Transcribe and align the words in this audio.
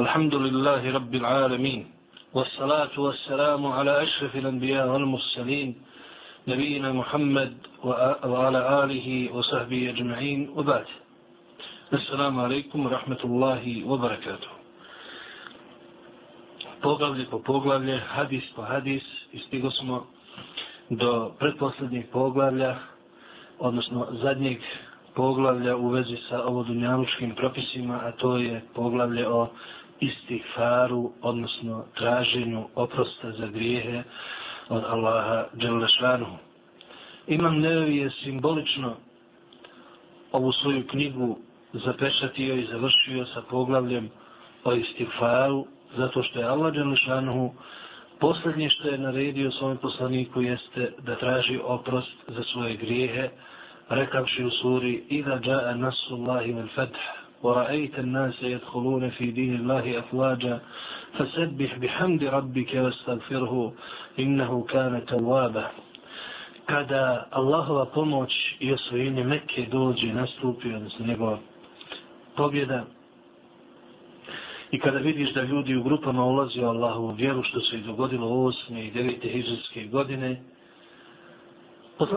الحمد 0.00 0.34
لله 0.34 0.92
رب 0.92 1.14
العالمين 1.14 1.86
والصلاة 2.34 3.00
والسلام 3.00 3.66
على 3.66 4.02
أشرف 4.02 4.36
الأنبياء 4.36 4.88
والمرسلين 4.88 5.74
نبينا 6.48 6.92
محمد 6.92 7.52
وعلى 8.32 8.60
آله 8.84 9.08
وصحبه 9.32 9.90
أجمعين 9.90 10.40
وبعد 10.56 10.84
السلام 11.92 12.40
عليكم 12.40 12.78
ورحمة 12.86 13.20
الله 13.24 13.64
وبركاته 13.88 14.50
poglavlje 16.84 17.24
po 17.30 17.38
poglavlje, 17.38 17.96
hadis 17.96 18.44
po 18.56 18.62
hadis 18.62 19.04
i 19.32 19.38
stigo 19.48 19.70
smo 19.70 20.06
do 20.90 21.32
pretposlednjeg 21.40 22.12
poglavlja, 22.12 22.76
odnosno 23.58 24.06
zadnjeg 24.22 24.60
poglavlja 25.14 25.76
u 25.76 25.88
vezi 25.88 26.16
sa 26.28 26.44
ovodunjalučkim 26.44 27.34
propisima, 27.34 28.00
a 28.04 28.12
to 28.12 28.36
je 28.36 28.60
poglavlje 28.74 29.28
o 29.28 29.48
istighfaru, 30.01 31.11
odnosno 31.21 31.85
traženju 31.97 32.67
oprosta 32.75 33.31
za 33.31 33.47
grijehe 33.47 34.03
od 34.69 34.83
Allaha 34.87 35.45
Đelešanu. 35.53 36.37
Imam 37.27 37.59
Nevi 37.59 37.97
je 37.97 38.09
simbolično 38.09 38.95
ovu 40.31 40.51
svoju 40.51 40.87
knjigu 40.87 41.37
zapečatio 41.73 42.55
i 42.55 42.65
završio 42.65 43.25
sa 43.25 43.41
poglavljem 43.49 44.09
o 44.63 44.73
istighfaru, 44.73 45.65
zato 45.97 46.23
što 46.23 46.39
je 46.39 46.45
Allah 46.45 46.73
Đelešanu 46.73 47.53
posljednje 48.19 48.69
što 48.69 48.87
je 48.87 48.97
naredio 48.97 49.51
svom 49.51 49.77
poslaniku 49.77 50.41
jeste 50.41 50.93
da 50.99 51.15
traži 51.15 51.59
oprost 51.63 52.15
za 52.27 52.43
svoje 52.43 52.75
grijehe, 52.75 53.29
rekavši 53.89 54.43
u 54.43 54.49
suri 54.49 55.03
Ida 55.09 55.39
ja'a 55.43 55.77
nasu 55.77 56.15
Allahi 56.15 56.53
vel 56.53 56.67
fetah, 56.75 57.20
ورأيت 57.42 57.98
الناس 57.98 58.42
يدخلون 58.42 59.10
في 59.10 59.30
دين 59.30 59.54
الله 59.54 59.98
أفواجا 59.98 60.60
فسبح 61.18 61.78
بحمد 61.78 62.24
ربك 62.24 62.74
واستغفره 62.74 63.72
إنه 64.18 64.62
كان 64.62 65.04
توابا 65.06 65.70
kada 66.66 67.26
Allahova 67.30 67.86
pomoć 67.86 68.56
i 68.58 68.72
osvojenje 68.72 69.24
Mekke 69.24 69.66
dođe, 69.70 70.06
nastupi, 70.12 70.74
odnosno 70.74 71.06
njegova 71.06 71.38
pobjeda, 72.36 72.84
i 74.70 74.78
kada 74.80 74.98
vidiš 74.98 75.32
da 75.32 75.42
ljudi 75.42 75.76
u 75.76 75.82
grupama 75.82 76.24
ulazi 76.24 76.60
u 76.60 76.68
Allahovu 76.68 77.10
vjeru, 77.10 77.42
što 77.42 77.60
se 77.60 77.76
i 77.76 77.82
dogodilo 77.82 78.26
u 78.26 78.46
8. 78.46 78.88
i 78.88 78.92
9. 78.92 79.32
hijđarske 79.32 79.84
godine, 79.84 80.42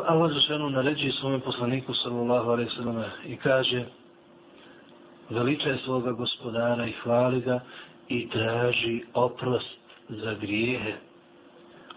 Allah 0.07 0.31
za 0.33 0.39
ženu 0.39 0.69
naređuje 0.69 1.11
svojom 1.11 1.41
poslaniku, 1.41 1.93
sallallahu 1.93 2.49
alaihi 2.49 2.69
sallam, 2.69 3.03
i 3.27 3.35
kaže, 3.35 3.85
veličaj 5.30 5.78
svoga 5.84 6.12
gospodara 6.12 6.86
i 6.86 6.92
hvali 6.92 7.40
ga 7.40 7.60
i 8.08 8.28
traži 8.28 9.04
oprost 9.14 9.78
za 10.08 10.34
grijehe. 10.34 10.92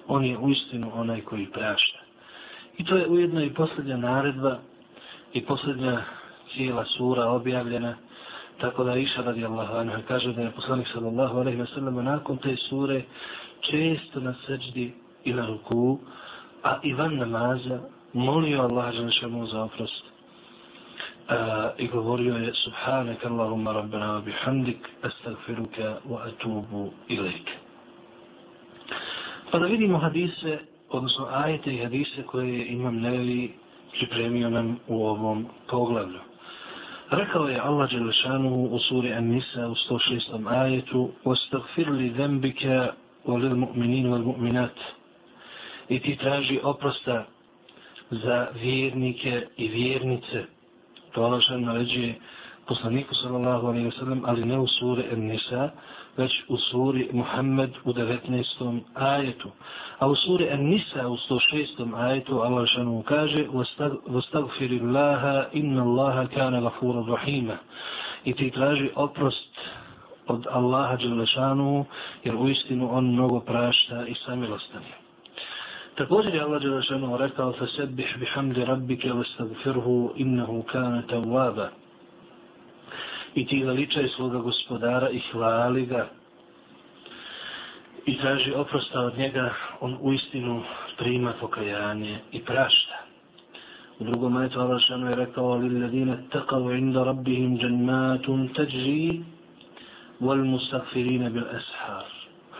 On 0.08 0.25
je 0.25 0.38
uistinu 0.38 0.92
onaj 0.94 1.22
koji 1.22 1.45
prašta. 1.45 2.00
I 2.78 2.86
to 2.86 2.97
je 2.97 3.08
ujedno 3.08 3.44
i 3.44 3.53
posljednja 3.53 3.97
naredba 3.97 4.58
i 5.34 5.45
posljednja 5.45 6.03
cijela 6.53 6.86
sura 6.86 7.25
objavljena 7.25 7.95
tako 8.61 8.84
da 8.84 8.95
iša 8.95 9.22
radi 9.22 9.45
Allah 9.45 9.69
anha 9.72 10.02
kaže 10.08 10.34
da 10.34 10.41
je 10.41 10.52
poslanik 10.52 10.88
sallallahu 10.94 11.38
alaihi 11.38 11.62
wa 11.62 11.73
sallam 11.73 12.06
nakon 12.06 12.38
te 12.38 12.56
sure 12.69 13.02
često 13.62 14.19
na 14.19 14.34
seđdi 14.47 14.94
i 15.23 15.34
na 15.34 15.45
ruku 15.47 16.00
a 16.64 16.80
i 16.84 16.94
van 16.94 17.16
namaza 17.17 17.80
molio 18.14 18.62
Allah 18.62 18.94
za 19.52 19.64
oprost 19.64 20.03
i 21.78 21.89
govorio 21.89 22.37
je 22.37 22.53
subhanak 22.55 23.25
Allahumma 23.25 23.73
rabbana 23.73 24.12
wa 24.15 24.20
bihamdik 24.20 24.78
astagfiruka 25.03 25.98
wa 26.09 26.27
atubu 26.28 26.92
ilaik. 27.09 27.51
Pa 29.51 29.59
da 29.59 29.67
vidimo 29.67 29.98
hadise, 29.98 30.59
odnosno 30.91 31.28
ajete 31.33 31.75
i 31.75 31.78
hadise 31.78 32.23
koje 32.27 32.67
imam 32.67 33.01
nevi 33.01 33.53
pripremio 33.99 34.50
nam 34.50 34.78
u 34.88 35.06
ovom 35.06 35.47
poglavlju. 35.71 36.19
Rekao 37.10 37.49
je 37.49 37.60
Allah 37.60 37.91
Đelešanu 37.91 38.65
u 38.71 38.78
suri 38.78 39.12
An-Nisa 39.12 39.69
u 39.69 39.75
106. 39.75 40.49
ajetu 40.49 41.10
وَاسْتَغْفِرْ 41.25 41.91
لِ 41.91 42.12
ذَنْبِكَ 42.16 42.93
وَلِلْمُؤْمِنِينَ 43.27 44.06
وَالْمُؤْمِنَاتِ 44.06 44.78
I 45.88 46.00
ti 46.00 46.16
traži 46.16 46.60
oprosta 46.62 47.25
za 48.10 48.49
vjernike 48.62 49.47
i 49.56 49.69
vjernice 49.69 50.44
to 51.16 51.22
Allah 51.22 51.43
što 51.43 51.59
naređuje 51.59 52.15
poslaniku 52.69 53.15
sallallahu 53.15 53.66
alaihi 53.66 53.87
wa 53.87 53.99
sallam, 53.99 54.22
ali 54.27 54.44
ne 54.44 54.59
u 54.59 54.66
suri 54.66 55.05
An-Nisa, 55.12 55.71
već 56.16 56.33
u 56.49 56.56
suri 56.56 57.09
Muhammed 57.12 57.71
u 57.84 57.93
19. 57.93 58.81
ajetu. 58.94 59.50
A 59.99 60.06
u 60.06 60.15
suri 60.15 60.50
An-Nisa 60.50 61.09
u 61.09 61.16
106. 61.16 61.94
ajetu 61.97 62.41
Allah 62.41 62.69
što 62.69 62.84
mu 62.84 63.03
kaže 63.03 63.47
وَاسْتَغْفِرِ 64.09 64.71
اللَّهَ 64.83 65.47
إِنَّ 65.55 65.77
اللَّهَ 65.78 66.27
كَانَ 66.27 66.55
غَفُورًا 66.66 67.16
رَحِيمًا 67.16 67.56
I 68.25 68.34
ti 68.34 68.50
traži 68.50 68.91
oprost 68.94 69.59
od 70.27 70.47
Allaha 70.50 70.97
Đelešanu, 70.97 71.84
jer 72.25 72.37
u 72.37 72.49
istinu 72.49 72.97
on 72.97 73.12
mnogo 73.12 73.41
prašta 73.41 74.06
i 74.06 74.15
samilostan 74.27 74.83
je. 74.83 75.06
Također 75.97 76.35
je 76.35 76.41
Allah 76.41 76.62
Đelešanu 76.62 77.18
rekao 77.18 77.53
فَسَبِّحْ 77.53 78.18
بِحَمْدِ 78.22 78.58
رَبِّكَ 78.58 79.03
وَسْتَغْفِرْهُ 79.18 80.13
إِنَّهُ 80.19 80.63
كَانَ 80.72 81.03
تَوَّابَ 81.09 81.68
I 83.35 83.46
ti 83.47 83.63
veličaj 83.63 84.08
svoga 84.08 84.38
gospodara 84.38 85.09
i 85.09 85.19
hvali 85.31 85.85
ga 85.85 86.08
i 88.06 88.18
traži 88.18 88.53
oprosta 88.53 89.00
od 89.00 89.18
njega, 89.18 89.53
on 89.81 89.97
u 90.02 90.13
istinu 90.13 90.63
prima 90.97 91.34
pokajanje 91.41 92.19
i 92.31 92.40
prašta. 92.40 92.97
U 94.00 94.03
drugom 94.03 94.34
majetu 94.34 94.59
Allah 94.59 94.79
Žešanu 94.79 95.09
je 95.09 95.16
rekao 95.16 95.58
لِلَّذِينَ 95.58 96.29
تَقَوْ 96.31 96.69
عِنْدَ 96.69 96.97
رَبِّهِمْ 96.97 97.58
جَنَّاتٌ 97.58 98.25
تَجْرِي 98.53 99.22
bil 101.29 101.47
ashar. 101.58 102.06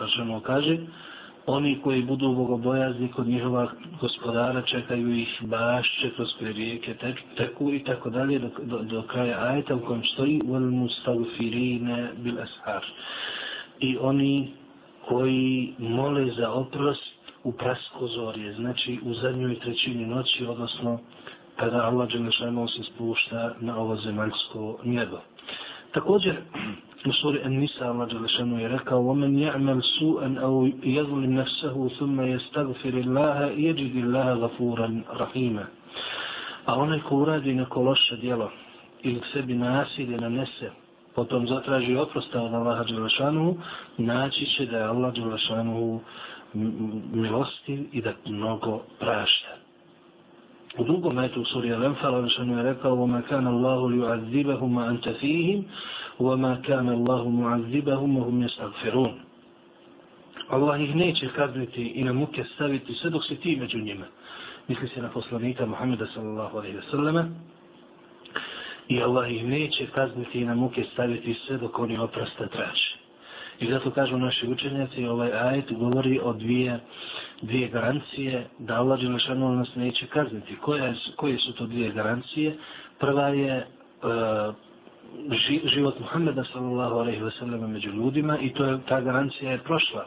Žešanu 0.00 0.40
kaže, 0.40 0.76
kaže 0.76 1.07
oni 1.48 1.78
koji 1.84 2.02
budu 2.02 2.32
bogobojazni 2.34 3.08
kod 3.08 3.26
njihova 3.26 3.68
gospodara 4.00 4.62
čekaju 4.62 5.16
ih 5.16 5.38
bašće 5.42 6.10
kroz 6.16 6.28
koje 6.38 6.52
rijeke 6.52 6.94
teku 7.36 7.72
i 7.72 7.84
tako 7.84 8.10
dalje 8.10 8.38
do, 8.38 8.50
do, 8.62 8.78
do 8.82 9.02
kraja 9.02 9.38
ajeta 9.44 9.74
u 9.74 9.80
kojem 9.80 10.02
stoji 10.04 10.40
wal 10.44 10.70
mustagfirine 10.70 12.10
bil 12.16 12.34
ashar. 12.40 12.84
I 13.80 13.96
oni 14.00 14.52
koji 15.08 15.74
mole 15.78 16.30
za 16.38 16.50
oprost 16.52 17.02
u 17.44 17.52
praskozorje 17.52 18.52
znači 18.52 18.98
u 19.04 19.14
zadnjoj 19.14 19.58
trećini 19.60 20.06
noći 20.06 20.46
odnosno 20.46 20.98
kada 21.56 21.82
Allah 21.84 22.08
Đelešanu 22.12 22.68
se 22.68 22.82
spušta 22.94 23.54
na 23.60 23.78
ovo 23.78 23.96
zemaljsko 23.96 24.78
nebo. 24.84 25.18
Također 25.92 26.36
u 27.05 27.11
suri 27.13 27.41
An-Nisa 27.43 27.89
Allah 27.89 28.07
Đelešanu 28.09 28.59
je 28.59 28.67
rekao 28.67 28.99
وَمَنْ 28.99 29.39
يَعْمَلْ 29.39 29.81
سُوءًا 29.99 30.39
أَوْ 30.45 30.53
يَظْلِمْ 30.83 31.31
نَفْسَهُ 31.41 31.89
ثُمَّ 31.99 32.17
يَسْتَغْفِرِ 32.21 32.93
اللَّهَ 33.05 33.37
يَجِدِ 33.67 33.93
اللَّهَ 34.03 34.27
غَفُورًا 34.33 34.89
رَحِيمًا 35.23 35.65
A 36.65 36.75
onaj 36.79 37.01
ko 37.01 37.15
uradi 37.15 37.53
neko 37.53 37.81
loše 37.81 38.15
djelo 38.15 38.51
ili 39.03 39.21
sebi 39.33 39.53
nasilje 39.53 40.17
nanese, 40.17 40.71
potom 41.15 41.47
zatraži 41.47 41.95
oprosta 41.95 42.41
od 42.41 42.53
Allaha 42.53 42.83
Đelešanu, 42.83 43.57
naći 43.97 44.45
će 44.45 44.65
da 44.65 44.77
je 44.77 44.83
Allah 44.83 45.13
Đelešanu 45.13 45.99
milostiv 47.13 47.79
i 47.91 48.01
da 48.01 48.13
mnogo 48.25 48.81
prašta. 48.99 49.53
U 50.77 50.83
drugom 50.83 51.15
metu 51.15 51.41
u 51.41 51.45
suri 51.45 51.69
Al-Anfal 51.69 52.15
Allah 52.15 52.57
je 52.57 52.63
rekao 52.63 52.95
وَمَا 52.95 53.21
كَانَ 53.29 53.47
اللَّهُ 53.47 53.89
لِيُعَذِّبَهُمَ 53.89 54.79
أَنْتَ 54.79 55.09
فِيهِمْ 55.09 55.63
وما 56.19 56.55
كان 56.55 56.89
الله 56.89 57.29
معذبهم 57.29 58.17
وهم 58.17 58.43
يستغفرون 58.43 59.13
Allah 60.49 60.81
ih 60.81 60.95
neće 60.95 61.27
kazniti 61.35 61.81
i 61.87 62.03
na 62.03 62.13
muke 62.13 62.43
staviti 62.55 62.93
sve 62.93 63.09
dok 63.09 63.25
se 63.25 63.35
ti 63.35 63.55
među 63.55 63.77
njima. 63.77 64.05
Misli 64.67 64.87
se 64.87 65.01
na 65.01 65.09
poslanika 65.09 65.65
Muhammeda 65.65 66.05
sallallahu 66.13 66.57
alaihi 66.57 66.77
wa 66.77 66.91
sallama. 66.91 67.25
I 68.87 69.01
Allah 69.01 69.31
ih 69.31 69.45
neće 69.45 69.87
kazniti 69.87 70.41
i 70.41 70.45
na 70.45 70.55
muke 70.55 70.83
staviti 70.93 71.33
sve 71.47 71.57
dok 71.57 71.79
oni 71.79 71.97
oprasta 71.97 72.47
traže. 72.47 72.95
I 73.59 73.71
zato 73.71 73.91
kažu 73.91 74.17
naši 74.17 74.47
učenjaci, 74.47 75.05
ovaj 75.05 75.31
ajet 75.33 75.73
govori 75.73 76.19
o 76.23 76.33
dvije, 76.33 76.79
dvije 77.41 77.67
garancije 77.67 78.47
da 78.59 78.75
Allah 78.75 78.99
Đelešanu 78.99 79.55
nas 79.55 79.75
neće 79.75 80.05
kazniti. 80.05 80.55
Koje, 80.55 80.95
koje 81.15 81.37
su 81.37 81.53
to 81.53 81.65
dvije 81.65 81.91
garancije? 81.91 82.57
Prva 82.99 83.27
je 83.27 83.57
uh, 84.03 84.55
život 85.63 85.99
Muhammeda 85.99 86.43
sallallahu 86.53 86.95
alaihi 86.95 87.21
wa 87.21 87.31
sallam 87.39 87.71
među 87.71 87.89
ljudima 87.89 88.39
i 88.39 88.53
to 88.53 88.65
je, 88.65 88.79
ta 88.87 89.01
garancija 89.01 89.51
je 89.51 89.57
prošla. 89.57 90.05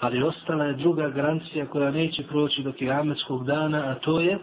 Ali 0.00 0.22
ostala 0.22 0.64
je 0.64 0.72
druga 0.72 1.08
garancija 1.08 1.66
koja 1.66 1.90
neće 1.90 2.22
proći 2.22 2.62
do 2.62 2.72
kiametskog 2.72 3.46
dana, 3.46 3.78
a 3.78 3.94
to 3.94 4.20
je 4.20 4.38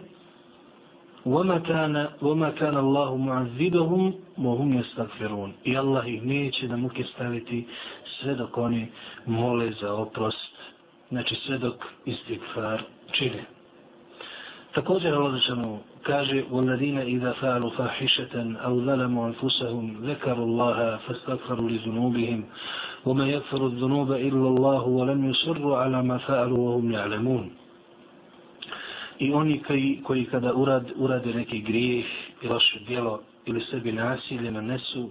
وما 1.26 1.58
كان 1.58 2.08
وما 2.22 2.50
كان 2.50 2.76
الله 2.76 3.16
معذبهم 3.16 4.14
وهم 4.38 4.78
يستغفرون 4.80 5.52
i 5.64 5.76
Allah 5.76 6.08
ih 6.08 6.22
neće 6.22 6.66
da 6.66 6.76
muke 6.76 7.04
staviti 7.14 7.66
sve 8.20 8.34
dok 8.34 8.58
oni 8.58 8.88
mole 9.26 9.72
za 9.80 9.94
oprost 9.94 10.56
znači 11.08 11.34
sve 11.34 11.58
dok 11.58 11.74
istigfar 12.04 12.82
čine 13.12 13.44
također 14.74 15.14
Allah 15.14 15.32
zašanu 15.32 15.78
kaže 16.02 16.42
وَالَّذِينَ 16.50 16.98
إِذَا 16.98 17.32
فَعَلُوا 17.32 17.70
فَاحِشَةً 17.70 18.34
أَوْ 18.66 18.80
ظَلَمُوا 18.80 19.26
أَنفُسَهُمْ 19.26 19.86
ذَكَرُوا 20.10 20.46
اللَّهَ 20.46 20.78
فَاسْتَغْفَرُوا 21.06 21.70
لِذُنُوبِهِمْ 21.70 22.40
وَمَا 23.06 23.26
يَغْفِرُ 23.28 23.66
الذُّنُوبَ 23.66 24.10
إِلَّا 24.12 24.48
اللَّهُ 24.52 24.82
وَلَمْ 24.98 25.30
يُصِرُّوا 25.30 25.76
عَلَى 25.76 26.02
مَا 26.02 26.18
فَعَلُوا 26.18 26.58
وَهُمْ 26.68 26.92
يَعْلَمُونَ 26.92 27.50
I 29.18 29.32
oni 29.32 29.62
koji, 29.62 30.00
koji 30.04 30.24
kada 30.24 30.54
urad, 30.54 30.92
urade 30.96 31.34
neki 31.34 31.60
grijeh 31.60 32.06
i 32.42 32.48
loše 32.48 32.78
djelo 32.86 33.20
ili 33.46 33.60
sebi 33.70 33.92
nasilje 33.92 34.50
nanesu, 34.50 35.10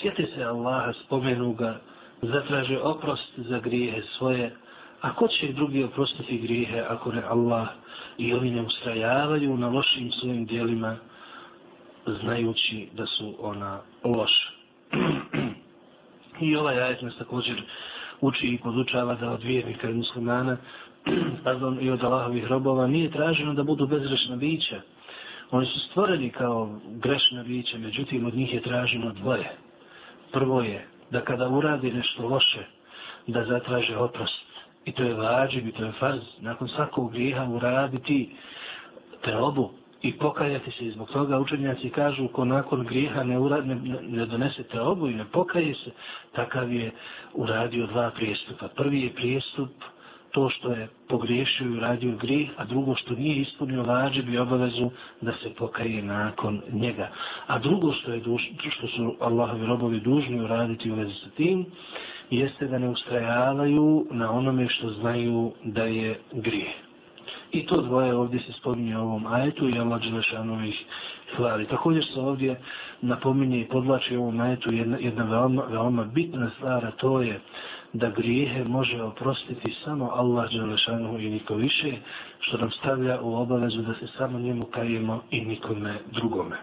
sjete 0.00 0.26
se 0.34 0.44
Allaha, 0.44 0.92
spomenu 0.92 1.52
ga, 1.52 1.80
zatraže 2.22 2.80
oprost 2.80 3.32
za 3.36 3.58
grijehe 3.58 4.02
svoje, 4.02 4.56
a 5.00 5.12
ko 5.12 5.28
će 5.28 5.52
drugi 5.52 5.84
oprostiti 5.84 6.38
grijehe 6.38 6.80
ako 6.88 7.12
ne 7.12 7.22
Allah 7.22 7.68
i 8.17 8.33
oni 8.33 8.51
ne 8.51 8.61
ustrajavaju 8.61 9.57
na 9.57 9.69
lošim 9.69 10.11
svojim 10.11 10.45
dijelima 10.45 10.95
znajući 12.05 12.87
da 12.93 13.05
su 13.05 13.35
ona 13.39 13.79
loša. 14.03 14.51
I 16.45 16.55
ovaj 16.55 16.81
ajet 16.81 17.01
nas 17.01 17.17
također 17.17 17.63
uči 18.21 18.47
i 18.47 18.57
podučava 18.57 19.15
da 19.15 19.31
od 19.31 19.43
vjernika 19.43 19.89
i 19.89 19.93
muslimana 19.93 20.57
pardon, 21.43 21.77
i 21.81 21.89
od 21.89 22.03
Allahovih 22.03 22.45
robova 22.47 22.87
nije 22.87 23.11
traženo 23.11 23.53
da 23.53 23.63
budu 23.63 23.87
bezgrešna 23.87 24.35
bića. 24.35 24.81
Oni 25.51 25.65
su 25.65 25.79
stvoreni 25.79 26.29
kao 26.29 26.79
grešna 26.89 27.43
bića, 27.43 27.77
međutim 27.77 28.25
od 28.25 28.35
njih 28.35 28.53
je 28.53 28.61
traženo 28.61 29.13
dvoje. 29.13 29.51
Prvo 30.31 30.61
je 30.61 30.87
da 31.11 31.21
kada 31.21 31.49
uradi 31.49 31.91
nešto 31.91 32.27
loše, 32.27 32.65
da 33.27 33.45
zatraže 33.45 33.97
oprost. 33.97 34.45
I 34.85 34.91
to 34.91 35.03
je 35.03 35.13
vađib 35.13 35.67
i 35.67 35.71
to 35.71 35.83
je 35.85 35.91
farz. 35.91 36.21
Nakon 36.39 36.67
svakog 36.67 37.11
grijeha 37.11 37.43
uraditi 37.43 38.35
te 39.21 39.37
obu 39.37 39.71
i 40.01 40.13
pokajati 40.17 40.71
se. 40.71 40.91
Zbog 40.91 41.09
toga 41.11 41.39
učenjaci 41.39 41.89
kažu 41.89 42.27
ko 42.27 42.45
nakon 42.45 42.83
grijeha 42.85 43.23
ne, 43.23 43.39
ura, 43.39 43.61
ne, 43.61 43.75
ne 44.01 44.25
donese 44.25 44.63
te 44.63 44.81
obu 44.81 45.07
i 45.07 45.13
ne 45.13 45.25
pokaje 45.25 45.73
se, 45.73 45.91
takav 46.31 46.73
je 46.73 46.91
uradio 47.33 47.87
dva 47.87 48.11
prijestupa. 48.11 48.67
Prvi 48.67 49.01
je 49.01 49.13
prijestup 49.13 49.69
to 50.31 50.49
što 50.49 50.71
je 50.71 50.87
pogriješio 51.09 51.67
i 51.67 51.77
uradio 51.77 52.17
grih, 52.17 52.49
a 52.57 52.65
drugo 52.65 52.95
što 52.95 53.13
nije 53.15 53.35
ispunio 53.35 53.83
vađib 53.83 54.29
i 54.29 54.37
obavezu 54.37 54.89
da 55.21 55.31
se 55.43 55.49
pokaje 55.57 56.01
nakon 56.03 56.61
njega. 56.71 57.09
A 57.47 57.59
drugo 57.59 57.93
što 57.93 58.13
je 58.13 58.19
duš, 58.19 58.49
što 58.77 58.87
su 58.87 59.15
Allahovi 59.19 59.65
robovi 59.65 59.99
dužni 59.99 60.41
uraditi 60.41 60.91
u 60.91 60.95
vezi 60.95 61.13
sa 61.13 61.29
tim, 61.29 61.65
jeste 62.29 62.67
da 62.67 62.79
ne 62.79 62.89
ustrajavaju 62.89 64.07
na 64.11 64.31
onome 64.31 64.67
što 64.69 64.89
znaju 64.89 65.51
da 65.63 65.83
je 65.83 66.19
grije. 66.31 66.73
I 67.51 67.65
to 67.65 67.81
dvoje 67.81 68.15
ovdje 68.15 68.39
se 68.39 68.53
spominje 68.53 68.97
u 68.97 69.01
ovom 69.01 69.27
ajetu 69.27 69.69
i 69.69 69.79
Allah 69.79 70.01
Đelešanu 70.01 70.65
ih 70.67 70.85
hvali. 71.35 71.65
Također 71.67 72.05
se 72.13 72.19
ovdje 72.19 72.59
napominje 73.01 73.61
i 73.61 73.67
podlači 73.67 74.17
u 74.17 74.21
ovom 74.21 74.39
ajetu 74.39 74.73
jedna, 74.73 74.97
jedna 74.97 75.23
veoma, 75.23 75.63
veoma 75.69 76.03
bitna 76.03 76.49
stvar, 76.57 76.85
a 76.85 76.91
to 76.91 77.21
je 77.21 77.39
da 77.93 78.09
grijehe 78.09 78.63
može 78.63 79.01
oprostiti 79.01 79.75
samo 79.85 80.11
Allah 80.13 80.51
Đelešanu 80.51 81.19
i 81.19 81.29
niko 81.29 81.55
više, 81.55 81.91
što 82.39 82.57
nam 82.57 82.71
stavlja 82.71 83.21
u 83.21 83.35
obavezu 83.35 83.81
da 83.81 83.93
se 83.93 84.07
samo 84.17 84.39
njemu 84.39 84.65
kajemo 84.65 85.23
i 85.31 85.45
nikome 85.45 85.97
drugome. 86.11 86.55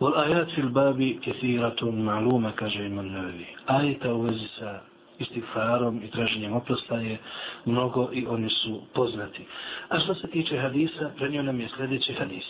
Wal 0.00 0.12
ajat 0.16 0.48
fil 0.54 0.68
babi 0.68 1.18
kathiratun 1.24 1.94
ma'luma 1.94 2.52
kaže 2.52 2.86
Imam 2.86 3.06
Nawawi. 3.06 3.44
Ajeta 3.66 4.14
u 4.14 4.20
vezi 4.20 4.48
sa 4.58 4.80
istighfarom 5.18 6.02
i 6.04 6.10
traženjem 6.10 6.52
oprosta 6.52 6.96
je 6.96 7.18
mnogo 7.64 8.08
i 8.12 8.26
oni 8.26 8.50
su 8.50 8.82
poznati. 8.94 9.44
A 9.88 10.00
što 10.00 10.14
se 10.14 10.30
tiče 10.30 10.58
hadisa, 10.58 11.10
prenio 11.16 11.42
nam 11.42 11.60
je 11.60 11.68
sljedeći 11.76 12.12
hadis. 12.14 12.44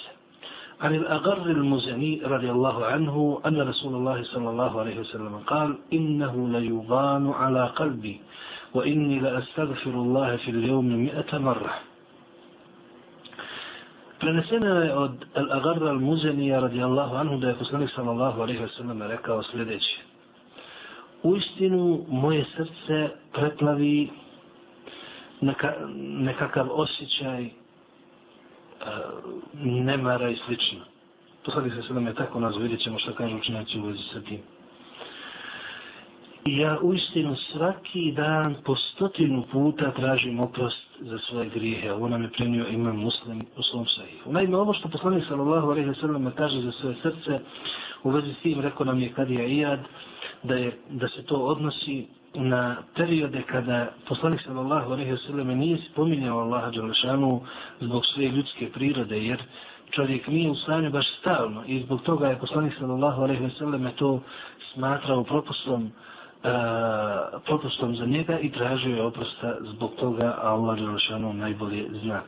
عن 0.83 0.95
الأغر 0.95 1.45
المزني 1.45 2.21
رضي 2.23 2.51
الله 2.51 2.85
عنه 2.85 3.41
أن 3.45 3.61
رسول 3.61 3.95
الله 3.95 4.23
صلى 4.23 4.49
الله 4.49 4.79
عليه 4.79 4.99
وسلم 4.99 5.37
قال 5.47 5.77
إنه 5.93 6.49
ليغان 6.49 7.31
على 7.31 7.65
قلبي 7.65 8.21
وإني 8.73 9.19
لأستغفر 9.19 9.91
الله 9.91 10.35
في 10.35 10.51
اليوم 10.51 10.85
مئة 10.85 11.37
مرة 11.37 11.73
Prenesena 14.19 14.83
je 14.83 14.93
od 14.93 15.25
Al-Agarra 15.33 15.89
al-Muzenija 15.95 16.59
radijallahu 16.59 17.15
anhu 17.15 17.37
da 17.39 17.47
je 17.47 17.55
poslanik 17.55 17.89
sallallahu 17.95 18.41
alaihi 18.41 18.59
wa 18.59 18.67
sallam 18.77 19.01
rekao 19.01 19.43
sljedeće. 19.43 19.95
U 21.23 21.35
istinu 21.35 22.05
moje 22.09 22.45
srce 22.55 23.09
preplavi 23.33 24.09
neka, 25.41 25.73
nekakav 26.19 26.67
osjećaj 26.71 27.49
E, 28.84 28.90
nemara 29.62 30.30
i 30.30 30.36
slično. 30.36 30.80
Poslanik 31.44 31.72
se 31.74 31.82
sada 31.82 32.00
je 32.00 32.14
tako 32.14 32.40
nazva, 32.40 32.62
vidjet 32.62 32.80
ćemo 32.80 32.98
što 32.98 33.14
kažu 33.14 33.36
učenjaci 33.36 33.78
u 33.78 33.86
vezi 33.86 34.02
sa 34.12 34.20
tim. 34.20 34.40
I 36.44 36.58
ja 36.58 36.78
u 36.82 36.94
istinu 36.94 37.36
svaki 37.36 38.12
dan 38.12 38.54
po 38.64 38.76
stotinu 38.76 39.44
puta 39.52 39.90
tražim 39.90 40.40
oprost 40.40 40.86
za 41.00 41.18
svoje 41.18 41.48
grijehe. 41.48 41.92
Ovo 41.92 42.08
nam 42.08 42.22
je 42.22 42.30
prenio 42.30 42.66
imam 42.68 42.96
muslim 42.96 43.46
u 43.56 43.62
svom 43.62 43.86
sahihu. 43.86 44.32
Naime, 44.32 44.56
ovo 44.56 44.74
što 44.74 44.88
poslanik 44.88 45.24
sallallahu 45.28 45.70
alaihi 45.70 45.88
wa 45.88 46.00
sallam 46.00 46.32
kaže 46.36 46.60
za 46.60 46.72
svoje 46.72 46.96
srce, 47.02 47.40
u 48.02 48.10
vezi 48.10 48.34
s 48.34 48.42
tim 48.42 48.60
rekao 48.60 48.86
nam 48.86 49.00
je 49.00 49.12
Kadija 49.12 49.46
Iyad, 49.46 49.80
da, 50.44 50.54
je, 50.54 50.72
da 50.90 51.08
se 51.08 51.22
to 51.22 51.36
odnosi 51.36 52.06
na 52.34 52.76
periode 52.96 53.42
kada 53.42 53.92
poslanik 54.08 54.40
sallallahu 54.40 54.92
alejhi 54.92 55.12
ve 55.12 55.18
sellem 55.18 55.58
nije 55.58 55.78
spominjao 55.92 56.38
Allaha 56.38 56.70
dželešanu 56.70 57.40
zbog 57.80 58.06
svoje 58.06 58.28
ljudske 58.28 58.70
prirode, 58.72 59.24
jer 59.24 59.42
čovjek 59.90 60.26
nije 60.28 60.50
u 60.50 60.54
stanju 60.54 60.90
baš 60.90 61.06
stalno 61.20 61.62
i 61.66 61.82
zbog 61.82 62.02
toga 62.02 62.28
je 62.28 62.38
poslanik 62.38 62.74
sallallahu 62.78 63.22
alejhi 63.22 63.44
ve 63.44 63.50
sellem 63.50 63.90
to 63.96 64.20
smatrao 64.72 65.24
propustom 65.24 65.84
uh, 65.84 65.90
propustom 67.44 67.96
za 67.96 68.06
njega 68.06 68.38
i 68.38 68.50
tražio 68.50 68.96
je 68.96 69.02
oprosta 69.02 69.56
zbog 69.60 69.90
toga, 70.00 70.34
a 70.42 70.48
Allah 70.48 70.78
dželešanu 70.78 71.32
najbolje 71.32 71.88
zna. 72.02 72.22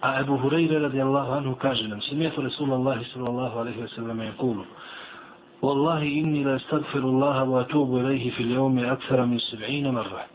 A 0.00 0.20
Ebu 0.20 0.38
Hureyre 0.38 0.78
radijallahu 0.78 1.32
anhu 1.32 1.54
kaže 1.54 1.88
nam, 1.88 2.00
smijetu 2.00 2.42
Rasulallahi 2.42 3.04
sallallahu 3.12 3.58
alejhi 3.58 3.80
ve 3.80 3.88
sellem 3.88 4.20
je 4.20 4.32
kulu, 5.53 5.53
والله 5.61 6.01
إني 6.01 6.43
لا 6.43 6.55
استغفر 6.55 6.99
الله 6.99 7.43
وأتوب 7.43 7.97
إليه 7.97 8.31
في 8.31 8.43
اليوم 8.43 8.79
أكثر 8.79 9.25
من 9.25 9.39
سبعين 9.39 9.91
مرة 9.91 10.25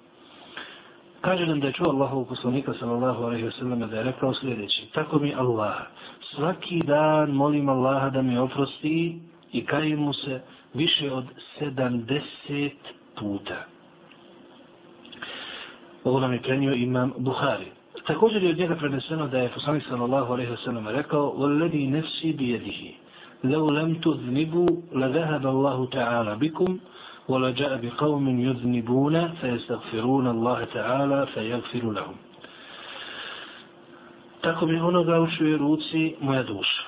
Kaže 1.25 1.47
nam 1.47 1.61
da 1.61 1.67
je 1.67 1.73
čuo 1.73 1.89
Allahovu 1.89 2.25
poslanika 2.25 2.75
sallallahu 2.75 3.25
alaihi 3.25 3.45
wa 3.45 3.53
sallam 3.59 3.91
da 3.91 3.97
je 3.97 4.03
rekao 4.03 4.35
sljedeći. 4.35 4.87
Tako 4.93 5.19
mi 5.19 5.35
Allah, 5.35 5.75
svaki 6.21 6.83
dan 6.85 7.31
molim 7.31 7.69
Allaha 7.69 8.11
da 8.11 8.23
mi 8.23 8.39
oprosti 8.39 9.19
i 9.53 9.65
kajem 9.65 9.99
mu 9.99 10.13
se 10.13 10.41
više 10.75 11.13
od 11.13 11.25
sedamdeset 11.59 12.79
puta. 13.19 13.65
Ovo 16.05 16.21
nam 16.21 16.33
je 16.33 16.43
prenio 16.43 16.75
imam 16.75 17.13
Buhari. 17.19 17.67
Također 18.07 18.43
je 18.43 18.51
od 18.51 18.59
njega 18.59 18.75
preneseno 18.77 19.27
da 19.29 19.39
je 19.39 19.49
poslanik 19.49 19.85
sallallahu 19.89 20.33
alaihi 20.33 20.53
wa 20.53 20.65
sallam 20.65 20.89
rekao 20.89 21.35
وَالَّذِي 21.39 21.89
نَفْسِي 21.89 22.33
بِيَدِهِ 22.37 23.05
لَوْ 23.45 23.71
لَمْ 23.71 23.95
تُذْنِبُوا 23.95 24.71
لَذَهَبَ 24.93 25.45
اللَّهُ 25.47 25.79
تَعَالَى 25.87 26.35
بِكُمْ 26.37 26.79
ولجاء 27.29 27.81
بقوم 27.83 28.41
يذنبون 28.41 29.29
فيستغفرون 29.41 30.27
الله 30.29 30.65
تعالى 30.65 31.27
فيغفر 31.35 31.85
لهم 31.93 32.17
tako 34.45 34.67
mi 34.67 34.81
onoga 34.81 35.21
u 35.21 35.27
čuje 35.39 35.57
ruci 35.57 36.15
moja 36.21 36.43
duša. 36.43 36.83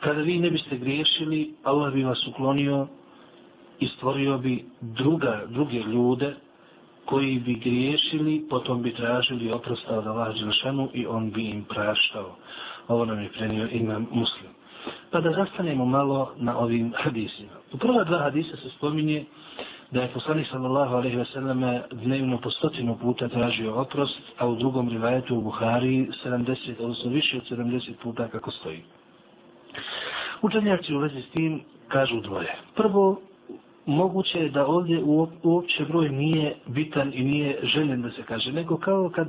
Kada 0.00 0.20
vi 0.20 0.38
ne 0.38 0.50
biste 0.50 0.76
griješili, 0.76 1.54
Allah 1.62 1.92
bi 1.92 2.04
vas 2.04 2.26
uklonio 2.26 2.86
i 3.80 3.88
stvorio 3.88 4.38
bi 4.38 4.64
druga, 4.80 5.42
druge 5.48 5.78
ljude 5.78 6.34
koji 7.04 7.38
bi 7.38 7.54
griješili, 7.54 8.46
potom 8.50 8.82
bi 8.82 8.94
tražili 8.94 9.52
oprosta 9.52 9.98
od 9.98 10.06
Allah 10.06 10.34
Đelšanu 10.34 10.88
i 10.94 11.06
on 11.06 11.30
bi 11.30 11.48
im 11.48 11.64
praštao. 11.64 12.36
Ovo 12.88 13.04
nam 13.04 13.22
je 13.22 13.32
prenio 13.32 13.68
imam 13.72 14.06
muslim. 14.10 14.50
Pa 15.11 15.21
da 15.21 15.31
zastanemo 15.31 15.85
malo 15.85 16.31
na 16.37 16.57
ovim 16.57 16.93
hadisima. 16.95 17.51
U 17.73 17.77
prva 17.77 18.03
dva 18.03 18.19
hadisa 18.19 18.57
se 18.57 18.69
spominje 18.69 19.25
da 19.91 20.01
je 20.01 20.07
poslanik 20.13 20.47
sallallahu 20.47 20.95
alaihi 20.95 21.17
ve 21.17 21.25
selleme 21.25 21.81
dnevno 21.91 22.37
po 22.37 22.51
stotinu 22.51 22.97
puta 22.97 23.27
tražio 23.27 23.75
oprost, 23.75 24.19
a 24.37 24.47
u 24.47 24.55
drugom 24.55 24.89
rivajetu 24.89 25.35
u 25.37 25.41
Buhari 25.41 26.07
70, 26.25 26.55
odnosno 26.79 27.11
više 27.11 27.37
od 27.37 27.57
70 27.57 27.93
puta 28.03 28.27
kako 28.27 28.51
stoji. 28.51 28.83
Učenjaci 30.41 30.95
u 30.95 30.99
vezi 30.99 31.21
s 31.21 31.31
tim 31.31 31.63
kažu 31.87 32.21
dvoje. 32.21 32.55
Prvo, 32.75 33.21
moguće 33.85 34.39
je 34.39 34.49
da 34.49 34.65
ovdje 34.67 35.03
uopće 35.43 35.85
broj 35.85 36.09
nije 36.09 36.55
bitan 36.67 37.11
i 37.13 37.23
nije 37.23 37.59
željen 37.63 38.01
da 38.01 38.11
se 38.11 38.23
kaže, 38.23 38.51
nego 38.51 38.77
kao 38.77 39.09
kad 39.09 39.27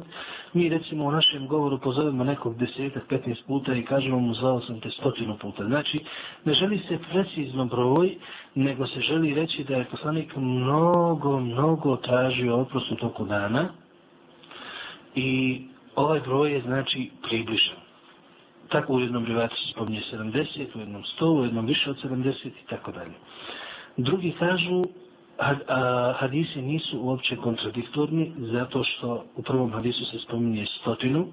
mi 0.52 0.68
recimo 0.68 1.04
u 1.04 1.10
našem 1.10 1.46
govoru 1.46 1.78
pozovemo 1.78 2.24
nekog 2.24 2.58
desetak, 2.58 3.02
petnaest 3.08 3.46
puta 3.46 3.74
i 3.74 3.84
kažemo 3.84 4.18
mu 4.18 4.34
zvao 4.34 4.60
sam 4.60 4.80
te 4.80 4.90
stotinu 4.90 5.38
puta. 5.38 5.64
Znači, 5.64 6.00
ne 6.44 6.54
želi 6.54 6.78
se 6.88 6.98
precizno 7.12 7.64
broj, 7.64 8.16
nego 8.54 8.86
se 8.86 9.00
želi 9.00 9.34
reći 9.34 9.64
da 9.64 9.76
je 9.76 9.84
poslanik 9.90 10.36
mnogo, 10.36 11.40
mnogo 11.40 11.96
tražio 11.96 12.60
oprost 12.60 12.92
u 12.92 12.96
toku 12.96 13.24
dana 13.24 13.68
i 15.14 15.60
ovaj 15.96 16.20
broj 16.20 16.52
je 16.52 16.60
znači 16.60 17.10
približan. 17.22 17.76
Tako 18.68 18.92
u 18.92 19.00
jednom 19.00 19.26
rivatu 19.26 19.56
se 19.56 19.72
spominje 19.72 20.02
70, 20.12 20.66
u 20.74 20.78
jednom 20.78 21.02
100, 21.20 21.40
u 21.40 21.44
jednom 21.44 21.66
više 21.66 21.90
od 21.90 21.96
70 22.04 22.46
i 22.46 22.66
tako 22.70 22.92
dalje. 22.92 23.12
Drugi 23.96 24.32
kažu, 24.38 24.84
hadisi 26.14 26.62
nisu 26.62 27.00
uopće 27.00 27.36
kontradiktorni, 27.36 28.32
zato 28.38 28.84
što 28.84 29.24
u 29.36 29.42
prvom 29.42 29.72
hadisu 29.72 30.04
se 30.04 30.18
spominje 30.18 30.66
stotinu 30.66 31.26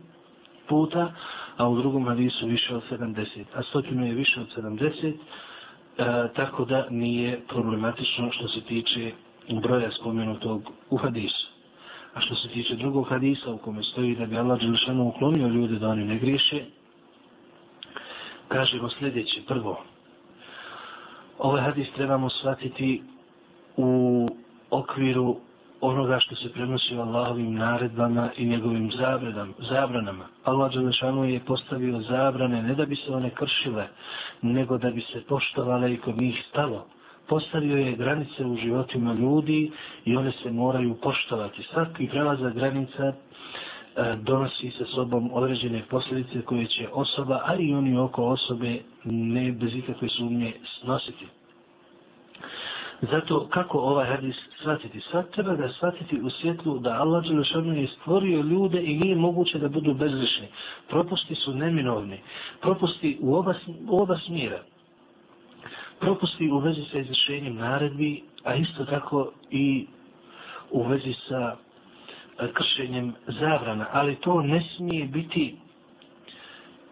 puta, 0.69 1.13
a 1.57 1.69
u 1.69 1.77
drugom 1.77 2.07
hadisu 2.07 2.47
više 2.47 2.75
od 2.75 2.83
70. 2.91 3.43
A 3.55 3.63
stotinu 3.63 4.05
je 4.05 4.13
više 4.13 4.41
od 4.41 4.47
70, 4.57 5.13
a, 5.97 6.03
e, 6.03 6.33
tako 6.35 6.65
da 6.65 6.87
nije 6.89 7.41
problematično 7.47 8.31
što 8.31 8.47
se 8.47 8.61
tiče 8.61 9.11
broja 9.61 9.91
spomenutog 9.91 10.71
u 10.89 10.97
hadisu. 10.97 11.47
A 12.13 12.21
što 12.21 12.35
se 12.35 12.47
tiče 12.47 12.75
drugog 12.75 13.09
hadisa 13.09 13.51
u 13.51 13.57
kome 13.57 13.83
stoji 13.83 14.15
da 14.15 14.25
bi 14.25 14.37
Allah 14.37 14.59
Đelešanu 14.59 15.07
uklonio 15.07 15.47
ljude 15.47 15.79
da 15.79 15.89
oni 15.89 16.05
ne 16.05 16.17
griješe, 16.17 16.65
kažemo 18.47 18.89
sljedeće. 18.89 19.41
Prvo, 19.47 19.83
ovaj 21.39 21.61
hadis 21.61 21.87
trebamo 21.95 22.29
shvatiti 22.29 23.01
u 23.77 24.27
okviru 24.69 25.35
onoga 25.81 26.19
što 26.19 26.35
se 26.35 26.53
prenosi 26.53 26.95
o 26.95 27.01
Allahovim 27.01 27.55
naredbama 27.55 28.29
i 28.37 28.45
njegovim 28.45 28.91
zabredam, 28.97 29.53
zabranama. 29.69 30.25
Allah 30.43 30.73
Đelešanu 30.73 31.25
je 31.25 31.39
postavio 31.39 32.01
zabrane 32.01 32.63
ne 32.63 32.75
da 32.75 32.85
bi 32.85 32.95
se 32.95 33.11
one 33.11 33.29
kršile, 33.29 33.87
nego 34.41 34.77
da 34.77 34.89
bi 34.91 35.01
se 35.01 35.23
poštovale 35.27 35.93
i 35.93 35.97
kod 35.97 36.17
njih 36.17 36.45
stalo. 36.49 36.85
Postavio 37.27 37.77
je 37.77 37.95
granice 37.95 38.45
u 38.45 38.55
životima 38.55 39.13
ljudi 39.13 39.71
i 40.05 40.17
one 40.17 40.31
se 40.43 40.51
moraju 40.51 40.95
poštovati. 41.01 41.63
Svaki 41.63 42.07
prelaza 42.07 42.49
granica 42.49 43.13
E, 43.99 44.15
donosi 44.23 44.71
sa 44.77 44.85
sobom 44.85 45.29
određene 45.33 45.83
posljedice 45.89 46.41
koje 46.41 46.65
će 46.65 46.87
osoba, 46.93 47.41
ali 47.45 47.63
i 47.63 47.73
oni 47.73 47.97
oko 47.97 48.23
osobe 48.23 48.79
ne 49.05 49.51
bez 49.51 49.75
ikakve 49.75 50.09
sumnje 50.09 50.53
snositi. 50.79 51.25
Zato 53.01 53.47
kako 53.49 53.79
ovaj 53.79 54.07
hadis 54.07 54.35
shvatiti? 54.61 55.01
Sad 55.11 55.29
treba 55.31 55.55
ga 55.55 55.69
shvatiti 55.69 56.21
u 56.21 56.29
svjetlu 56.29 56.79
da 56.79 56.89
Allah 56.93 57.23
Đelešanu 57.23 57.73
je 57.75 57.87
stvorio 57.87 58.41
ljude 58.41 58.81
i 58.83 58.97
nije 58.97 59.15
moguće 59.15 59.59
da 59.59 59.69
budu 59.69 59.93
bezlišni. 59.93 60.47
Propusti 60.89 61.35
su 61.35 61.53
neminovni. 61.53 62.19
Propusti 62.61 63.17
u 63.21 63.35
oba, 63.35 63.53
u 63.89 64.01
oba 64.01 64.17
smjera. 64.17 64.59
Propusti 65.99 66.51
u 66.51 66.57
vezi 66.57 66.81
sa 66.91 66.99
izvršenjem 66.99 67.55
naredbi, 67.55 68.23
a 68.43 68.55
isto 68.55 68.85
tako 68.85 69.31
i 69.51 69.85
u 70.71 70.83
vezi 70.83 71.13
sa 71.13 71.55
kršenjem 72.53 73.13
zabrana, 73.27 73.85
ali 73.91 74.15
to 74.15 74.41
ne 74.41 74.63
smije 74.75 75.05
biti 75.05 75.55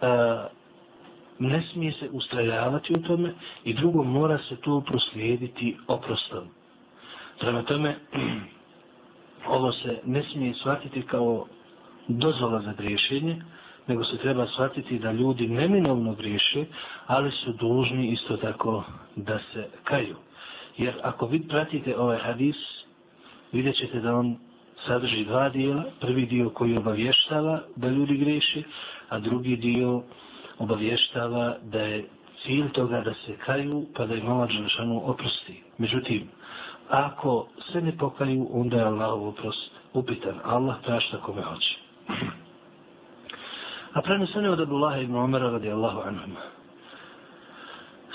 uh, 0.01 0.57
ne 1.39 1.63
smije 1.71 1.91
se 1.91 2.09
ustrajavati 2.11 2.93
u 2.93 3.01
tome 3.01 3.33
i 3.63 3.73
drugo 3.73 4.03
mora 4.03 4.37
se 4.37 4.55
to 4.55 4.81
proslijediti 4.81 5.77
oprostom. 5.87 6.43
Prema 7.39 7.63
tome, 7.63 7.95
ovo 9.57 9.71
se 9.71 9.99
ne 10.05 10.23
smije 10.23 10.53
shvatiti 10.53 11.01
kao 11.01 11.45
dozvola 12.07 12.61
za 12.61 12.73
griješenje, 12.73 13.41
nego 13.87 14.03
se 14.03 14.17
treba 14.17 14.47
shvatiti 14.47 14.99
da 14.99 15.11
ljudi 15.11 15.47
neminovno 15.47 16.13
griješe, 16.13 16.65
ali 17.07 17.31
su 17.31 17.53
dužni 17.53 18.07
isto 18.07 18.37
tako 18.37 18.83
da 19.15 19.39
se 19.53 19.67
kaju. 19.83 20.15
Jer 20.77 20.93
ako 21.03 21.25
vi 21.27 21.47
pratite 21.47 21.97
ovaj 21.97 22.17
hadis, 22.17 22.55
vidjet 23.51 23.75
ćete 23.75 23.99
da 23.99 24.15
on 24.15 24.37
sadrži 24.87 25.25
dva 25.25 25.49
dijela. 25.49 25.83
Prvi 25.99 26.25
dio 26.25 26.49
koji 26.49 26.77
obavještava 26.77 27.59
da 27.75 27.87
ljudi 27.87 28.17
greše, 28.17 28.63
a 29.09 29.19
drugi 29.19 29.55
dio 29.55 30.01
obavještava 30.59 31.55
da 31.63 31.79
je 31.79 32.05
cilj 32.43 32.69
toga 32.71 33.01
da 33.01 33.13
se 33.13 33.37
kaju 33.45 33.85
pa 33.95 34.05
da 34.05 34.15
im 34.15 34.27
Allah 34.27 34.49
Đelešanu 34.49 35.01
oprosti. 35.09 35.63
Međutim, 35.77 36.27
ako 36.89 37.47
se 37.71 37.81
ne 37.81 37.97
pokaju, 37.97 38.47
onda 38.51 38.77
je 38.77 38.83
Allah 38.83 39.13
oprost 39.13 39.71
upitan. 39.93 40.39
Allah 40.43 40.75
prašta 40.85 41.17
kome 41.17 41.41
hoće. 41.41 41.75
A 43.93 44.01
prenesene 44.01 44.49
od 44.49 44.59
Abdullaha 44.59 44.97
ibn 44.97 45.15
Umara 45.15 45.49
radijallahu 45.49 45.99
anhuma 45.99 46.57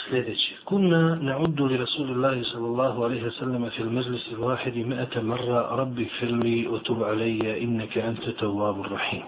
sljedeće. 0.09 0.55
Kunna 0.65 1.19
na'uddu 1.23 1.67
li 1.69 1.77
Rasulillahi 1.77 2.45
sallallahu 2.45 3.03
alaihi 3.05 3.25
wasallam 3.25 3.71
fil 3.77 3.91
majlisi 3.91 4.35
vahidi 4.35 4.85
me'ata 4.85 5.23
marra 5.23 5.77
rabbi 5.77 6.09
firli 6.19 6.67
o 6.69 6.79
tub 6.79 7.03
alaija 7.03 7.57
inneke 7.57 8.03
ante 8.03 8.33
tawabur 8.41 8.91
rahim. 8.91 9.23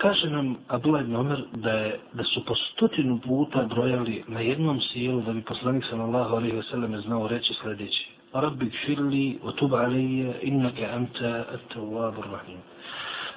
Kaže 0.00 0.30
nam 0.30 0.56
Abdullah 0.68 1.02
ibn 1.02 1.16
Omer 1.16 1.44
da, 1.52 1.70
je, 1.70 1.98
da 2.12 2.24
su 2.24 2.44
po 2.44 2.54
stotinu 2.54 3.18
puta 3.20 3.62
brojali 3.62 4.24
na 4.28 4.40
jednom 4.40 4.80
sjelu 4.80 5.20
da 5.20 5.32
bi 5.32 5.42
poslanik 5.42 5.84
sallallahu 5.90 6.36
alaihi 6.36 6.56
wasallam 6.56 7.02
znao 7.02 7.28
reći 7.28 7.54
sljedeće. 7.62 8.04
Rabbi 8.32 8.70
firli 8.86 9.38
o 9.42 9.52
tub 9.52 9.74
alaija 9.74 10.34
inneke 10.42 10.86
ante 10.86 11.44
tawabur 11.74 12.24
rahim. 12.32 12.58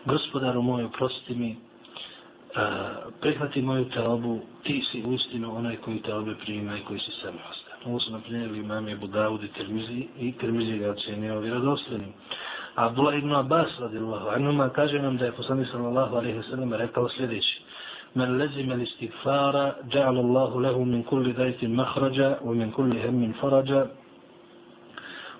Gospodaru 0.05 0.61
moj, 0.61 0.87
prosti 0.97 1.35
mi, 1.35 1.55
prihvati 3.21 3.61
moju 3.61 3.89
teobu, 3.89 4.39
ti 4.63 4.83
si 4.91 5.03
ustinu 5.05 5.57
onaj 5.57 5.75
koji 5.75 6.01
teobe 6.01 6.35
prima 6.35 6.77
i 6.77 6.83
koji 6.83 6.99
si 6.99 7.11
sam 7.21 7.33
ostan. 7.51 7.77
Ovo 7.85 7.99
su 7.99 8.11
naprimjer 8.11 8.51
imam 8.51 8.87
je 8.87 8.95
Budaudi 8.95 9.47
Termizi 9.47 10.07
i 10.19 10.31
Termizi 10.31 10.77
ga 10.77 10.89
ocenio 10.89 11.39
vjerodostojnim. 11.39 12.13
Abdullah 12.75 13.17
ibn 13.17 13.35
Abbas 13.35 13.79
radijallahu 13.79 14.27
anhuma 14.27 14.69
kaže 14.69 14.99
nam 14.99 15.17
da 15.17 15.25
je 15.25 15.31
poslanik 15.31 15.67
sallallahu 15.71 16.15
alejhi 16.15 16.37
ve 16.37 16.43
sellem 16.43 16.73
rekao 16.73 17.09
sljedeće: 17.09 17.59
"Men 18.13 18.39
lazima 18.39 18.73
al-istighfara 18.73 19.73
ja'ala 19.91 20.19
Allahu 20.19 20.59
lahu 20.59 20.85
min 20.85 21.03
kulli 21.03 21.33
dhaytin 21.33 21.75
makhraja 21.75 22.37
wa 22.43 22.55
min 22.55 22.71
kulli 22.71 23.01
hammin 23.01 23.33
faraja 23.41 23.85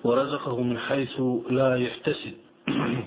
wa 0.04 0.14
razaqahu 0.14 0.64
min 0.64 0.76
haythu 0.76 1.44
la 1.50 1.76
yahtasib." 1.76 2.34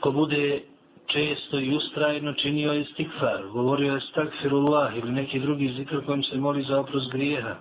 Ko 0.00 0.12
bude 0.12 0.62
često 1.08 1.60
i 1.60 1.76
ustrajno 1.76 2.32
činio 2.32 2.72
je 2.72 2.84
stikfar, 2.84 3.42
govorio 3.52 3.94
je 3.94 4.00
stakfirullah 4.00 4.96
ili 4.96 5.12
neki 5.12 5.40
drugi 5.40 5.72
zikr 5.76 6.04
kojim 6.06 6.22
se 6.22 6.36
moli 6.36 6.62
za 6.62 6.80
oprost 6.80 7.12
grijeha. 7.12 7.54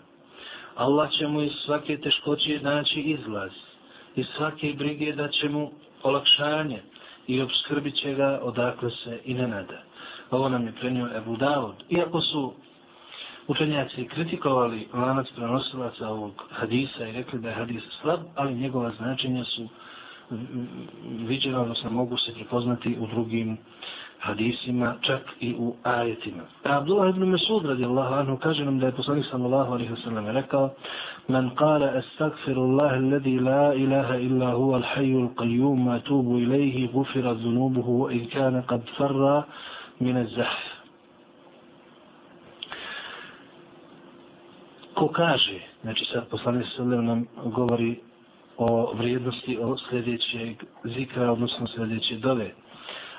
Allah 0.76 1.12
će 1.12 1.28
mu 1.28 1.42
iz 1.42 1.52
svake 1.66 1.98
teškoće 1.98 2.60
naći 2.62 3.00
izlaz, 3.00 3.52
iz 4.16 4.26
svake 4.38 4.74
brige 4.78 5.14
da 5.14 5.28
će 5.28 5.50
mu 5.50 5.72
olakšanje 6.04 6.82
i 7.28 7.42
obskrbit 7.42 7.96
će 7.96 8.14
ga 8.14 8.40
odakle 8.44 8.92
se 8.92 9.20
i 9.26 9.34
ne 9.34 9.48
nada. 9.48 9.82
Ovo 10.32 10.50
nam 10.50 10.66
je 10.66 10.74
prenio 10.80 11.10
Ebu 11.18 11.36
Davud. 11.36 11.76
Iako 11.90 12.22
su 12.22 12.54
učenjaci 13.48 14.08
kritikovali 14.08 14.88
lanac 14.94 15.28
prenosilaca 15.36 16.10
ovog 16.10 16.44
hadisa 16.50 17.08
i 17.08 17.12
rekli 17.12 17.40
da 17.40 17.50
je 17.50 17.56
hadis 17.56 17.84
slab, 18.02 18.20
ali 18.36 18.56
njegova 18.56 18.92
značenja 18.98 19.44
su 19.44 19.68
viđeno, 21.28 21.62
odnosno 21.62 21.90
mogu 21.90 22.18
se 22.18 22.34
prepoznati 22.34 22.98
u 23.00 23.08
drugim 23.08 23.58
hadisima, 24.20 24.96
čak 25.02 25.22
i 25.40 25.56
u 25.60 25.76
ajetima. 25.84 26.44
Abdullah 26.64 27.10
ibn 27.10 27.30
Mesud 27.30 27.66
radijallahu 27.66 28.14
anhu 28.14 28.38
kaže 28.38 28.66
nam 28.66 28.80
da 28.80 28.86
je 28.86 28.92
poslanik 28.92 29.26
sallallahu 29.32 29.74
alaihi 29.74 29.94
wasallam 29.94 30.34
rekao 30.34 30.74
Man 31.28 31.50
kala 31.56 31.92
astagfiru 32.00 32.62
Allah 32.62 32.92
alladhi 32.94 33.40
la 33.40 33.74
ilaha 33.74 34.16
illa 34.16 34.52
huwa 34.52 34.78
al-hayyu 34.78 35.28
al-qayyum 35.28 35.84
ma 35.84 36.00
tubu 36.00 36.40
ilayhi 36.40 36.88
gufira 36.88 37.34
dhunubuhu 37.34 38.10
in 38.12 38.30
kana 38.30 38.62
qad 38.62 38.82
farra 38.98 39.44
min 40.00 40.18
az-zahf. 40.18 40.64
Ko 44.96 45.08
kaže, 45.08 45.60
znači 45.82 46.06
sad 46.14 46.30
poslanik 46.30 46.68
sallallahu 46.76 47.02
nam 47.02 47.28
govori 47.46 48.07
o 48.58 48.94
vrijednosti 48.94 49.58
o 49.62 49.78
sljedećeg 49.90 50.64
zikra, 50.84 51.32
odnosno 51.32 51.68
sljedeće 51.68 52.16
dove. 52.16 52.52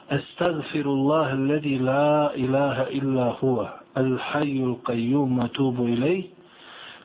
Astagfirullah 0.08 1.32
alladhi 1.32 1.78
la 1.78 2.30
ilaha 2.36 2.86
illa 2.90 3.36
huwa 3.40 3.68
al-hayyu 3.94 4.64
al-qayyum 4.74 5.44
atubu 5.44 5.88
ilayh 5.88 6.24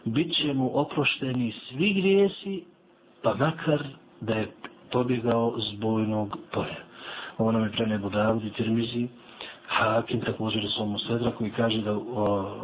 bit 0.05 0.35
će 0.35 0.53
mu 0.53 0.71
oprošteni 0.73 1.51
svi 1.51 1.93
grijesi 1.93 2.63
pa 3.23 3.35
makar 3.35 3.83
da 4.21 4.33
je 4.33 4.51
pobjegao 4.91 5.53
zbojnog 5.57 6.29
bojnog 6.29 6.37
polja. 6.51 6.83
Ovo 7.37 7.51
nam 7.51 7.63
je 7.63 7.71
pre 7.71 7.87
nebo 7.87 8.09
Tirmizi 8.57 9.07
Hakim 9.67 10.21
također 10.21 10.65
u 10.65 10.69
svom 10.69 10.99
sedra 10.99 11.31
koji 11.31 11.51
kaže 11.51 11.81
da 11.81 11.93
o, 11.93 12.55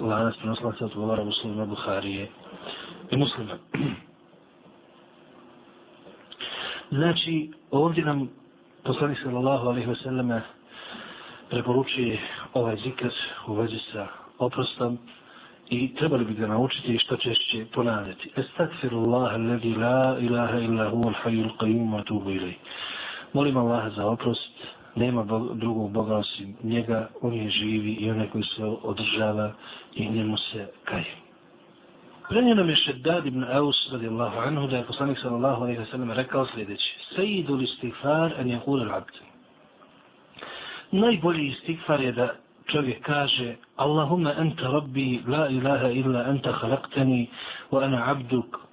lanac 0.00 0.34
prenoslaca 0.36 0.84
odgovara 0.84 1.24
muslima 1.24 1.66
Buharije 1.66 2.28
i 3.10 3.16
muslima. 3.16 3.54
Znači, 6.90 7.50
ovdje 7.70 8.04
nam 8.04 8.28
poslanik 8.84 9.18
sallallahu 9.22 9.68
alaihi 9.68 9.88
wasallam 9.88 10.40
preporučuje 11.50 12.18
ovaj 12.54 12.76
zikr 12.76 13.08
u 13.46 13.54
vezi 13.54 13.78
sa 13.92 14.06
oprostom 14.38 14.98
i 15.70 15.94
trebali 15.94 16.24
bi 16.24 16.34
ga 16.34 16.46
naučiti 16.46 16.98
što 16.98 17.16
češće 17.16 17.66
ponavljati. 17.74 18.30
Estagfirullah 18.36 19.34
alladhi 19.34 19.74
la 19.74 20.16
ilaha 20.20 20.58
illa 20.58 20.90
huwa 20.90 21.12
al-hayyul 21.14 21.50
qayyum 21.58 21.90
wa 21.96 22.04
tubu 22.04 22.30
ilayh. 22.30 22.56
Molim 23.32 23.56
Allaha 23.56 23.90
za 23.90 24.06
oprost, 24.06 24.52
nema 24.94 25.24
drugog 25.54 25.92
Boga 25.92 26.16
osim 26.16 26.56
njega, 26.62 27.08
on 27.22 27.34
je 27.34 27.50
živi 27.50 27.92
i 27.92 28.10
onaj 28.10 28.26
koji 28.28 28.44
se 28.44 28.64
održava 28.64 29.52
i 29.94 30.08
njemu 30.08 30.36
se 30.36 30.68
kajem. 30.84 31.25
Prenio 32.28 32.54
nam 32.54 32.68
je 32.68 32.76
Šeddad 32.76 33.26
ibn 33.26 33.44
Aus 33.44 33.76
radijallahu 33.92 34.38
anhu 34.38 34.66
da 34.66 34.76
je 34.76 34.84
poslanik 34.84 35.18
sallallahu 35.18 35.62
alaihi 35.62 35.78
wa 35.78 35.86
sallam 35.90 36.10
rekao 36.10 36.46
sljedeći. 36.46 36.94
Sejidu 37.16 37.54
li 37.56 37.64
istighfar 37.64 38.32
an 38.38 38.50
je 38.50 38.58
hul 38.64 38.80
al-abd. 38.82 39.14
Najbolji 40.92 41.46
istighfar 41.46 42.00
je 42.00 42.12
da 42.12 42.28
čovjek 42.66 43.02
kaže 43.02 43.54
Allahumma 43.76 44.34
anta 44.38 44.68
rabbi 44.68 45.20
la 45.26 45.48
ilaha 45.48 45.88
illa 45.90 46.24
anta 46.28 46.52
khalaqtani 46.52 47.26
wa 47.70 47.82
ana 47.84 48.10
abduk 48.10 48.66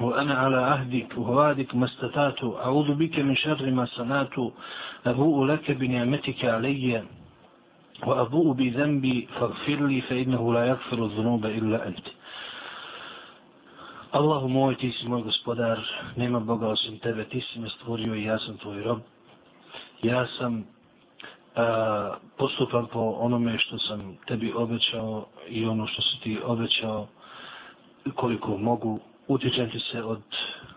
وأنا 0.00 0.34
على 0.34 0.56
عهدك 0.56 1.18
ووعدك 1.18 1.74
ما 1.74 1.84
استطعت 1.86 2.44
أعوذ 2.44 2.94
بك 2.94 3.18
من 3.18 3.36
شر 3.36 3.70
ما 3.70 3.86
صنعت 3.86 4.34
أبوء 5.06 5.44
لك 5.46 5.70
بنعمتك 5.70 6.44
علي 6.44 7.02
وأبوء 8.06 8.52
بذنبي 8.52 9.28
فاغفر 9.40 9.86
لي 9.86 10.00
فإنه 10.00 10.54
لا 10.54 10.64
يغفر 10.66 11.04
الذنوب 11.04 11.46
إلا 11.46 11.88
أنت 11.88 12.06
Allahu 14.12 14.48
moj, 14.48 14.76
ti 14.76 14.92
si 14.92 15.08
moj 15.08 15.22
gospodar, 15.22 15.80
nema 16.16 16.40
Boga 16.40 16.68
osim 16.68 16.98
tebe, 16.98 17.24
ti 17.24 17.40
si 17.40 17.58
me 17.58 17.68
stvorio 17.68 18.14
i 18.14 18.24
ja 18.24 18.38
sam 18.38 18.58
tvoj 18.58 18.82
rob. 18.82 18.98
Ja 20.02 20.26
sam 20.38 20.64
a, 21.56 22.14
postupam 22.36 22.86
po 22.92 23.00
onome 23.00 23.58
što 23.58 23.78
sam 23.78 24.16
tebi 24.26 24.52
obećao 24.56 25.26
i 25.48 25.66
ono 25.66 25.86
što 25.86 26.02
si 26.02 26.20
ti 26.22 26.38
obećao 26.44 27.06
koliko 28.14 28.56
mogu 28.58 29.00
utječem 29.28 29.70
ti 29.70 29.80
se 29.80 30.02
od 30.02 30.22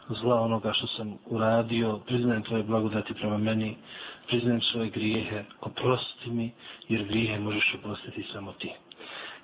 zla 0.10 0.42
onoga 0.42 0.74
što 0.74 0.88
sam 0.88 1.18
uradio, 1.26 2.00
priznajem 2.06 2.44
tvoje 2.44 2.64
blagodati 2.64 3.14
prema 3.14 3.38
meni, 3.38 3.76
priznajem 4.28 4.62
svoje 4.62 4.90
grijehe, 4.90 5.44
oprosti 5.62 6.30
mi, 6.30 6.52
jer 6.88 7.04
grijehe 7.04 7.40
možeš 7.40 7.76
oprostiti 7.80 8.28
samo 8.34 8.54
ti. 8.54 8.72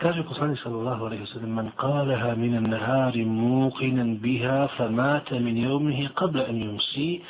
Kaže 0.01 0.23
poslanik 0.23 0.59
sallallahu 0.61 1.07
alejhi 1.07 1.23
ve 1.23 1.27
sellem 1.27 1.51
man 1.51 1.73
qalaha 1.77 2.37
min 2.37 2.57
an-nahari 2.57 3.25
muqinan 3.25 4.21
biha 4.21 4.69
famata 4.77 5.41
min 5.41 5.57
yawmihi 5.57 6.09
qabla 6.15 6.49
an 6.49 6.57
yumsi 6.61 7.23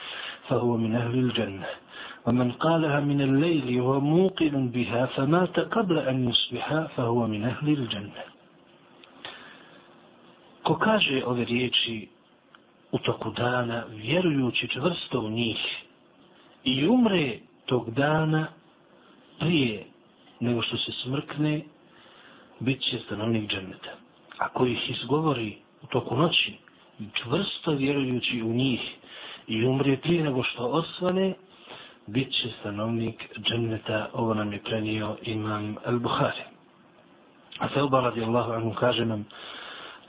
fa 0.49 0.55
huwa 0.59 0.79
min 0.79 0.95
ahli 0.97 1.21
al-jannah 1.31 1.87
ومن 2.27 2.53
قالها 2.53 3.01
من 3.01 3.21
الليل 3.21 3.81
وهو 3.81 4.01
موقن 4.01 4.69
بها 4.69 5.07
فمات 5.07 5.61
قبل 5.61 5.99
أن 5.99 6.29
يصبح 6.29 6.87
فهو 6.97 7.27
من 7.27 7.45
أهل 7.45 7.69
الجنة 7.69 8.23
Ko 10.67 10.75
kaže 10.75 11.23
ove 11.27 11.45
riječi 11.45 12.09
u 12.93 12.99
toku 12.99 13.31
dana, 13.31 13.85
vjerujući 13.89 14.69
čvrsto 14.69 15.21
u 15.21 15.31
njih, 15.31 15.59
i 16.65 16.89
umre 16.89 17.39
tog 17.67 17.91
dana 17.91 18.47
prije 19.39 19.85
nego 20.41 20.63
što 20.63 20.77
se 20.77 20.93
smrkne, 20.93 21.63
bit 22.61 22.81
će 22.83 22.99
stanovnik 23.07 23.51
dženeta. 23.51 23.93
Ako 24.39 24.67
ih 24.67 24.91
izgovori 24.91 25.57
u 25.83 25.87
toku 25.87 26.17
noći, 26.17 26.53
čvrsto 27.13 27.73
vjerujući 27.73 28.43
u 28.43 28.53
njih, 28.53 28.81
i 29.47 29.67
umre 29.67 29.97
prije 29.97 30.25
nego 30.25 30.43
što 30.43 30.67
osvane, 30.67 31.35
bit 32.07 32.33
će 32.33 32.49
stanovnik 32.61 33.39
dženeta. 33.39 34.09
Ovo 34.13 34.35
nam 34.35 34.53
je 34.53 34.63
prenio 34.63 35.17
imam 35.23 35.77
al-Bukhari. 35.87 36.43
A 37.59 37.69
Felba 37.69 38.01
radijallahu 38.01 38.53
anhu 38.53 38.75
kaže 38.75 39.05
nam, 39.05 39.25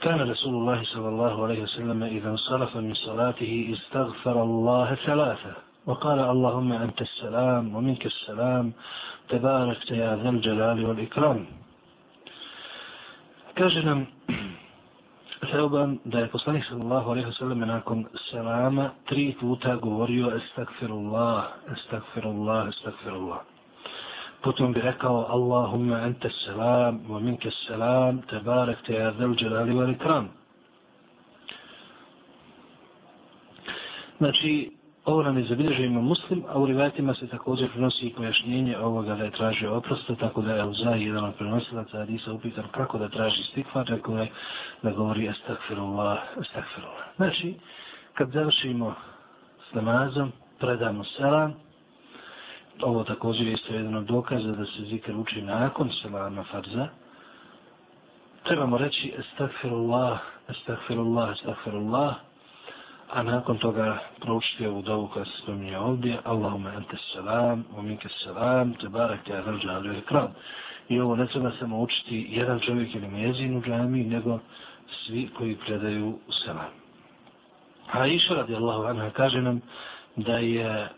كان 0.00 0.30
رسول 0.30 0.54
الله 0.54 0.82
صلى 0.84 1.08
الله 1.08 1.42
عليه 1.44 1.62
وسلم 1.62 2.02
إذا 2.02 2.30
انصرف 2.30 2.76
من 2.76 2.94
صلاته 2.94 3.74
استغفر 3.76 4.42
الله 4.42 4.94
ثلاثة 4.94 5.52
وقال 5.86 6.18
اللهم 6.18 6.72
أنت 6.72 7.02
السلام 7.02 7.74
ومنك 7.74 8.06
السلام 8.06 8.72
تباركت 9.28 9.90
يا 9.90 10.16
ذا 10.22 10.30
الجلال 10.30 10.84
والإكرام 10.86 11.46
Kaže 13.57 13.83
nam 13.83 14.07
Seuban 15.51 15.99
da 16.05 16.19
je 16.19 16.27
poslanik 16.27 16.63
sallallahu 16.69 17.11
alaihi 17.11 17.27
wa 17.27 17.33
sallam 17.39 17.59
nakon 17.59 18.05
selama 18.31 18.89
tri 19.09 19.35
puta 19.39 19.75
govorio 19.75 20.31
estakfirullah, 20.37 21.43
estakfirullah, 21.75 22.69
estakfirullah. 22.69 23.53
potom 24.43 24.73
bi 24.75 24.81
rekao 24.83 25.25
Allahumma 25.31 26.03
anta 26.03 26.27
salam 26.45 26.99
wa 27.07 27.19
minka 27.19 27.47
salam 27.67 28.19
tabarak 28.27 28.83
te 28.83 28.93
ya 28.93 29.11
dhal 29.15 29.31
jalali 29.39 29.71
wal 29.71 29.91
ikram 29.95 30.27
znači 34.19 34.82
ovo 35.05 35.23
nam 35.23 35.37
je 35.37 35.43
zabilježio 35.43 35.89
muslim 35.89 36.43
a 36.49 36.59
u 36.59 36.65
rivajatima 36.65 37.13
se 37.13 37.27
također 37.27 37.71
prenosi 37.71 38.05
i 38.05 38.13
pojašnjenje 38.13 38.77
ovoga 38.77 39.15
da 39.15 39.23
je 39.23 39.31
tražio 39.31 39.75
oprosta 39.77 40.15
tako 40.15 40.41
da 40.41 40.55
je 40.55 40.65
Uzaj 40.65 41.03
jedan 41.03 41.25
od 41.25 41.35
prenosilaca 41.35 41.97
Adisa 41.99 42.33
upitan 42.33 42.63
kako 42.71 42.97
da 42.97 43.09
traži 43.09 43.43
stikvar 43.43 43.85
rekao 43.87 44.17
je 44.17 44.31
da 44.81 44.91
govori 44.91 45.27
estakfirullah 45.27 46.19
estakfirullah 46.41 47.03
znači 47.15 47.55
kad 48.13 48.31
završimo 48.31 48.95
s 49.69 49.73
namazom 49.73 50.31
predamo 50.63 51.03
selam. 51.03 51.53
Ovo 52.81 53.03
također 53.03 53.47
je 53.47 53.53
isto 53.53 53.73
jedan 53.73 53.95
od 53.95 54.05
dokaza 54.05 54.51
da 54.51 54.65
se 54.65 54.81
zikr 54.89 55.11
uči 55.15 55.41
nakon 55.41 55.89
selama 56.01 56.43
farza. 56.43 56.87
Trebamo 58.43 58.77
reći 58.77 59.13
estakfirullah, 59.19 60.19
estakfirullah, 60.49 61.29
estakfirullah, 61.31 62.15
a 63.13 63.23
nakon 63.23 63.57
toga 63.57 63.97
proučiti 64.21 64.67
ovu 64.67 64.81
dovu 64.81 65.07
koja 65.07 65.25
se 65.25 65.31
spominje 65.43 65.77
ovdje, 65.77 66.17
Allahumma 66.23 66.73
ente 66.73 66.97
salam, 67.13 67.65
u 67.77 67.81
minke 67.81 68.09
salam, 68.23 68.73
te 68.73 68.89
barak 68.89 69.19
te 69.25 69.37
adal 69.37 69.59
džalu. 69.59 69.93
I 70.89 70.99
ovo 70.99 71.15
ne 71.15 71.27
treba 71.27 71.51
samo 71.59 71.79
učiti 71.79 72.27
jedan 72.29 72.59
čovjek 72.59 72.95
ili 72.95 73.07
mjezin 73.07 73.57
u 73.57 73.61
džami, 73.61 74.03
nego 74.03 74.39
svi 75.05 75.29
koji 75.37 75.55
predaju 75.55 76.19
selam. 76.45 76.71
A 77.91 78.07
iša 78.07 78.33
radi 78.33 78.55
Allahu 78.55 78.83
anha 78.83 79.09
kaže 79.09 79.41
nam 79.41 79.61
da 80.15 80.37
je 80.37 80.89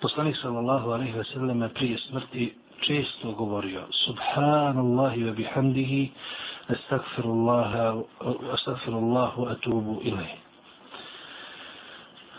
poslanik 0.00 0.36
sallallahu 0.42 0.90
alaihi 0.90 1.18
ve 1.18 1.24
selleme 1.24 1.68
prije 1.68 1.98
smrti 1.98 2.54
često 2.80 3.32
govorio 3.32 3.82
subhanallahi 3.90 5.24
wa 5.24 5.34
bihamdihi 5.34 6.10
astagfirullah 6.68 7.96
astagfirullahu 8.52 9.46
atubu 9.46 10.00
ilaihi 10.02 10.47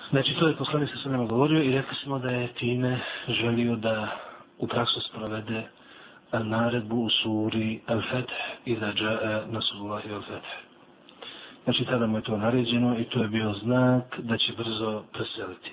znači 0.10 0.34
to 0.40 0.48
je 0.48 0.56
poslanik 0.56 0.90
sa 0.90 1.10
alaihi 1.10 1.28
govorio 1.28 1.64
i 1.64 1.72
rekli 1.72 1.96
smo 2.04 2.20
da 2.20 2.30
je 2.30 2.54
time 2.54 3.00
želio 3.28 3.76
da 3.76 4.08
u 4.58 4.68
praksu 4.68 5.02
sprovede 5.02 5.58
e, 5.58 6.40
naredbu 6.40 6.96
u 6.96 7.10
suri 7.10 7.82
Al-Fath 7.88 8.34
i 8.66 8.76
da 8.76 8.94
džae 8.94 9.42
nasullahi 9.48 10.10
Al-Fath 10.10 10.50
znači 11.64 11.86
tada 11.86 12.08
mu 12.08 12.18
je 12.18 12.22
to 12.22 12.38
naređeno 12.38 13.00
i 13.00 13.04
to 13.04 13.22
je 13.22 13.28
bio 13.28 13.54
znak 13.54 14.20
da 14.20 14.38
će 14.38 14.54
brzo 14.58 15.04
preseliti 15.14 15.72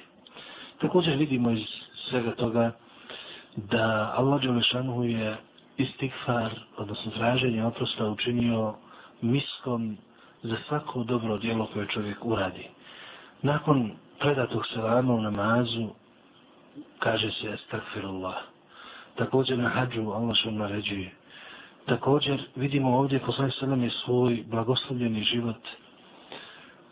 Također 0.80 1.16
vidimo 1.16 1.50
iz 1.50 1.66
svega 2.10 2.34
toga 2.34 2.72
da 3.56 4.14
Allah 4.16 4.42
Đelešanu 4.42 5.04
je 5.04 5.36
istikfar, 5.76 6.50
odnosno 6.76 7.12
traženje 7.12 7.64
oprosta 7.64 8.08
učinio 8.08 8.74
miskom 9.22 9.96
za 10.42 10.56
svako 10.68 11.04
dobro 11.04 11.38
djelo 11.38 11.66
koje 11.72 11.86
čovjek 11.86 12.24
uradi. 12.24 12.68
Nakon 13.42 13.90
predatog 14.20 14.66
selama 14.66 15.14
u 15.14 15.20
namazu 15.20 15.88
kaže 16.98 17.30
se 17.30 17.48
estagfirullah. 17.54 18.36
Također 19.16 19.58
na 19.58 19.68
hađu 19.68 20.10
Allah 20.10 20.36
što 20.36 20.50
naređuje. 20.50 21.10
Također 21.86 22.42
vidimo 22.56 22.98
ovdje 22.98 23.18
poslani 23.18 23.52
selam 23.52 23.82
je 23.82 23.90
svoj 23.90 24.44
blagoslovljeni 24.46 25.22
život 25.22 25.60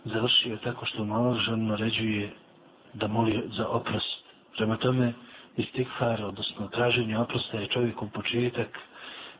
završio 0.04 0.56
tako 0.56 0.86
što 0.86 1.04
malo 1.04 1.34
žan 1.34 1.66
naređuje 1.66 2.30
da 2.94 3.08
moli 3.08 3.42
za 3.56 3.68
oprost. 3.68 4.24
Prema 4.56 4.76
tome, 4.76 5.12
istikfar, 5.56 6.24
odnosno 6.24 6.68
traženje 6.68 7.18
oprosta 7.18 7.58
je 7.58 7.68
čovjekom 7.68 8.10
početak 8.10 8.78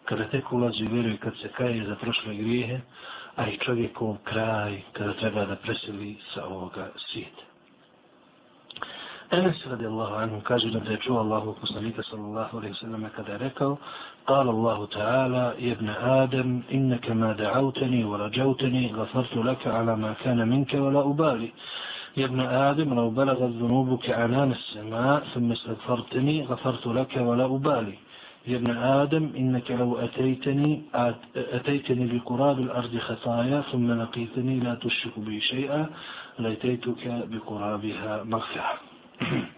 kada 0.05 0.29
tek 0.29 0.53
ulazi 0.53 0.85
u 0.85 0.89
vjeru 0.89 1.09
i 1.09 1.17
kad 1.17 1.33
se 1.43 1.49
kaje 1.49 1.87
za 1.87 1.97
prošle 1.97 2.35
grijehe, 2.35 2.81
a 3.37 3.49
i 3.49 3.59
čovjekov 3.59 4.17
kraj 4.25 4.83
kada 4.93 5.13
treba 5.13 5.45
da 5.45 5.57
preseli 5.57 6.17
sa 6.35 6.47
ovoga 6.47 6.91
svijeta. 6.97 7.54
Enes 9.33 9.57
radijallahu 9.71 10.15
anhu 10.15 10.41
kaže 10.45 10.71
da 10.71 10.91
je 10.91 10.97
čuo 10.97 11.19
Allahu 11.19 11.55
poslanika 11.61 12.03
sallallahu 12.03 12.59
alaihi 12.59 12.75
sallam 12.75 13.09
kada 13.17 13.33
je 13.33 13.39
rekao 13.39 13.79
قال 14.27 14.49
الله 14.49 14.87
تعالى 14.87 15.55
يا 15.59 15.73
ابن 15.73 15.89
آدم 15.89 16.63
إنك 16.73 17.11
ما 17.11 17.33
دعوتني 17.33 18.05
ورجوتني 18.05 18.93
غفرت 18.93 19.37
لك 19.37 19.67
على 19.67 19.97
ما 19.97 20.13
كان 20.25 20.49
منك 20.49 20.75
ولا 20.75 21.01
أبالي. 21.01 21.51
يا 22.17 22.25
ابن 22.25 22.41
آدم 22.41 22.95
لو 22.95 23.11
بلغت 23.11 23.53
ذنوبك 23.61 24.11
عنان 24.11 24.53
السماء 24.53 25.21
ثم 25.35 25.53
استغفرتني 25.53 26.45
غفرت 26.45 26.87
لك 26.87 27.17
ولا 27.17 27.45
أبالي. 27.45 27.97
يا 28.47 28.57
ابن 28.57 28.71
آدم 28.77 29.25
إنك 29.37 29.71
لو 29.71 29.99
أتيتني 29.99 30.83
أتيتني 31.37 32.05
بقراب 32.13 32.59
الأرض 32.61 32.95
خطايا 32.99 33.61
ثم 33.73 33.93
لقيتني 33.93 34.61
لا 34.61 34.75
تشرك 34.75 35.19
بي 35.19 35.41
شيئا 35.41 35.87
لأتيتك 36.39 37.03
بقرابها 37.33 38.23
مغفرة. 38.25 38.94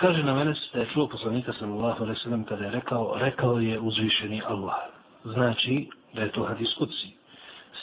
Kaže 0.00 0.22
na 0.22 0.34
mene 0.34 0.54
da 0.72 0.80
je 0.80 0.88
čuo 0.94 1.08
poslanika 1.08 1.52
sallallahu 1.52 2.02
alaihi 2.02 2.20
sallam 2.20 2.44
kada 2.44 2.64
je 2.64 2.70
rekao, 2.70 3.14
rekao 3.18 3.58
je 3.58 3.80
uzvišeni 3.80 4.42
Allah. 4.46 4.76
Znači 5.24 5.88
da 6.14 6.22
je 6.22 6.32
to 6.32 6.44
hadis 6.44 6.74
kuci. 6.78 7.08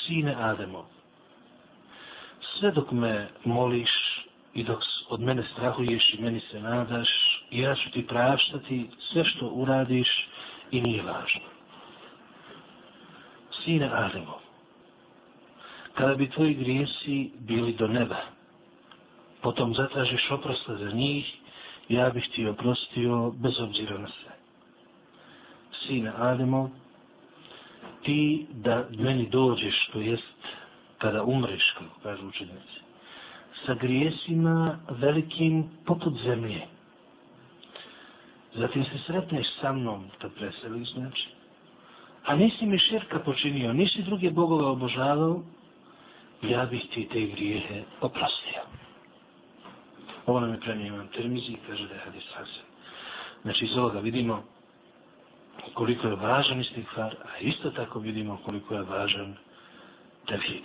Sine 0.06 0.36
Ademo, 0.36 0.86
sve 2.42 2.72
dok 2.72 2.92
me 2.92 3.28
moliš 3.46 3.90
i 4.54 4.64
dok 4.64 4.80
od 5.10 5.22
mene 5.22 5.44
strahuješ 5.54 6.14
i 6.14 6.22
meni 6.22 6.40
se 6.40 6.60
nadaš, 6.60 7.10
ja 7.52 7.76
ću 7.76 7.92
ti 7.92 8.08
praštati 8.08 8.90
sve 9.12 9.26
što 9.26 9.48
uradiš 9.48 10.28
i 10.72 10.82
nije 10.82 11.04
važno. 11.04 11.42
Sine 13.64 13.90
Ademo, 13.94 14.40
kada 15.94 16.16
bi 16.16 16.30
tvoji 16.30 16.54
grijesi 16.54 17.32
bili 17.40 17.74
do 17.74 17.88
neba, 17.88 18.37
potom 19.42 19.76
zatražiš 19.76 20.32
oprosta 20.32 20.76
za 20.76 20.92
njih, 20.92 21.26
ja 21.90 22.10
bih 22.10 22.30
ti 22.36 22.48
oprostio 22.48 23.32
bez 23.32 23.60
obzira 23.60 23.98
na 23.98 24.08
sve. 24.08 24.32
Sine 25.82 26.12
Ademo, 26.18 26.70
ti 28.04 28.48
da 28.54 28.86
meni 29.00 29.30
dođeš, 29.30 29.90
to 29.94 30.00
jest 30.00 30.38
kada 30.98 31.24
umreš, 31.24 31.72
kako 31.78 32.00
kažu 32.04 32.28
učenjaci, 32.28 32.80
sa 33.66 33.74
grijesima 33.74 34.80
velikim 34.90 35.70
poput 35.86 36.14
zemlje. 36.24 36.62
Zatim 38.56 38.84
se 38.84 38.98
sretneš 39.06 39.48
sa 39.62 39.74
mnom, 39.74 40.06
kad 40.22 40.34
preseliš, 40.34 40.94
znači, 40.94 41.28
a 42.26 42.36
nisi 42.36 42.66
mi 42.66 42.80
širka 42.80 43.20
počinio, 43.20 43.74
nisi 43.74 44.04
druge 44.04 44.32
bogove 44.32 44.66
obožavao, 44.66 45.42
ja 46.42 46.66
bih 46.66 46.82
ti 46.94 47.08
te 47.12 47.22
grijehe 47.22 47.84
oprostio. 48.02 48.87
Ovo 50.28 50.40
nam 50.40 50.54
je 50.54 50.60
premije 50.60 50.88
imam 50.88 51.08
termizi 51.08 51.52
i 51.52 51.58
kaže 51.68 51.88
da 51.88 51.94
je 51.94 52.00
hadis 52.00 52.24
hasen. 52.36 52.64
Znači 53.42 53.66
iz 53.66 53.78
ovoga 53.78 54.00
vidimo 54.00 54.44
koliko 55.74 56.08
je 56.08 56.16
važan 56.16 56.62
istikfar, 56.62 57.16
a 57.26 57.40
isto 57.40 57.70
tako 57.70 58.00
vidimo 58.00 58.40
koliko 58.46 58.74
je 58.74 58.82
važan 58.82 59.36
tevhid. 60.28 60.64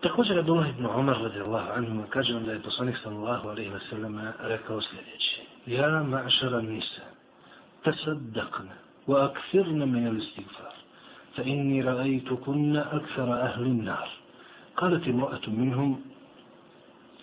Također 0.00 0.38
Abdullah 0.38 0.68
ibn 0.68 0.86
Umar 0.86 1.16
radijallahu 1.22 1.72
anhu 1.72 2.04
kaže 2.10 2.32
nam 2.32 2.44
da 2.44 2.52
je 2.52 2.62
poslanik 2.62 2.96
sallallahu 3.02 3.48
alaihi 3.48 3.70
wa 3.70 3.90
sallam 3.90 4.20
rekao 4.40 4.80
sljedeće. 4.82 5.40
Ja 5.66 5.88
ma'šara 5.88 6.60
nisa, 6.60 7.02
tasaddaqna, 7.84 8.76
wa 9.06 9.30
akfirna 9.30 9.86
min 9.86 10.06
al-istighfar, 10.06 10.74
fa 11.36 11.42
inni 11.42 11.82
ra'aytu 11.82 12.44
kunna 12.44 12.86
akthara 12.92 13.32
ahli 13.32 13.70
an-nar. 13.70 14.08
قالت 14.78 15.08
امرأة 15.08 15.46
منهم 15.48 16.00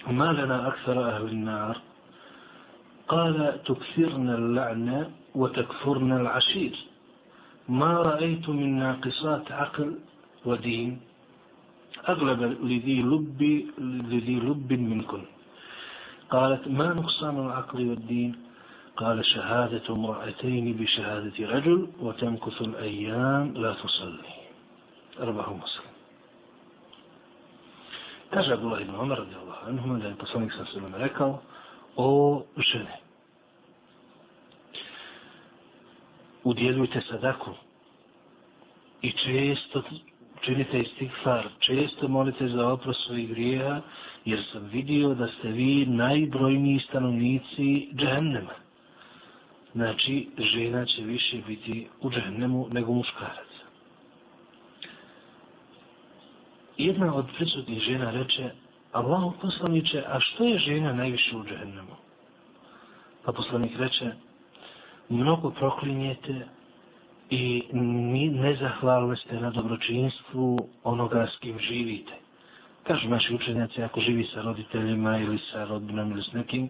ما 0.07 0.33
لنا 0.33 0.67
أكثر 0.67 1.09
أهل 1.09 1.25
النار. 1.25 1.77
قال 3.07 3.63
تكثرن 3.65 4.29
اللعنة 4.29 5.11
وتكفرن 5.35 6.11
العشير. 6.11 6.75
ما 7.69 7.93
رأيت 7.93 8.49
من 8.49 8.79
ناقصات 8.79 9.51
عقل 9.51 9.89
ودين. 10.45 10.99
أغلب 12.09 12.41
لذي 12.63 13.01
لب 13.01 13.41
لذي 14.11 14.35
لب 14.35 14.73
منكم 14.73 15.21
قالت 16.29 16.67
ما 16.67 16.93
نقصان 16.93 17.45
العقل 17.45 17.89
والدين؟ 17.89 18.35
قال 18.97 19.25
شهادة 19.25 19.85
امرأتين 19.89 20.73
بشهادة 20.73 21.37
رجل 21.39 21.87
وتمكث 21.99 22.61
الأيام 22.61 23.53
لا 23.55 23.73
تصلي. 23.73 24.33
رواه 25.19 25.53
مسلم. 25.53 25.94
Kaže 28.35 28.51
Abdullah 28.53 28.81
ibn 28.81 28.95
Omar 28.95 29.17
radijallahu 29.17 29.67
anhu 29.67 29.97
da 29.97 30.07
je 30.07 30.15
poslanik 30.15 30.51
sa 30.51 30.65
svema 30.65 30.97
rekao 30.97 31.41
o 31.95 32.43
žene. 32.57 32.99
Udjeljujte 36.43 37.01
sadaku 37.01 37.51
i 39.01 39.11
često 39.11 39.83
činite 40.41 40.79
istighfar, 40.79 41.47
često 41.59 42.07
molite 42.07 42.47
za 42.47 42.67
oprost 42.67 43.05
svojih 43.05 43.29
grijeha, 43.29 43.81
jer 44.25 44.43
sam 44.51 44.69
vidio 44.71 45.13
da 45.13 45.27
ste 45.27 45.47
vi 45.47 45.85
najbrojniji 45.85 46.79
stanovnici 46.79 47.89
džehennema. 47.95 48.55
Znači, 49.73 50.27
žena 50.37 50.85
će 50.85 51.01
više 51.01 51.37
biti 51.47 51.87
u 52.01 52.11
džehennemu 52.11 52.67
nego 52.71 52.93
muškarac. 52.93 53.54
Jedna 56.77 57.15
od 57.15 57.25
prisutnih 57.37 57.79
žena 57.79 58.11
reče, 58.11 58.49
Allahu 58.91 59.33
poslaniče, 59.41 60.03
a 60.07 60.19
što 60.19 60.43
je 60.43 60.59
žena 60.59 60.93
najviše 60.93 61.37
u 61.37 61.43
džehennemu? 61.43 61.95
Pa 63.25 63.31
poslanik 63.31 63.71
reče, 63.77 64.11
mnogo 65.09 65.49
proklinjete 65.49 66.47
i 67.29 67.63
nezahvalne 68.31 69.15
ste 69.15 69.39
na 69.39 69.49
dobročinstvu 69.49 70.69
onoga 70.83 71.27
s 71.27 71.39
kim 71.39 71.59
živite. 71.59 72.13
Kažu 72.83 73.09
naši 73.09 73.35
učenjaci, 73.35 73.83
ako 73.83 74.01
živi 74.01 74.27
sa 74.33 74.41
roditeljima 74.41 75.17
ili 75.17 75.39
sa 75.51 75.65
rodbinom 75.65 76.11
ili 76.11 76.23
s 76.23 76.33
nekim, 76.33 76.69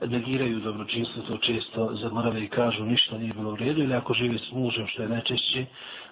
negiraju 0.00 0.60
dobročinstvo, 0.60 1.22
to 1.22 1.36
često 1.38 1.94
zaborave 2.02 2.44
i 2.44 2.48
kažu 2.48 2.84
ništa 2.84 3.18
nije 3.18 3.32
bilo 3.32 3.52
u 3.52 3.56
redu, 3.56 3.82
ili 3.82 3.94
ako 3.94 4.14
živi 4.14 4.38
s 4.38 4.52
mužem, 4.52 4.86
što 4.86 5.02
je 5.02 5.08
najčešće, 5.08 5.66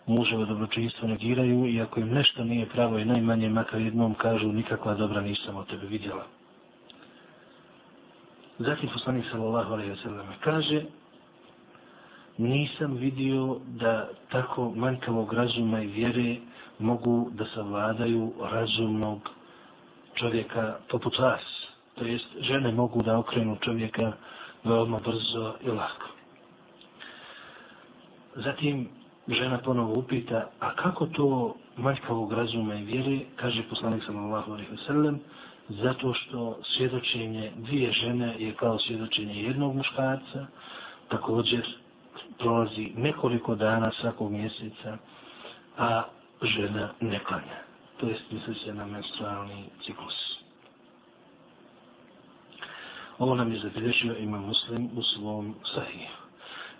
muževe 0.07 0.47
dobročinstvo 0.47 1.09
negiraju 1.09 1.66
i 1.66 1.81
ako 1.81 2.01
im 2.01 2.09
nešto 2.09 2.44
nije 2.44 2.66
pravo 2.66 2.99
i 2.99 3.05
najmanje 3.05 3.49
makar 3.49 3.81
jednom 3.81 4.14
kažu 4.14 4.53
nikakva 4.53 4.94
dobra 4.94 5.20
nisam 5.20 5.57
od 5.57 5.66
tebe 5.66 5.87
vidjela. 5.87 6.25
Zatim 8.59 8.88
poslanik 8.88 9.25
sallallahu 9.31 9.73
alaihi 9.73 9.92
wa 9.92 10.03
sallam 10.03 10.27
kaže 10.40 10.83
nisam 12.38 12.94
vidio 12.94 13.59
da 13.66 14.09
tako 14.31 14.73
manjkavog 14.77 15.33
razuma 15.33 15.83
i 15.83 15.87
vjere 15.87 16.37
mogu 16.79 17.31
da 17.33 17.44
savladaju 17.55 18.33
razumnog 18.51 19.31
čovjeka 20.14 20.77
poput 20.90 21.18
vas. 21.18 21.63
To 21.94 22.04
jest, 22.04 22.26
žene 22.40 22.72
mogu 22.72 23.02
da 23.02 23.18
okrenu 23.18 23.57
čovjeka 23.61 24.12
veoma 24.64 24.98
brzo 24.98 25.54
i 25.64 25.68
lako. 25.68 26.09
Zatim, 28.35 28.88
žena 29.28 29.59
ponovo 29.59 29.94
upita, 29.94 30.50
a 30.61 30.74
kako 30.74 31.07
to 31.07 31.54
manjkavog 31.76 32.33
razuma 32.33 32.74
i 32.74 32.85
vjere, 32.85 33.18
kaže 33.37 33.62
poslanik 33.70 34.04
sallallahu 34.04 34.52
alaihi 34.52 34.70
wa 34.70 34.87
sallam, 34.87 35.20
zato 35.68 36.14
što 36.14 36.59
svjedočenje 36.76 37.52
dvije 37.57 37.92
žene 37.92 38.35
je 38.38 38.54
kao 38.54 38.78
svjedočenje 38.78 39.42
jednog 39.42 39.76
muškarca, 39.76 40.46
također 41.09 41.66
prolazi 42.38 42.92
nekoliko 42.96 43.54
dana 43.54 43.90
svakog 44.00 44.33
mjeseca, 44.33 44.96
a 45.78 46.02
žena 46.42 46.88
ne 47.00 47.18
klanja. 47.18 47.59
To 48.00 48.07
jest 48.09 48.30
misli 48.30 48.54
se 48.54 48.74
na 48.74 48.87
menstrualni 48.87 49.64
ciklus. 49.87 50.43
Ovo 53.18 53.35
nam 53.35 53.53
je 53.53 53.59
zabilježio 53.59 54.16
ima 54.18 54.38
muslim 54.40 54.90
u 54.96 55.03
svom 55.03 55.55
sahiju. 55.74 56.09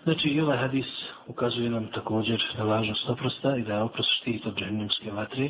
Znači 0.03 0.27
i 0.29 0.41
ovaj 0.41 0.57
hadis 0.57 0.85
ukazuje 1.27 1.69
nam 1.69 1.87
također 1.87 2.43
na 2.57 2.63
važnost 2.63 3.09
oprosta 3.09 3.57
i 3.57 3.61
da 3.61 3.73
je 3.75 3.81
oprost 3.81 4.09
štit 4.21 4.45
od 4.45 4.55
džahnemske 4.59 5.11
vatre, 5.11 5.49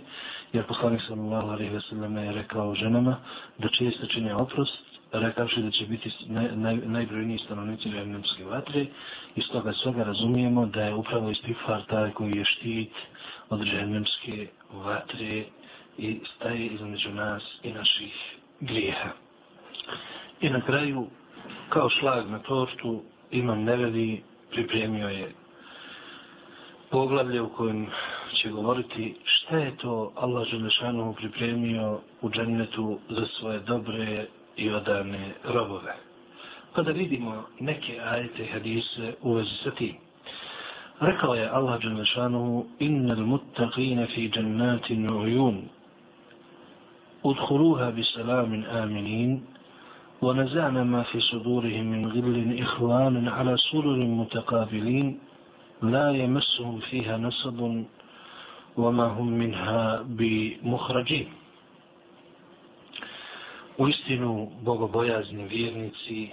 jer 0.54 0.66
poslanik 0.66 1.02
sam 1.08 1.20
Allah 1.20 1.44
alaihi 1.44 1.76
wa 1.76 1.90
sallam 1.90 2.18
je 2.18 2.32
rekao 2.32 2.76
ženama 2.76 3.18
da 3.58 3.68
često 3.70 4.08
čine 4.08 4.36
oprost, 4.36 4.78
rekavši 5.12 5.62
da 5.62 5.72
će 5.72 5.86
biti 5.86 6.12
naj, 6.28 6.56
naj, 6.56 6.76
najbrojniji 6.76 7.38
stanovnici 7.38 7.90
džahnemske 7.90 8.46
vatre, 8.46 8.86
iz 9.36 9.44
toga 9.52 9.74
svega 9.74 10.04
razumijemo 10.04 10.66
da 10.66 10.82
je 10.82 10.94
upravo 10.94 11.30
istifar 11.30 11.86
taj 11.86 12.12
koji 12.12 12.38
je 12.38 12.46
štit 12.46 12.94
od 13.50 13.60
džahnemske 13.66 14.48
vatre 14.74 15.44
i 15.98 16.20
staje 16.36 16.66
između 16.68 17.10
nas 17.10 17.44
i 17.64 17.72
naših 17.72 18.14
grijeha. 18.60 19.10
I 20.42 20.50
na 20.50 20.62
kraju, 20.62 21.08
kao 21.70 21.90
šlag 21.90 22.30
na 22.30 22.40
tortu, 22.40 23.02
imam 23.32 23.64
neveli 23.64 24.24
pripremio 24.52 25.08
je 25.08 25.32
poglavlje 26.90 27.42
u 27.42 27.50
kojem 27.50 27.88
će 28.42 28.50
govoriti 28.50 29.16
šta 29.24 29.58
je 29.58 29.78
to 29.78 30.12
Allah 30.16 30.48
Želešanu 30.48 31.14
pripremio 31.14 32.00
u 32.22 32.30
džennetu 32.30 33.00
za 33.10 33.26
svoje 33.26 33.60
dobre 33.60 34.26
i 34.58 34.70
odane 34.70 35.32
robove. 35.44 35.96
Pa 36.76 36.82
da 36.82 36.92
vidimo 36.92 37.44
neke 37.60 38.00
ajete 38.00 38.46
hadise 38.54 39.14
u 39.22 39.34
vezi 39.34 39.56
sa 39.64 39.72
tim. 39.72 39.96
Rekao 41.00 41.34
je 41.34 41.50
Allah 41.50 41.82
Đelešanu 41.82 42.66
Innal 42.80 43.26
muttaqine 43.26 44.08
fi 44.16 44.30
džennatin 44.30 45.10
ujun 45.10 45.62
Udhuluha 47.24 47.92
bi 47.92 48.04
salamin 48.04 48.66
aminin 48.66 49.42
ونزعنا 50.23 50.85
ما 50.85 51.03
في 51.03 51.21
صدورهم 51.21 51.85
من 51.85 52.07
غل 52.13 52.63
إخوانا 52.63 53.31
على 53.31 53.57
سرر 53.57 53.97
متقابلين 53.97 55.19
لا 55.83 56.11
يمسهم 56.11 56.81
فيها 56.81 57.17
نصب 57.19 57.85
وما 58.77 59.05
هم 59.07 59.29
منها 59.29 60.05
بمخرجين 60.09 61.29
Uistinu, 63.81 64.51
bogobojazni 64.63 65.49
vjernici 65.49 66.29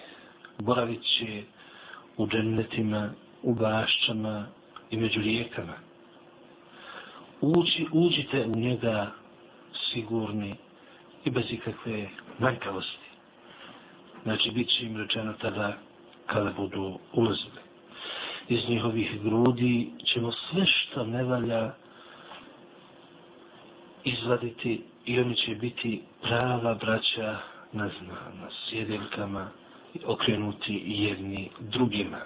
boravit 0.60 1.02
će 1.04 1.44
u 2.18 2.28
džennetima, 2.28 3.10
u 3.44 3.54
bašćama 3.54 4.46
i 4.92 4.98
među 4.98 5.22
rijekama. 5.22 5.74
Ući, 7.42 7.88
uđite 7.92 8.46
u 8.46 8.56
njega 8.56 9.12
sigurni 9.94 10.56
i 11.26 11.30
bez 11.30 11.46
ikakve 11.50 12.10
manjkavosti. 12.40 13.01
Znači, 14.23 14.51
bit 14.51 14.69
će 14.69 14.85
im 14.85 14.97
rečeno 14.97 15.33
tada 15.33 15.73
kada 16.27 16.53
budu 16.57 16.99
ulazili. 17.13 17.61
Iz 18.49 18.69
njihovih 18.69 19.23
grudi 19.23 19.91
ćemo 20.05 20.33
sve 20.33 20.67
što 20.67 21.05
ne 21.05 21.25
valja 21.25 21.75
izvaditi 24.05 24.83
i 25.07 25.21
oni 25.21 25.37
će 25.37 25.55
biti 25.55 26.03
prava 26.23 26.75
braća 26.75 27.39
na, 27.73 27.85
na, 27.85 28.51
s 28.51 28.73
jedeljkama 28.73 29.49
okrenuti 30.07 30.83
jedni 30.87 31.51
drugima. 31.61 32.21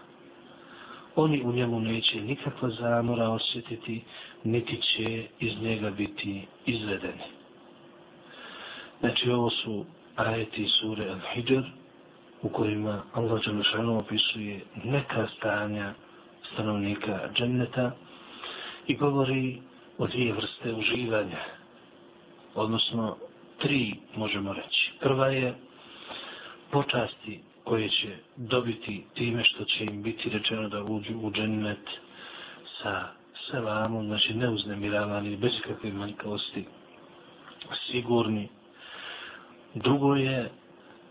Oni 1.16 1.42
u 1.42 1.52
njemu 1.52 1.80
neće 1.80 2.20
nikakva 2.20 2.70
zamora 2.70 3.28
osjetiti, 3.28 4.02
niti 4.44 4.80
će 4.82 5.26
iz 5.40 5.62
njega 5.62 5.90
biti 5.90 6.46
izvedeni. 6.66 7.24
Znači 9.00 9.30
ovo 9.30 9.50
su 9.50 9.85
ajeti 10.16 10.66
sure 10.80 11.04
Al-Hijr 11.04 11.62
u 12.42 12.49
kojima 12.49 13.03
Allah 13.12 13.44
Đelešanu 13.44 13.99
opisuje 13.99 14.61
neka 14.85 15.27
stanja 15.37 15.94
stanovnika 16.53 17.29
dženneta 17.35 17.90
i 18.87 18.96
govori 18.96 19.59
o 19.99 20.07
dvije 20.07 20.33
vrste 20.33 20.75
uživanja, 20.75 21.38
odnosno 22.55 23.16
tri 23.59 23.94
možemo 24.16 24.53
reći. 24.53 24.92
Prva 25.01 25.27
je 25.27 25.55
počasti 26.70 27.40
koje 27.64 27.88
će 27.88 28.16
dobiti 28.37 29.05
time 29.14 29.44
što 29.44 29.64
će 29.64 29.85
im 29.85 30.03
biti 30.03 30.31
rečeno 30.31 30.68
da 30.68 30.83
uđu 30.85 31.18
u 31.22 31.31
džennet 31.33 31.87
sa 32.83 33.09
selamom, 33.51 34.07
znači 34.07 34.35
neuznemiravani, 34.35 35.37
bez 35.37 35.53
kakve 35.66 35.92
manjkavosti, 35.92 36.64
sigurni. 37.90 38.49
Drugo 39.75 40.14
je 40.14 40.51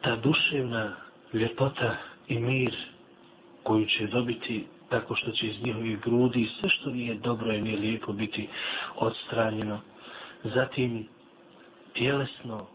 ta 0.02 0.16
duševna 0.16 0.96
ljepota 1.36 1.96
i 2.28 2.40
mir 2.40 2.76
koju 3.64 3.86
će 3.88 4.08
dobiti 4.08 4.66
tako 4.90 5.16
što 5.16 5.32
će 5.32 5.48
iz 5.48 5.64
njihovih 5.64 6.00
grudi 6.00 6.50
sve 6.60 6.70
što 6.70 6.90
nije 6.90 7.14
dobro 7.16 7.54
i 7.54 7.62
nije 7.62 7.78
lijepo 7.78 8.14
biti 8.14 8.48
odstranjeno. 8.96 9.80
Zatim 10.44 11.08
tjelesno 11.94 12.66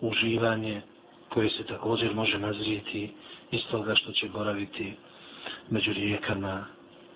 uživanje 0.00 0.82
koje 1.28 1.50
se 1.50 1.64
također 1.64 2.14
može 2.14 2.38
nazrijeti 2.38 3.10
iz 3.50 3.60
toga 3.70 3.94
što 3.94 4.12
će 4.12 4.28
boraviti 4.28 4.92
među 5.70 5.92
rijekama 5.92 6.64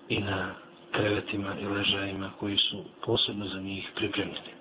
i 0.09 0.19
na 0.19 0.53
krevetima 0.91 1.55
i 1.61 1.65
ležajima 1.65 2.31
koji 2.39 2.57
su 2.57 2.83
posebno 3.05 3.47
za 3.47 3.59
njih 3.61 3.89
pripremljeni. 3.95 4.58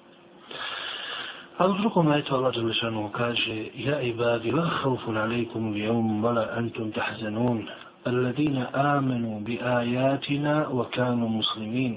Drugom 1.59 2.07
ajetu 2.14 2.38
Allah 2.38 2.55
Đelešanu 2.55 3.11
kaže 3.11 3.75
Ja 3.75 3.99
ibadi 3.99 4.55
la 4.55 4.62
haufun 4.62 5.18
alaikum 5.18 5.75
li 5.75 5.81
jevm 5.83 6.23
vala 6.23 6.55
antum 6.55 6.92
tahzanun 6.94 7.66
الذين 8.07 8.57
آمنوا 8.75 9.40
بآياتنا 9.40 10.68
وكانوا 10.68 11.29
مسلمين. 11.29 11.94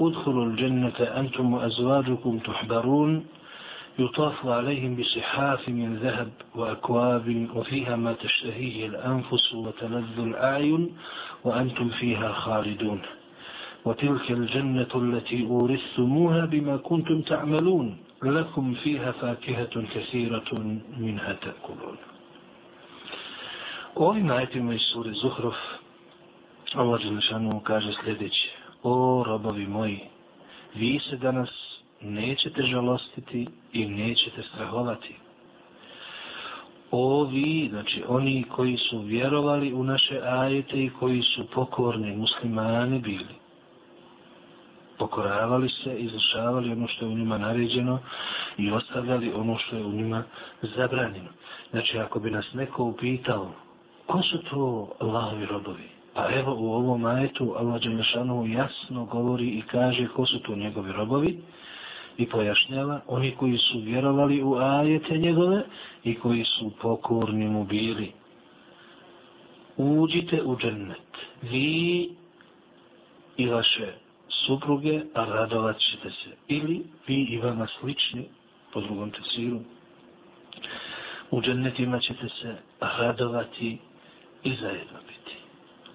ادخلوا 0.00 0.44
الجنة 0.46 0.98
أنتم 1.00 1.52
وأزواجكم 1.52 2.38
تحبرون. 2.38 3.24
يطاف 3.98 4.46
عليهم 4.46 4.96
بصحاف 4.96 5.68
من 5.68 5.96
ذهب 5.96 6.30
وأكواب 6.54 7.48
وفيها 7.54 7.96
ما 7.96 8.12
تشتهيه 8.12 8.86
الأنفس 8.86 9.54
وتلذ 9.54 10.18
الأعين 10.18 10.82
وأنتم 11.44 11.88
فيها 11.88 12.32
خالدون. 12.32 13.00
وتلك 13.84 14.30
الجنة 14.30 14.92
التي 14.94 15.46
أورثتموها 15.50 16.44
بما 16.44 16.76
كنتم 16.76 17.20
تعملون. 17.20 18.05
لكم 18.23 18.73
فيها 18.73 19.11
فاكهة 19.11 19.75
كثيرة 19.93 20.51
منها 20.97 21.33
تأكلون 21.33 21.97
ovim 23.95 24.31
ajetima 24.31 24.73
iz 24.73 24.81
sure 24.93 25.11
Zuhruf 25.13 25.55
Allah 26.75 26.99
Đelešanu 27.03 27.59
kaže 27.59 27.93
sljedeće 28.03 28.49
O 28.83 29.23
robovi 29.27 29.67
moji, 29.67 29.99
vi 30.75 30.99
se 31.09 31.17
danas 31.17 31.49
nećete 32.01 32.61
žalostiti 32.63 33.47
i 33.73 33.85
nećete 33.85 34.43
strahovati. 34.43 35.15
Ovi, 36.91 37.67
znači 37.69 38.03
oni 38.07 38.43
koji 38.43 38.77
su 38.77 38.99
vjerovali 38.99 39.73
u 39.73 39.83
naše 39.83 40.21
ajete 40.23 40.83
i 40.83 40.89
koji 40.99 41.21
su 41.21 41.47
pokorni 41.53 42.15
muslimani 42.17 42.99
bili, 42.99 43.35
pokoravali 44.98 45.68
se, 45.68 45.98
izvršavali 45.98 46.72
ono 46.72 46.88
što 46.88 47.04
je 47.04 47.12
u 47.12 47.14
njima 47.14 47.38
naređeno 47.38 47.98
i 48.58 48.70
ostavljali 48.70 49.32
ono 49.34 49.58
što 49.58 49.76
je 49.76 49.84
u 49.84 49.92
njima 49.92 50.22
zabranjeno. 50.62 51.30
Znači, 51.70 51.98
ako 51.98 52.20
bi 52.20 52.30
nas 52.30 52.46
neko 52.54 52.84
upitao, 52.84 53.52
ko 54.06 54.22
su 54.22 54.38
to 54.50 54.92
Allahovi 55.00 55.46
robovi? 55.46 55.88
Pa 56.14 56.30
evo 56.32 56.56
u 56.58 56.72
ovom 56.72 57.04
ajetu 57.04 57.54
Allah 57.58 57.82
Đelešanu 57.82 58.46
jasno 58.46 59.04
govori 59.04 59.46
i 59.46 59.62
kaže 59.62 60.08
ko 60.08 60.26
su 60.26 60.38
to 60.38 60.54
njegovi 60.54 60.92
robovi 60.92 61.38
i 62.18 62.26
pojašnjava 62.26 63.00
oni 63.06 63.34
koji 63.38 63.58
su 63.58 63.78
vjerovali 63.78 64.42
u 64.42 64.54
ajete 64.54 65.18
njegove 65.18 65.62
i 66.04 66.14
koji 66.14 66.44
su 66.44 66.72
pokorni 66.82 67.48
mu 67.48 67.64
bili. 67.64 68.12
Uđite 69.76 70.42
u 70.42 70.56
džennet. 70.56 71.06
Vi 71.42 72.10
i 73.36 73.46
vaše 73.48 74.05
supruge, 74.46 75.02
a 75.14 75.24
radovat 75.24 75.78
ćete 75.78 76.10
se. 76.10 76.30
Ili 76.48 76.86
vi 77.06 77.22
i 77.22 77.38
vama 77.38 77.66
slični, 77.80 78.28
po 78.72 78.80
drugom 78.80 79.10
tesiru, 79.10 79.60
u 81.30 81.42
džennetima 81.42 82.00
ćete 82.00 82.28
se 82.28 82.56
radovati 82.80 83.78
i 84.44 84.56
zajedno 84.60 84.98
biti. 85.08 85.36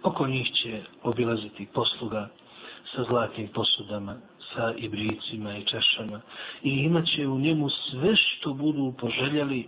Oko 0.04 0.28
njih 0.28 0.52
će 0.52 0.82
obilaziti 1.04 1.68
posluga 1.74 2.30
sa 2.96 3.04
zlatnim 3.04 3.48
posudama, 3.48 4.16
sa 4.54 4.74
ibricima 4.78 5.58
i 5.58 5.66
čašama 5.66 6.22
i 6.64 6.70
imat 6.70 7.06
će 7.06 7.28
u 7.28 7.40
njemu 7.40 7.70
sve 7.70 8.16
što 8.16 8.54
budu 8.54 8.94
poželjali 9.00 9.68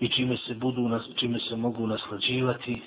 i 0.00 0.08
čime 0.08 0.36
se, 0.36 0.54
budu, 0.54 1.00
čime 1.16 1.38
se 1.38 1.56
mogu 1.56 1.86
naslađivati 1.86 2.82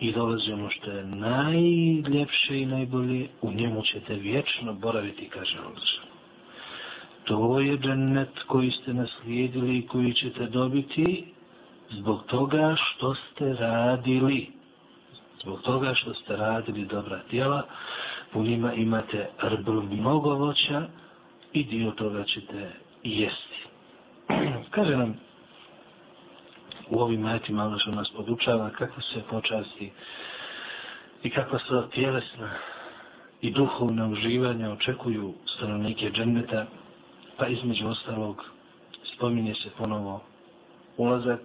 i 0.00 0.12
dolazi 0.12 0.52
ono 0.52 0.70
što 0.70 0.90
je 0.90 1.04
najljepše 1.04 2.60
i 2.60 2.66
najbolje, 2.66 3.28
u 3.42 3.52
njemu 3.52 3.82
ćete 3.82 4.14
vječno 4.14 4.74
boraviti, 4.74 5.28
kaže 5.28 5.58
Allah. 5.58 6.12
To 7.24 7.60
je 7.60 7.78
džennet 7.78 8.38
koji 8.46 8.70
ste 8.70 8.94
naslijedili 8.94 9.78
i 9.78 9.86
koji 9.86 10.12
ćete 10.12 10.46
dobiti 10.46 11.24
zbog 11.90 12.22
toga 12.26 12.76
što 12.78 13.14
ste 13.14 13.52
radili. 13.52 14.46
Zbog 15.42 15.62
toga 15.62 15.94
što 15.94 16.14
ste 16.14 16.36
radili 16.36 16.84
dobra 16.84 17.20
djela, 17.30 17.66
u 18.34 18.42
njima 18.42 18.74
imate 18.74 19.28
rbl 19.42 19.80
mnogo 19.80 20.34
voća 20.34 20.88
i 21.52 21.64
dio 21.64 21.90
toga 21.90 22.24
ćete 22.24 22.70
jesti. 23.02 23.62
Kaže 24.74 24.96
nam 24.96 25.20
u 26.94 27.00
ovim 27.00 27.26
ajetima 27.26 27.62
Allah 27.62 27.80
nas 27.86 28.10
podučava 28.16 28.70
kako 28.70 29.00
se 29.00 29.22
počasti 29.30 29.92
i 31.22 31.30
kakva 31.30 31.58
se 31.58 31.88
tjelesna 31.94 32.50
i 33.40 33.50
duhovna 33.50 34.06
uživanja 34.08 34.70
očekuju 34.70 35.34
stanovnike 35.56 36.10
dženneta, 36.10 36.66
pa 37.36 37.46
između 37.46 37.88
ostalog 37.88 38.44
spominje 39.14 39.54
se 39.54 39.70
ponovo 39.78 40.22
ulazak 40.96 41.40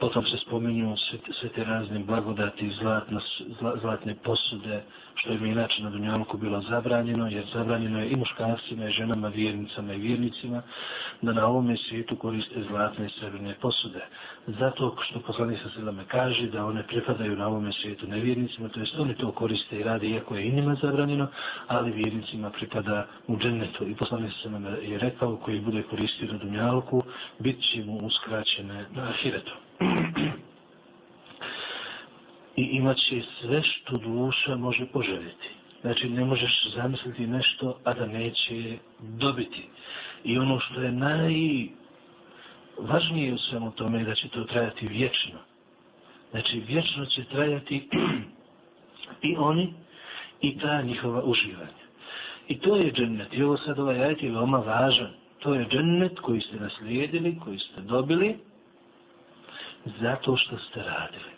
Potom 0.00 0.26
se 0.26 0.36
spominju 0.38 0.96
sve, 0.96 1.18
sve 1.40 1.48
te 1.48 1.64
razne 1.64 1.98
blagodati, 1.98 2.70
zlatne, 2.80 3.20
zla, 3.60 3.76
zlatne 3.80 4.14
posude, 4.14 4.82
što 5.14 5.32
je 5.32 5.38
mi 5.38 5.48
inače 5.48 5.82
na 5.82 5.90
Dunjalku 5.90 6.38
bilo 6.38 6.60
zabranjeno, 6.60 7.28
jer 7.28 7.44
zabranjeno 7.54 8.00
je 8.00 8.10
i 8.10 8.16
muškarcima, 8.16 8.88
i 8.88 8.92
ženama, 8.92 9.28
vjernicama 9.28 9.94
i 9.94 9.98
vjernicima, 9.98 10.62
da 11.22 11.32
na 11.32 11.46
ovome 11.46 11.76
svijetu 11.76 12.16
koriste 12.16 12.62
zlatne 12.68 13.06
i 13.06 13.10
srebrne 13.20 13.54
posude. 13.60 14.00
Zato 14.46 14.96
što 15.00 15.20
poslanik 15.20 15.58
sa 15.62 15.70
selame 15.70 16.04
kaže 16.08 16.46
da 16.46 16.66
one 16.66 16.86
pripadaju 16.86 17.36
na 17.36 17.46
ovome 17.46 17.72
svijetu 17.72 18.06
nevjernicima, 18.06 18.68
to 18.68 18.80
jest 18.80 18.98
oni 18.98 19.14
to 19.14 19.32
koriste 19.32 19.80
i 19.80 19.82
rade, 19.82 20.06
iako 20.06 20.36
je 20.36 20.46
i 20.46 20.52
njima 20.52 20.76
zabranjeno, 20.82 21.26
ali 21.66 21.90
vjernicima 21.90 22.50
pripada 22.50 23.06
u 23.26 23.38
džennetu. 23.38 23.88
I 23.88 23.94
poslanik 23.94 24.32
sa 24.32 24.38
selame 24.42 24.70
je 24.70 24.98
rekao, 24.98 25.36
koji 25.36 25.60
bude 25.60 25.82
koristio 25.82 26.32
na 26.32 26.38
Dunjalku, 26.38 27.02
bit 27.38 27.56
će 27.62 27.84
mu 27.84 27.98
uskraćene 28.06 28.84
na 28.94 29.02
ahiretu. 29.02 29.52
I 32.56 32.62
imat 32.62 32.96
će 32.96 33.22
sve 33.40 33.62
što 33.62 33.96
duša 33.96 34.56
može 34.56 34.86
poželjeti. 34.86 35.48
Znači, 35.80 36.08
ne 36.08 36.24
možeš 36.24 36.66
zamisliti 36.74 37.26
nešto, 37.26 37.78
a 37.84 37.94
da 37.94 38.06
neće 38.06 38.78
dobiti. 38.98 39.68
I 40.24 40.38
ono 40.38 40.60
što 40.60 40.80
je 40.80 40.92
najvažnije 40.92 43.32
u 43.32 43.38
svemu 43.38 43.70
tome 43.70 43.98
je 43.98 44.04
da 44.04 44.14
će 44.14 44.28
to 44.28 44.44
trajati 44.44 44.88
vječno. 44.88 45.38
Znači, 46.30 46.62
vječno 46.68 47.06
će 47.06 47.24
trajati 47.24 47.88
i 49.28 49.36
oni 49.36 49.72
i 50.40 50.58
ta 50.58 50.82
njihova 50.82 51.22
uživanja. 51.24 51.80
I 52.48 52.58
to 52.58 52.76
je 52.76 52.92
džennet. 52.92 53.28
I 53.32 53.42
ovo 53.42 53.56
sad 53.56 53.78
ovaj 53.78 54.04
ajit 54.04 54.22
je 54.22 54.30
veoma 54.30 54.58
važan. 54.58 55.10
To 55.38 55.54
je 55.54 55.66
džennet 55.70 56.18
koji 56.18 56.40
ste 56.40 56.56
naslijedili, 56.56 57.38
koji 57.44 57.58
ste 57.58 57.80
dobili, 57.80 58.36
zato 59.84 60.36
što 60.36 60.58
ste 60.58 60.82
radili. 60.82 61.30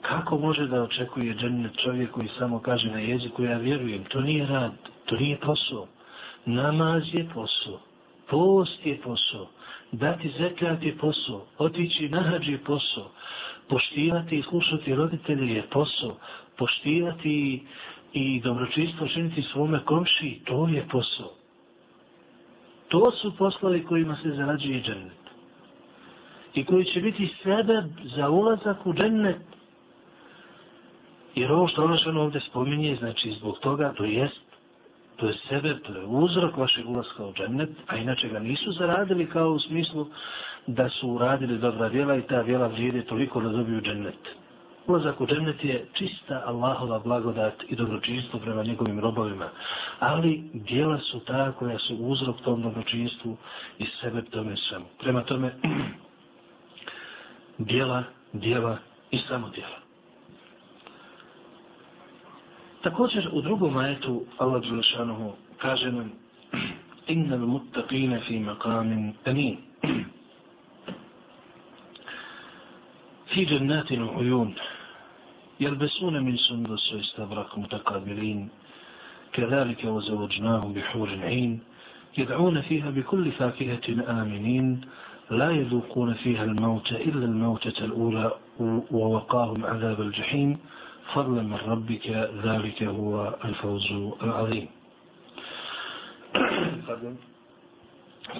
Kako 0.00 0.38
može 0.38 0.66
da 0.66 0.82
očekuje 0.82 1.34
džennet 1.34 1.72
čovjek 1.84 2.10
koji 2.10 2.28
samo 2.38 2.58
kaže 2.58 2.90
na 2.90 2.98
jeziku 2.98 3.44
ja 3.44 3.56
vjerujem? 3.58 4.04
To 4.04 4.20
nije 4.20 4.46
rad, 4.46 4.72
to 5.04 5.16
nije 5.16 5.36
posao. 5.40 5.86
Namaz 6.46 7.02
je 7.12 7.28
posao. 7.34 7.80
Post 8.30 8.86
je 8.86 9.00
posao. 9.00 9.46
Dati 9.92 10.32
zekat 10.38 10.82
je 10.82 10.96
posao. 10.96 11.44
Otići 11.58 12.08
na 12.08 12.22
hađ 12.22 12.48
je 12.48 12.58
posao. 12.58 13.10
Poštivati 13.68 14.38
i 14.38 14.42
slušati 14.42 14.94
roditelje 14.94 15.54
je 15.54 15.62
posao. 15.62 16.16
Poštivati 16.58 17.66
i 18.12 18.40
dobročinstvo 18.40 19.08
činiti 19.08 19.42
svome 19.42 19.84
komši, 19.84 20.40
to 20.44 20.68
je 20.68 20.86
posao. 20.90 21.32
To 22.88 23.12
su 23.12 23.36
poslovi 23.36 23.84
kojima 23.84 24.16
se 24.22 24.30
zarađuje 24.30 24.82
džennet 24.82 25.17
i 26.58 26.64
koji 26.64 26.84
će 26.84 27.00
biti 27.00 27.34
sebe 27.42 27.82
za 28.16 28.28
ulazak 28.28 28.86
u 28.86 28.94
džennet. 28.94 29.36
Jer 31.34 31.52
ovo 31.52 31.68
što 31.68 31.84
ono 31.84 32.22
ovdje 32.22 32.40
spominje, 32.40 32.96
znači 32.96 33.32
zbog 33.38 33.58
toga, 33.58 33.92
to 33.96 34.04
jest, 34.04 34.40
to 35.16 35.26
je 35.26 35.34
sebe, 35.48 35.78
to 35.78 35.92
je 35.92 36.06
uzrok 36.06 36.56
vašeg 36.56 36.88
ulaska 36.88 37.26
u 37.26 37.32
džennet, 37.32 37.70
a 37.86 37.96
inače 37.96 38.28
ga 38.28 38.38
nisu 38.38 38.72
zaradili 38.72 39.26
kao 39.26 39.50
u 39.50 39.58
smislu 39.58 40.06
da 40.66 40.88
su 40.88 41.08
uradili 41.08 41.58
dobra 41.58 41.88
djela 41.88 42.16
i 42.16 42.22
ta 42.22 42.42
djela 42.42 42.66
vrijede 42.66 43.02
toliko 43.02 43.40
da 43.40 43.48
dobiju 43.48 43.80
džennet. 43.80 44.18
Ulazak 44.86 45.20
u 45.20 45.26
džennet 45.26 45.64
je 45.64 45.86
čista 45.92 46.42
Allahova 46.46 46.98
blagodat 46.98 47.54
i 47.68 47.76
dobročinstvo 47.76 48.40
prema 48.40 48.62
njegovim 48.62 49.00
robovima, 49.00 49.48
ali 49.98 50.50
djela 50.54 50.98
su 50.98 51.20
ta 51.20 51.52
koja 51.52 51.78
su 51.78 51.96
uzrok 51.96 52.36
tom 52.44 52.62
dobročinstvu 52.62 53.36
i 53.78 53.86
sebe 54.00 54.22
tome 54.22 54.56
svemu. 54.56 54.86
Prema 54.98 55.22
tome, 55.22 55.54
dijela, 57.57 58.03
dijela 58.33 58.77
i 59.11 59.19
samo 59.19 59.49
dijela. 59.49 59.77
Također 62.81 63.29
u 63.31 63.41
drugom 63.41 63.77
ajetu 63.77 64.25
Allah 64.37 64.61
Đelešanohu 64.61 65.33
kaže 65.57 65.91
nam 65.91 66.11
Inna 67.07 67.35
l-muttaqine 67.35 68.19
fi 68.27 68.39
maqamin 68.39 69.13
amin. 69.25 69.57
في 73.33 73.45
جنات 73.45 73.91
وعيون 73.91 74.55
يلبسون 75.59 76.23
من 76.23 76.37
سندس 76.37 76.93
واستبرق 76.93 77.57
متقابلين 77.57 78.49
كذلك 79.33 79.83
وزوجناهم 79.85 80.73
بحور 80.73 81.09
عين 81.09 81.59
يدعون 82.17 82.61
فيها 82.61 82.89
بكل 82.89 83.31
فاكهة 83.31 84.21
آمنين 84.21 84.81
لا 85.29 85.51
يذوقون 85.51 86.13
فيها 86.13 86.43
الموت 86.43 86.91
إلا 86.91 87.25
الموتة 87.25 87.85
الأولى 87.85 88.31
ووقاهم 88.91 89.65
عذاب 89.65 90.01
الجحيم 90.01 90.57
فضلا 91.13 91.41
من 91.41 91.57
ربك 91.67 92.07
ذلك 92.43 92.83
هو 92.83 93.35
الفوز 93.45 93.85
العظيم 94.23 94.67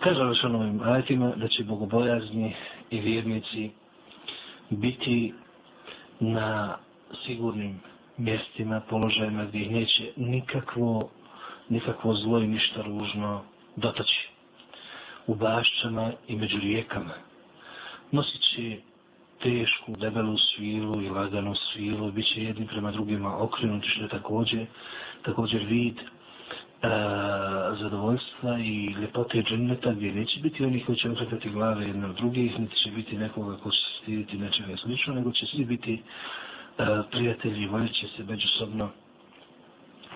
Kaže 0.04 0.24
li 0.24 0.36
što 0.36 0.50
novim 0.50 0.82
ajetima 0.84 1.32
da 1.36 1.48
će 1.48 1.64
bogobojazni 1.64 2.56
i 2.90 3.00
vjernici 3.00 3.72
biti 4.70 5.34
na 6.20 6.78
sigurnim 7.26 7.80
mjestima, 8.18 8.82
položajima 8.90 9.46
gdje 9.46 9.62
ih 9.62 9.72
neće 9.72 10.12
nikakvo, 10.18 11.10
nikakvo 11.70 12.14
zlo 12.14 12.40
i 12.40 12.48
ništa 12.48 12.82
ružno 12.82 13.42
dotaći 13.76 14.30
u 15.29 15.35
bašćama 15.35 16.13
i 16.29 16.37
među 16.37 16.59
rijekama. 16.59 17.15
Nosit 18.13 18.41
će 18.55 18.77
tešku, 19.43 19.97
debelu 19.97 20.37
svilu 20.39 21.03
i 21.03 21.09
laganu 21.09 21.55
svilu, 21.55 22.13
bit 22.13 22.27
će 22.27 22.43
jedni 22.43 22.67
prema 22.67 22.91
drugima 22.91 23.43
okrenuti, 23.43 23.89
što 23.89 24.03
je 24.03 24.09
također, 24.09 24.67
također 25.23 25.65
vid 25.65 25.97
a, 26.83 27.75
zadovoljstva 27.81 28.59
i 28.59 28.95
ljepote 29.01 29.43
dženneta, 29.43 29.93
gdje 29.93 30.13
neće 30.13 30.41
biti 30.41 30.65
oni 30.65 30.85
koji 30.85 30.99
će 30.99 31.11
okretati 31.11 31.51
glave 31.51 31.87
jedne 31.87 32.07
od 32.07 32.17
drugih, 32.17 32.61
niti 32.61 32.77
će 32.77 32.91
biti 32.91 33.19
nekoga 33.19 33.57
ko 33.57 33.71
će 33.71 33.79
stiditi 34.03 34.39
nečega 34.39 34.77
slično, 34.77 35.15
nego 35.15 35.33
će 35.33 35.47
svi 35.47 35.65
biti 35.65 36.03
a, 36.79 37.03
prijatelji 37.11 37.63
i 37.63 37.67
voljit 37.69 37.95
će 37.95 38.07
se 38.17 38.25
međusobno 38.25 38.91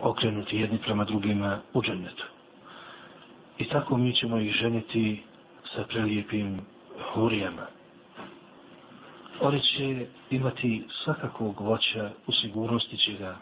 okrenuti 0.01 0.57
jedni 0.57 0.79
prema 0.79 1.05
drugima 1.05 1.61
u 1.75 1.83
džennetu. 1.83 2.25
I 3.59 3.65
tako 3.65 3.97
mi 3.97 4.15
ćemo 4.15 4.39
ih 4.39 4.55
ženiti 4.55 5.23
sa 5.75 5.85
prelijepim 5.85 6.61
hurijama. 7.13 7.67
Oni 9.41 9.61
će 9.61 10.07
imati 10.31 10.85
svakakvog 11.05 11.61
voća, 11.61 12.11
u 12.27 12.33
sigurnosti 12.33 12.97
će 12.97 13.13
ga 13.13 13.37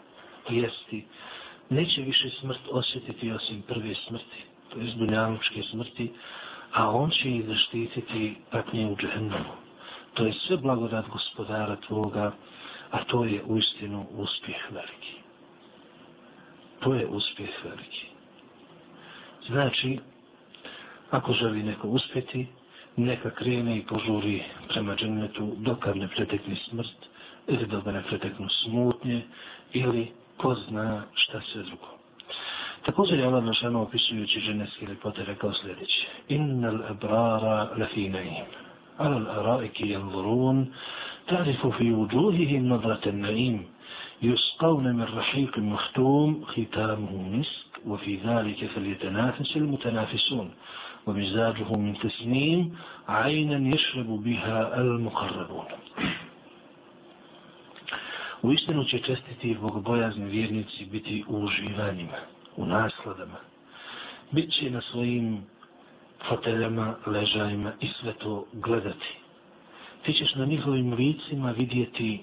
jesti. 0.49 1.05
Neće 1.69 2.01
više 2.01 2.29
smrt 2.29 2.59
osjetiti 2.71 3.31
osim 3.31 3.61
prve 3.61 3.95
smrti, 3.95 4.41
to 4.69 4.79
je 4.79 4.93
dunjavučke 4.95 5.61
smrti, 5.71 6.11
a 6.73 6.89
on 6.89 7.09
će 7.09 7.29
ih 7.29 7.45
zaštititi 7.47 8.35
patnje 8.51 8.87
u 8.87 8.95
džehennemu. 8.95 9.53
To 10.13 10.25
je 10.25 10.33
sve 10.33 10.57
blagodat 10.57 11.05
gospodara 11.07 11.75
tvoga, 11.75 12.31
a 12.91 13.03
to 13.03 13.23
je 13.25 13.43
uistinu 13.43 14.05
uspjeh 14.11 14.71
veliki. 14.71 15.13
To 16.79 16.93
je 16.93 17.07
uspjeh 17.07 17.49
veliki. 17.63 18.10
Znači, 19.51 19.99
ako 21.11 21.33
želi 21.33 21.63
neko 21.63 21.87
uspjeti, 21.87 22.47
neka 22.97 23.29
krene 23.29 23.77
i 23.77 23.85
požuri 23.85 24.43
prema 24.67 24.95
džennetu 24.95 25.53
dokad 25.57 25.97
ne 25.97 26.07
pretekne 26.07 26.55
smrt 26.55 26.97
ili 27.47 27.65
dok 27.65 27.85
ne 27.85 28.03
preteknu 28.03 28.49
smutnje 28.49 29.21
ili 29.73 30.07
ko 30.37 30.55
zna 30.55 31.03
šta 31.13 31.41
se 31.41 31.63
drugo. 31.63 31.87
Također 32.85 33.19
je 33.19 33.25
Allah 33.25 33.43
našano 33.43 33.81
opisujući 33.81 34.39
ženevske 34.39 34.87
lipote 34.87 35.23
rekao 35.25 35.53
sljedeće. 35.53 36.07
Innal 36.27 36.83
abrara 36.89 37.69
lafinajim. 37.77 38.45
Ala 38.97 39.19
l'araiki 39.19 39.85
janzurun. 39.85 40.65
Tarifu 41.25 41.71
fi 41.77 41.93
uđuhihim 41.93 42.67
nadraten 42.67 43.21
naim. 43.21 43.65
Yusqavne 44.21 44.93
min 44.93 45.07
rahiqim 45.15 45.63
muhtum. 45.63 46.45
Hitamuhu 46.55 47.17
misk. 47.17 47.70
وفي 47.86 48.16
ذلك 48.16 48.66
فليتنافس 48.66 49.56
المتنافسون 49.56 50.50
ومزاجه 51.06 51.76
من 51.76 51.98
تسنيم 51.98 52.76
عينا 53.08 53.74
يشرب 53.74 54.06
بها 54.06 54.80
المقربون 54.80 55.66
U 58.42 58.52
istinu 58.52 58.84
će 58.84 58.98
čestiti 58.98 59.56
bogobojazni 59.60 60.24
vjernici 60.24 60.84
biti 60.84 61.24
u 61.28 61.36
uživanjima, 61.36 62.18
u 62.56 62.66
nasladama. 62.66 63.38
Biće 64.30 64.70
na 64.70 64.80
svojim 64.80 65.42
foteljama, 66.28 66.94
ležajima 67.06 67.72
i 67.80 67.88
sve 67.88 68.12
to 68.12 68.46
gledati. 68.52 69.14
Ti 70.02 70.12
ćeš 70.12 70.34
na 70.34 70.44
njihovim 70.44 70.92
licima 70.92 71.50
vidjeti 71.50 72.20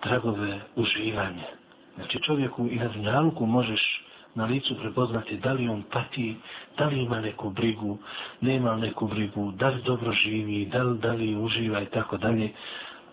tragove 0.00 0.60
uživanja. 0.76 1.46
Znači 1.94 2.18
čovjeku 2.22 2.68
i 2.70 2.76
na 2.76 2.88
dunjalku 2.88 3.46
možeš 3.46 4.04
na 4.35 4.45
licu 4.45 4.75
prepoznati 4.75 5.37
da 5.37 5.53
li 5.53 5.67
on 5.67 5.83
pati, 5.91 6.35
da 6.77 6.85
li 6.85 7.01
ima 7.01 7.21
neku 7.21 7.49
brigu, 7.49 7.97
nema 8.41 8.75
neku 8.75 9.07
brigu, 9.07 9.51
da 9.51 9.69
li 9.69 9.81
dobro 9.81 10.11
živi, 10.11 10.65
da 10.65 10.83
li, 10.83 10.97
da 10.97 11.13
li 11.13 11.35
uživa 11.35 11.81
i 11.81 11.85
tako 11.85 12.17
dalje. 12.17 12.51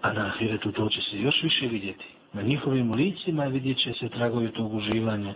A 0.03 0.12
na 0.12 0.27
ahiretu 0.27 0.73
to 0.73 0.89
će 0.89 1.01
se 1.01 1.19
još 1.19 1.43
više 1.43 1.66
vidjeti. 1.66 2.05
Na 2.33 2.43
njihovim 2.43 2.93
licima 2.93 3.45
vidjet 3.45 3.79
će 3.79 3.93
se 3.93 4.09
tragovi 4.09 4.53
tog 4.53 4.75
uživanja. 4.75 5.35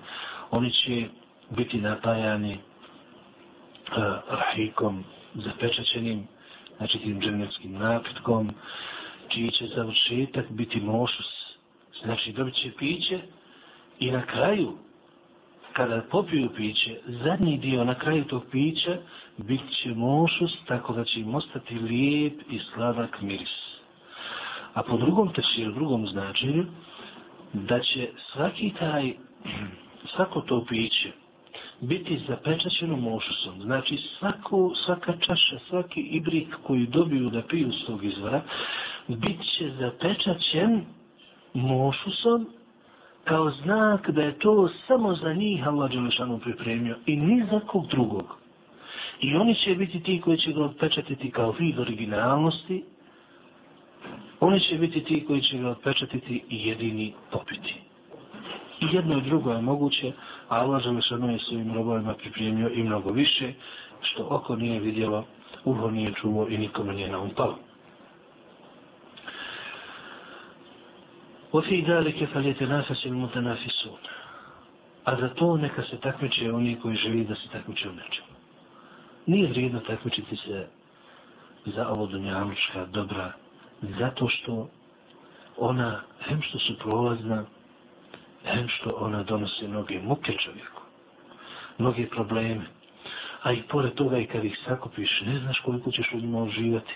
Oni 0.51 0.71
će 0.73 1.09
biti 1.51 1.81
napajani 1.81 2.55
uh, 2.55 2.59
rahikom, 4.29 5.05
zapečaćenim, 5.35 6.27
znači 6.77 6.99
tim 6.99 7.21
džemljevskim 7.21 7.73
napitkom, 7.73 8.51
čiji 9.29 9.51
će 9.51 9.67
završetak 9.77 10.51
biti 10.51 10.81
mošus. 10.81 11.57
Znači 12.03 12.33
dobit 12.33 12.55
će 12.55 12.71
piće 12.79 13.21
i 13.99 14.11
na 14.11 14.27
kraju 14.27 14.77
kada 15.73 16.03
popiju 16.11 16.51
piće, 16.57 16.97
zadnji 17.07 17.59
dio 17.59 17.85
na 17.85 17.95
kraju 17.95 18.25
tog 18.25 18.43
pića 18.51 18.99
bit 19.39 19.61
će 19.83 19.95
mošus 19.95 20.53
tako 20.67 20.93
da 20.93 21.05
će 21.05 21.21
im 21.21 21.35
ostati 21.35 21.75
lijep 21.75 22.41
i 22.51 22.59
sladak 22.59 23.23
miris. 23.23 23.73
A 24.75 24.83
po 24.83 24.97
drugom 24.97 25.33
tešir, 25.33 25.73
drugom 25.73 26.07
značenju, 26.07 26.65
da 27.53 27.81
će 27.81 28.09
svaki 28.33 28.73
taj, 28.79 29.13
svako 30.15 30.41
to 30.41 30.65
piće 30.69 31.13
biti 31.83 32.21
zapečaćeno 32.29 32.97
mošusom. 32.97 33.63
Znači 33.63 33.99
svako, 34.19 34.73
svaka 34.85 35.13
čaša, 35.21 35.59
svaki 35.69 36.01
ibrik 36.01 36.49
koji 36.63 36.87
dobiju 36.87 37.31
da 37.31 37.43
piju 37.43 37.73
s 37.73 37.87
tog 37.87 38.05
izvora, 38.05 38.43
bit 39.09 39.41
će 39.59 39.71
zapečaćen 39.79 40.85
mošusom 41.55 42.47
kao 43.25 43.51
znak 43.51 44.11
da 44.11 44.23
je 44.23 44.39
to 44.39 44.69
samo 44.87 45.15
za 45.15 45.33
njih 45.33 45.67
Allah 45.67 45.91
Đelešanu 45.91 46.39
pripremio 46.39 46.97
i 47.07 47.17
ni 47.17 47.47
za 47.51 47.61
kog 47.61 47.87
drugog. 47.87 48.37
I 49.21 49.37
oni 49.37 49.55
će 49.55 49.75
biti 49.75 50.01
ti 50.01 50.21
koji 50.21 50.39
će 50.39 50.53
ga 50.53 50.65
odpečatiti 50.65 51.31
kao 51.31 51.55
vid 51.59 51.79
originalnosti, 51.79 52.85
oni 54.41 54.61
će 54.61 54.75
biti 54.75 55.05
ti 55.05 55.25
koji 55.27 55.43
će 55.43 55.59
ga 55.59 55.69
odpečatiti 55.69 56.43
i 56.49 56.69
jedini 56.69 57.13
popiti. 57.31 57.75
I 58.81 58.97
jedno 58.97 59.19
i 59.19 59.23
drugo 59.23 59.53
je 59.53 59.63
moguće, 59.63 60.13
a 60.49 60.57
Allah 60.57 60.83
Đelešanu 60.85 61.33
je 61.33 61.39
svojim 61.39 61.75
robovima 61.75 62.15
pripremio 62.15 62.69
i 62.69 62.83
mnogo 62.83 63.11
više, 63.11 63.53
što 64.01 64.27
oko 64.31 64.57
nije 64.57 64.81
vidjelo, 64.81 65.25
uho 65.65 65.91
nije 65.91 66.13
čuo 66.13 66.47
i 66.49 66.59
nikome 66.59 66.95
nije 66.95 67.09
naumpalo. 67.09 67.59
وفي 71.54 71.82
ذلك 71.82 72.24
فليتنافس 72.24 73.06
المتنافسون 73.06 73.98
a 75.08 75.16
za 75.16 75.30
to 75.30 75.58
neka 75.58 75.84
se 75.84 75.98
takmiče 75.98 76.52
oni 76.54 76.76
koji 76.82 76.96
želi 76.98 77.24
da 77.24 77.36
se 77.36 77.48
takmiče 77.52 77.90
u 77.90 77.94
nečemu. 77.94 78.28
Nije 79.26 79.48
vrijedno 79.50 79.80
takmičiti 79.80 80.36
se 80.36 80.68
za 81.66 81.88
ovo 81.90 82.06
dunjalučka 82.08 82.86
dobra, 82.86 83.32
zato 83.82 84.28
što 84.30 84.70
ona, 85.58 86.02
hem 86.22 86.42
što 86.42 86.60
su 86.60 86.78
prolazna, 86.80 87.46
hem 88.44 88.68
što 88.68 88.90
ona 89.00 89.24
donosi 89.24 89.68
mnoge 89.68 90.00
muke 90.00 90.34
čovjeku, 90.46 90.82
mnoge 91.78 92.08
probleme, 92.08 92.66
a 93.44 93.52
i 93.54 93.62
pored 93.62 93.94
toga 93.94 94.18
i 94.18 94.26
kad 94.28 94.46
ih 94.46 94.58
sakupiš, 94.66 95.22
ne 95.26 95.40
znaš 95.40 95.60
koliko 95.60 95.92
ćeš 95.92 96.12
u 96.14 96.18
njima 96.18 96.44
uživati 96.44 96.94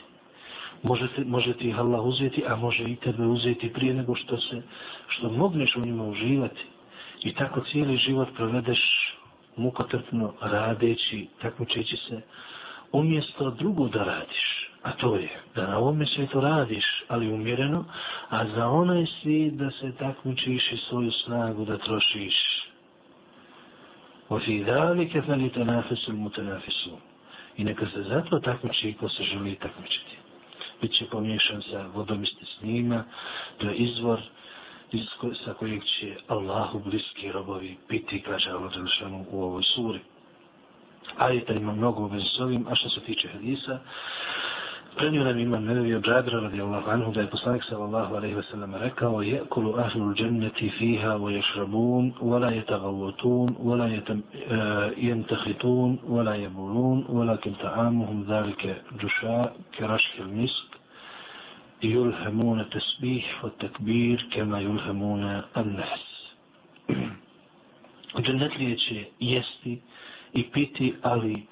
može, 0.86 1.08
te, 1.16 1.24
može 1.24 1.54
ti 1.54 1.70
ih 1.70 1.80
Allah 1.80 2.06
uzeti, 2.06 2.44
a 2.48 2.56
može 2.56 2.84
i 2.84 2.96
tebe 2.96 3.26
uzeti 3.26 3.74
prije 3.74 3.94
nego 3.94 4.16
što 4.16 4.38
se, 4.38 4.62
što 5.08 5.30
mogneš 5.30 5.76
u 5.76 5.86
njima 5.86 6.04
uživati. 6.04 6.66
I 7.24 7.34
tako 7.34 7.62
cijeli 7.62 7.98
život 7.98 8.28
provedeš 8.36 8.80
mukotrpno 9.58 10.34
radeći, 10.42 11.28
takmičeći 11.42 11.98
se, 11.98 12.22
umjesto 12.92 13.50
drugo 13.50 13.88
da 13.88 14.04
radiš. 14.04 14.68
A 14.84 14.92
to 14.92 15.16
je 15.16 15.30
da 15.56 15.68
na 15.68 15.78
ovome 15.78 16.06
svijetu 16.06 16.42
radiš, 16.42 16.86
ali 17.08 17.34
umjereno, 17.34 17.86
a 18.30 18.48
za 18.56 18.68
onaj 18.68 19.06
svijet 19.22 19.54
da 19.54 19.72
se 19.72 19.92
takmičiš 20.00 20.72
i 20.72 20.78
svoju 20.78 21.12
snagu 21.12 21.66
da 21.66 21.78
trošiš. 21.78 22.62
وفي 24.32 24.64
ذلك 24.64 25.20
فليتنافس 25.20 26.10
المتنافسون 26.10 27.00
i 27.58 27.64
neka 27.64 27.86
se 27.86 28.04
zato 28.04 28.40
takmiči 28.40 28.94
ko 29.00 29.10
se 29.10 29.24
želi 29.24 29.56
takmičiti 29.56 30.16
bit 30.81 30.93
će 30.99 31.05
pomiješan 31.05 31.63
sa 31.63 31.87
vodom 31.95 32.23
iz 32.23 32.31
snima, 32.59 33.05
to 33.59 33.69
je 33.69 33.77
izvor 33.77 34.21
iz 34.93 35.07
ko, 35.21 35.35
sa 35.45 35.55
kojeg 35.55 35.83
će 35.85 36.17
Allahu 36.29 36.79
bliski 36.79 37.33
robovi 37.33 37.77
piti, 37.89 38.23
kaže 38.23 38.51
Allah 38.51 38.73
Đelšanu 38.75 39.27
u 39.31 39.43
ovoj 39.43 39.63
suri. 39.63 40.01
Ajeta 41.17 41.53
ima 41.53 41.73
mnogo 41.73 42.03
u 42.03 42.07
vezi 42.07 42.27
s 42.37 42.41
ovim, 42.41 42.67
a 42.69 42.75
što 42.75 42.89
se 42.89 43.01
tiče 43.01 43.29
hadisa, 43.29 43.79
Prenio 44.97 45.25
nam 45.25 45.39
imam 45.39 45.65
Nevevi 45.65 45.95
od 45.95 46.05
Džabra 46.05 46.41
radijallahu 46.41 46.91
anhu 46.91 47.13
da 47.13 47.21
je 47.21 47.31
poslanik 47.31 47.63
sallallahu 47.69 48.15
alaihi 48.15 48.35
wa 48.37 48.43
sallam 48.51 48.75
rekao 48.75 49.23
Jekulu 49.23 49.75
ahlul 49.79 50.15
dženneti 50.15 50.71
fiha 50.79 51.09
wa 51.17 51.31
ješrabun 51.33 52.13
wa 52.21 52.39
la 52.39 52.51
jetagavotun 52.51 53.57
wa 53.61 53.77
la 53.77 53.87
jentahitun 54.97 55.99
wa 56.09 56.23
la 56.23 56.35
jebulun 56.37 57.05
wa 57.09 57.25
la 57.25 57.37
kim 57.37 57.55
ta'amuhum 57.55 58.25
zalike 58.25 58.75
džuša 59.01 59.49
keraškil 59.77 60.27
misk 60.27 60.67
wa 63.43 63.51
takbir 63.59 64.25
kema 64.33 64.61
yulhamuna 64.61 65.43
an-nahs. 65.55 66.05
Džennetlije 68.23 68.77
će 68.77 69.05
jesti 69.21 69.81
i 70.33 70.43
piti, 70.43 70.95
ali 71.03 71.47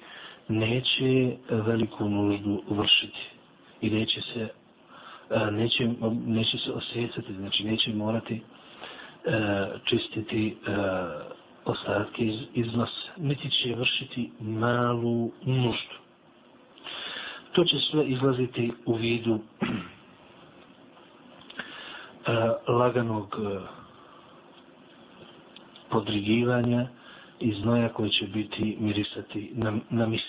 neće 0.49 1.37
veliku 1.49 2.09
nuždu 2.09 2.63
vršiti 2.69 3.34
i 3.85 3.89
neće 3.89 4.21
se 4.21 4.47
e, 5.29 5.51
neće, 5.51 5.89
neće 6.25 6.57
se 6.57 6.71
osjecati, 6.71 7.33
znači 7.33 7.63
neće 7.63 7.93
morati 7.93 8.35
e, 8.35 8.41
čistiti 9.85 10.47
e, 10.47 10.71
ostatke 11.65 12.25
iz, 12.25 12.35
iz 12.53 12.73
nas, 12.75 12.89
niti 13.17 13.49
će 13.49 13.75
vršiti 13.75 14.31
malu 14.39 15.31
nuždu. 15.45 15.95
To 17.51 17.63
će 17.63 17.77
sve 17.91 18.05
izlaziti 18.05 18.71
u 18.85 18.93
vidu 18.93 19.39
e, 19.65 19.71
laganog 22.71 23.35
e, 23.39 23.59
podrigivanja 25.89 26.87
i 27.39 27.53
znoja 27.53 27.89
koje 27.89 28.09
će 28.09 28.25
biti 28.27 28.77
mirisati 28.79 29.51
na, 29.53 29.77
na 29.89 30.05
misk, 30.05 30.25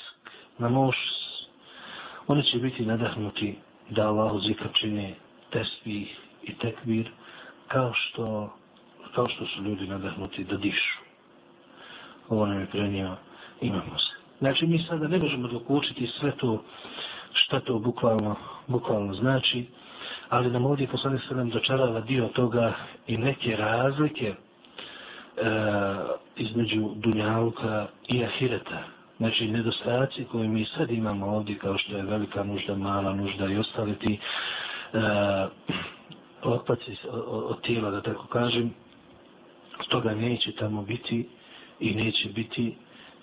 na 0.59 0.68
mošs, 0.68 1.25
Oni 2.28 2.42
će 2.42 2.58
biti 2.58 2.86
nadahnuti 2.86 3.54
da 3.90 4.08
Allah 4.08 4.42
zikr 4.42 4.66
čini 4.72 5.14
tesbih 5.50 6.16
i 6.42 6.54
tekbir 6.54 7.10
kao 7.68 7.92
što, 7.94 8.52
kao 9.14 9.28
što 9.28 9.46
su 9.46 9.62
ljudi 9.62 9.86
nadahnuti 9.86 10.44
da 10.44 10.56
dišu. 10.56 10.98
Ovo 12.28 12.46
nam 12.46 12.60
je 12.60 12.66
prenio 12.66 13.16
imamo 13.60 13.98
se. 13.98 14.12
Znači 14.38 14.66
mi 14.66 14.78
sada 14.78 15.08
ne 15.08 15.18
možemo 15.18 15.48
dokučiti 15.48 16.06
sve 16.06 16.32
to 16.36 16.62
šta 17.32 17.60
to 17.60 17.78
bukvalno, 17.78 18.36
bukvalno 18.66 19.14
znači, 19.14 19.66
ali 20.28 20.50
nam 20.50 20.66
ovdje 20.66 20.86
poslanik 20.86 21.22
se 21.28 21.34
nam 21.34 21.50
dočarava 21.50 22.00
dio 22.00 22.28
toga 22.28 22.74
i 23.06 23.16
neke 23.16 23.56
razlike 23.56 24.26
e, 24.26 24.34
između 26.36 26.90
Dunjaluka 26.94 27.86
i 28.08 28.24
Ahireta. 28.24 28.95
Znači, 29.16 29.48
nedostajaci 29.48 30.24
koje 30.24 30.48
mi 30.48 30.64
sad 30.64 30.90
imamo 30.90 31.26
ovdje, 31.26 31.58
kao 31.58 31.78
što 31.78 31.96
je 31.96 32.02
velika 32.02 32.44
nužda, 32.44 32.76
mala 32.76 33.14
nužda 33.14 33.46
i 33.46 33.56
ostali 33.56 33.94
ti 33.94 34.18
e, 34.92 34.98
otpaci 36.42 36.96
od 37.26 37.60
tijela, 37.60 37.90
da 37.90 38.02
tako 38.02 38.26
kažem, 38.26 38.74
toga 39.88 40.14
neće 40.14 40.52
tamo 40.52 40.82
biti 40.82 41.28
i 41.80 41.94
neće 41.94 42.28
biti 42.28 42.74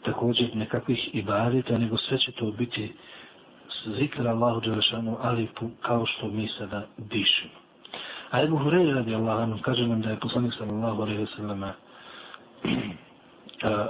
također 0.03 0.55
nekakvih 0.55 1.15
ibadeta, 1.15 1.77
nego 1.77 1.97
sve 1.97 2.17
će 2.17 2.31
to 2.31 2.51
biti 2.51 2.93
zikra 3.99 4.31
Allahu 4.31 4.59
Đelešanu, 4.59 5.17
ali 5.21 5.47
kao 5.81 6.05
što 6.05 6.27
mi 6.27 6.47
sada 6.57 6.87
dišemo. 6.97 7.53
A 8.31 8.41
Ebu 8.41 8.57
Hureyre 8.57 8.93
radi 8.95 9.15
Allah, 9.15 9.61
kaže 9.61 9.87
nam 9.87 10.01
da 10.01 10.09
je 10.09 10.19
poslanik 10.19 10.53
sallallahu 10.57 11.01
alaihi 11.01 11.21
wa 11.21 11.35
sallam 11.35 11.63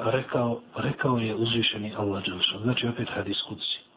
rekao, 0.05 0.61
rekao 0.77 1.19
je 1.19 1.35
uzvišeni 1.35 1.95
Allah 1.97 2.25
Đelšan. 2.25 2.63
Znači 2.63 2.89
opet 2.89 3.09
hadis 3.09 3.43
kudsi. 3.49 3.89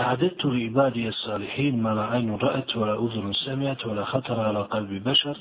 أعددت 0.00 0.44
لعبادي 0.44 1.08
الصالحين 1.08 1.82
ما 1.82 1.94
لا 1.94 2.02
عين 2.02 2.36
رأت 2.36 2.76
ولا 2.76 2.94
أذن 3.04 3.32
سمعت 3.32 3.86
ولا 3.86 4.04
خطر 4.04 4.40
على 4.40 4.62
قلب 4.62 5.04
بشر 5.08 5.36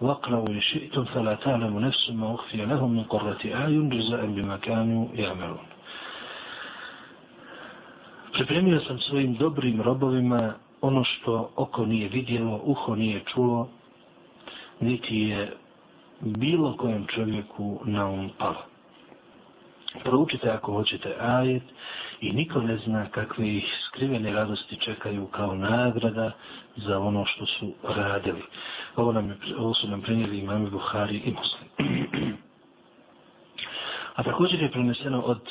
واقرأوا 0.00 0.48
إن 0.48 0.60
شئتم 0.60 1.04
فلا 1.04 1.34
تعلم 1.34 1.78
نفس 1.78 2.10
ما 2.10 2.34
أخفي 2.34 2.56
لهم 2.56 2.90
من 2.92 3.02
قرة 3.02 3.38
أعين 3.54 3.88
جزاء 3.88 4.26
بما 4.26 4.56
كانوا 4.56 5.08
يعملون 5.14 5.66
Pripremio 8.32 8.80
sam 8.80 8.98
svojim 8.98 9.34
dobrim 9.34 9.82
robovima 9.82 10.54
ono 10.80 11.04
što 11.04 11.50
oko 11.56 11.86
nije 11.86 12.08
vidjelo, 12.08 12.60
uho 12.64 12.96
nije 12.96 13.20
čulo, 13.34 13.68
niti 14.80 15.16
je 15.16 15.52
bilo 16.21 16.77
kojem 16.77 17.07
čovjeku 17.07 17.79
na 17.85 18.09
um 18.09 18.29
palo. 18.37 18.63
Proučite 20.03 20.49
ako 20.49 20.73
hoćete 20.73 21.15
ajet 21.19 21.63
i 22.21 22.31
niko 22.31 22.61
ne 22.61 22.77
zna 22.77 23.05
kakve 23.11 23.55
ih 23.55 23.65
skrivene 23.87 24.31
radosti 24.31 24.75
čekaju 24.75 25.27
kao 25.27 25.55
nagrada 25.55 26.31
za 26.75 26.99
ono 26.99 27.25
što 27.25 27.45
su 27.45 27.73
radili. 27.83 28.41
Ovo, 28.95 29.11
nam 29.11 29.29
je, 29.29 29.37
ovo 29.57 29.73
su 29.73 29.87
nam 29.87 30.01
prenijeli 30.01 30.39
imami 30.39 30.69
Buhari 30.69 31.17
i 31.17 31.33
Muslim. 31.33 31.67
A 34.15 34.23
također 34.23 34.61
je 34.61 34.71
preneseno 34.71 35.21
od 35.21 35.41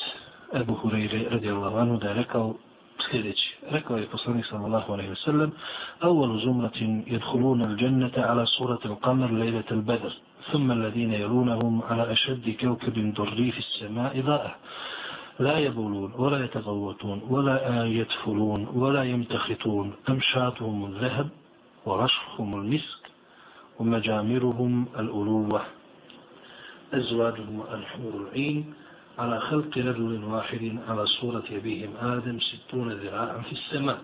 Ebu 0.54 0.74
Hureyre 0.82 1.28
radijallahu 1.30 1.76
anhu 1.76 1.96
da 1.96 2.08
je 2.08 2.14
rekao 2.14 2.54
sljedeći. 3.10 3.56
Rekao 3.70 3.96
je 3.96 4.06
poslanik 4.06 4.46
sallallahu 4.46 4.92
alaihi 4.92 5.10
wasallam, 5.10 5.50
awal 6.00 6.38
zumratin 6.44 7.04
jedhuluna 7.06 7.64
al-đennete 7.66 8.22
ala 8.22 8.46
surat 8.46 8.86
al-qamar 8.86 9.32
lejlet 9.32 9.72
al-bedr, 9.72 10.12
thumma 10.50 10.74
alladine 10.74 11.18
jelunahum 11.18 11.82
ala 11.88 12.02
ašeddi 12.02 12.56
kevkebin 12.56 13.12
dorri 13.12 13.52
fi 13.52 13.62
sema 13.78 14.10
ida'a. 14.14 14.54
لا 15.40 15.58
يبولون 15.58 16.12
ولا 16.18 16.44
يتغوطون 16.44 17.22
ولا 17.28 17.84
يدفلون 17.86 18.68
ولا 18.74 19.02
يمتخطون 19.04 19.92
أمشاتهم 20.08 20.84
الذهب 20.84 21.28
ورشخهم 21.86 22.54
المسك 22.54 23.02
ومجامرهم 23.78 24.86
الألوة 24.98 25.62
أزواجهم 26.92 27.62
الحور 27.72 28.12
العين 28.22 28.74
على 29.19 29.39
خلق 29.39 29.77
رجل 29.77 30.23
واحد 30.23 30.77
على 30.87 31.05
صورة 31.05 31.43
أبيهم 31.51 31.91
آدم 31.97 32.39
ستون 32.39 32.91
ذراعا 32.91 33.37
في 33.41 33.51
السماء 33.51 33.99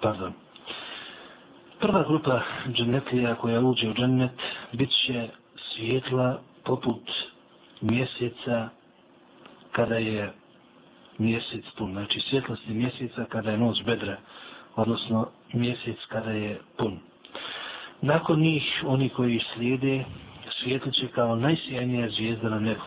Pardon. 0.00 0.32
Prva 1.80 2.02
grupa 2.02 2.40
džennetlija 2.72 3.34
koja 3.34 3.60
uđe 3.60 3.88
u 3.88 3.94
džennet 3.94 4.40
bit 4.72 4.90
će 5.06 5.28
svijetla 5.56 6.40
poput 6.64 7.10
mjeseca 7.80 8.68
kada 9.72 9.96
je 9.96 10.32
mjesec 11.18 11.64
pun. 11.76 11.92
Znači 11.92 12.20
svjetlosti 12.20 12.72
mjeseca 12.72 13.24
kada 13.24 13.50
je 13.50 13.58
noć 13.58 13.84
bedra, 13.84 14.16
odnosno 14.76 15.28
mjesec 15.52 15.96
kada 16.08 16.30
je 16.30 16.60
pun. 16.76 16.98
Nakon 18.02 18.40
njih, 18.40 18.82
oni 18.86 19.08
koji 19.08 19.40
slijede, 19.54 20.04
svijetliće 20.63 21.07
kao 21.07 21.35
najsjajnija 21.35 22.09
zvijezda 22.09 22.49
na 22.49 22.59
nebu. 22.59 22.81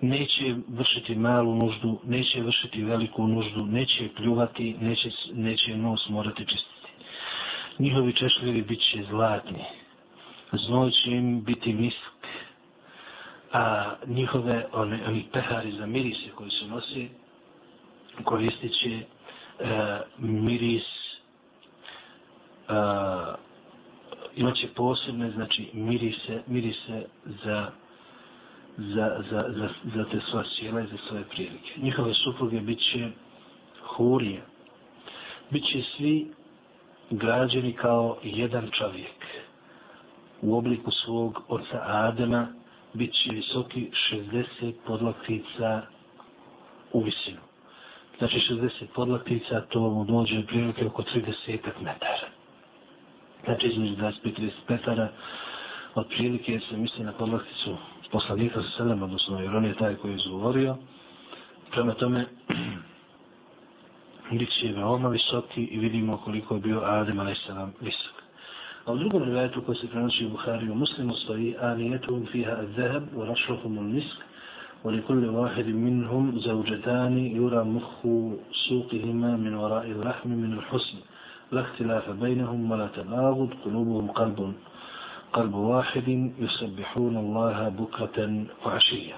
Neće 0.00 0.54
vršiti 0.68 1.14
malu 1.14 1.54
nuždu, 1.54 1.98
neće 2.04 2.40
vršiti 2.40 2.84
veliku 2.84 3.26
nuždu, 3.26 3.66
neće 3.66 4.08
pljuvati, 4.16 4.76
neće, 4.80 5.10
neće 5.32 5.76
nos 5.76 6.08
morati 6.08 6.44
čistiti. 6.46 6.88
Njihovi 7.78 8.12
češljevi 8.12 8.62
bit 8.62 8.80
će 8.80 9.04
zlatni, 9.10 9.64
znoj 10.52 10.90
će 10.90 11.10
im 11.10 11.44
biti 11.44 11.72
misk, 11.72 12.08
a 13.52 13.94
njihove 14.06 14.66
one, 14.72 15.00
oni 15.08 15.24
pehari 15.32 15.72
za 15.72 15.86
mirise 15.86 16.30
koji 16.34 16.50
se 16.50 16.66
nosi, 16.66 17.08
koristit 18.24 18.72
će 18.72 18.90
e, 18.90 19.04
miris 20.18 20.82
e, 22.68 23.47
imaće 24.36 24.68
posebne, 24.76 25.30
znači, 25.30 25.68
mirise, 25.72 26.42
mirise 26.46 27.04
za, 27.44 27.70
za, 28.76 29.22
za, 29.30 29.44
za, 29.48 29.68
za 29.94 30.04
te 30.10 30.20
svoje 30.30 30.46
sjela 30.58 30.80
i 30.80 30.86
za 30.86 30.96
svoje 31.08 31.24
prilike. 31.24 31.80
Njihove 31.82 32.14
supruge 32.14 32.60
bit 32.60 32.78
će 32.78 33.08
hurije. 33.82 34.42
Biće 35.50 35.82
svi 35.96 36.30
građeni 37.10 37.72
kao 37.72 38.18
jedan 38.22 38.70
čovjek. 38.78 39.24
U 40.42 40.56
obliku 40.58 40.90
svog 40.90 41.42
oca 41.48 41.82
Adema 41.82 42.48
bit 42.94 43.12
će 43.12 43.30
visoki 43.30 43.90
60 44.12 44.72
podlaktica 44.86 45.82
u 46.92 47.00
visinu. 47.00 47.40
Znači 48.18 48.36
60 48.50 48.70
podlaktica, 48.94 49.60
to 49.60 49.80
mu 49.80 50.04
dođe 50.04 50.46
prilike 50.46 50.86
oko 50.86 51.02
30 51.02 51.58
metara 51.80 52.37
znači 53.45 53.67
između 53.67 53.95
25-30 53.95 54.49
petara, 54.67 55.07
od 55.95 56.07
prilike 56.07 56.59
se 56.69 56.77
misli 56.77 57.03
na 57.03 57.11
podlakticu 57.11 57.77
poslanika 58.11 58.61
sa 58.61 58.69
selem, 58.77 59.03
odnosno 59.03 59.39
jer 59.39 59.55
on 59.55 59.65
je 59.65 59.73
taj 59.75 59.95
koji 59.95 60.11
je 60.11 60.15
izgovorio. 60.15 60.75
Prema 61.71 61.93
tome, 61.93 62.25
bit 64.31 64.49
će 64.49 64.67
veoma 64.67 65.09
visoki 65.09 65.63
i 65.63 65.79
vidimo 65.79 66.17
koliko 66.17 66.55
je 66.55 66.61
bio 66.61 66.81
Adem 66.83 67.19
a.s. 67.19 67.49
visok. 67.81 68.23
A 68.85 68.91
u 68.91 68.97
drugom 68.97 69.23
rivajetu 69.23 69.61
koji 69.61 69.77
se 69.77 69.87
prenosi 69.87 70.25
u 70.25 70.29
Buhari 70.29 70.69
u 70.69 70.75
muslimu 70.75 71.15
stoji 71.15 71.55
Anijetum 71.61 72.25
fiha 72.31 72.51
al-zahab 72.51 73.03
wa 73.15 73.25
rašrohum 73.25 73.77
al-misk 73.77 74.17
ولكل 74.83 75.25
واحد 75.25 75.65
منهم 75.65 76.39
زوجتان 76.39 77.17
يرى 77.17 77.63
مخ 77.63 77.89
سوقهما 78.67 79.31
من 79.37 79.53
وراء 79.53 79.85
اللحم 79.85 80.29
من 80.29 80.53
الحسن 80.53 80.97
لا 81.51 81.61
اختلاف 81.61 82.09
بينهم 82.09 82.71
ولا 82.71 82.87
تناغض 82.87 83.49
قلوبهم 83.65 84.11
قلب 84.11 84.53
قلب 85.33 85.53
واحد 85.53 86.31
يسبحون 86.39 87.17
الله 87.17 87.69
بكرة 87.69 88.45
وعشية 88.65 89.15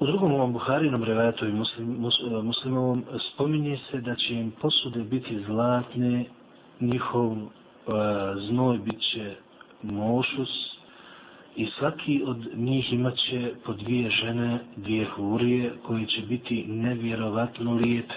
U 0.00 0.06
drugom 0.06 0.32
ovom 0.32 0.52
Buharinom 0.52 1.02
revajatu 1.02 1.46
i 1.46 1.52
muslim, 1.52 1.96
mus, 1.98 2.20
muslimovom 2.42 3.04
spominje 3.32 3.78
se 3.90 4.00
da 4.00 4.14
će 4.14 4.34
im 4.34 4.50
posude 4.50 5.00
biti 5.00 5.42
zlatne, 5.46 6.24
njihov 6.80 7.32
uh, 7.32 7.48
znoj 8.48 8.78
bit 8.78 9.00
će 9.00 9.34
mošus, 9.82 10.71
i 11.55 11.67
svaki 11.79 12.23
od 12.25 12.47
njih 12.55 12.93
imaće 12.93 13.51
po 13.65 13.73
dvije 13.73 14.09
žene, 14.09 14.59
dvije 14.75 15.05
hurije, 15.05 15.73
koje 15.83 16.05
će 16.05 16.21
biti 16.21 16.65
nevjerovatno 16.67 17.73
lijepe. 17.73 18.15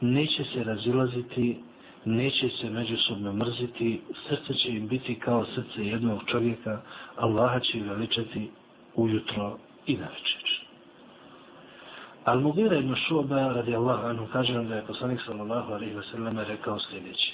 Neće 0.00 0.44
se 0.44 0.64
razilaziti, 0.64 1.58
neće 2.04 2.48
se 2.48 2.70
međusobno 2.70 3.32
mrziti, 3.32 4.00
srce 4.28 4.54
će 4.54 4.68
im 4.68 4.88
biti 4.88 5.14
kao 5.14 5.44
srce 5.44 5.86
jednog 5.86 6.20
čovjeka, 6.26 6.80
Allaha 7.16 7.60
će 7.60 7.80
veličati 7.80 8.50
ujutro 8.94 9.58
i 9.86 9.96
na 9.96 10.06
večer. 10.06 10.44
Al 12.24 12.40
Mugira 12.40 12.76
ibn 12.76 12.94
Šuba, 13.08 13.52
radi 13.52 13.74
Allah, 13.76 14.04
anhu 14.04 14.26
kaže 14.32 14.64
da 14.64 14.74
je 14.74 14.86
poslanik 14.86 15.20
sallallahu 15.26 15.72
alaihi 15.72 15.94
wasallam 15.94 16.44
rekao 16.48 16.78
sljedeći. 16.78 17.32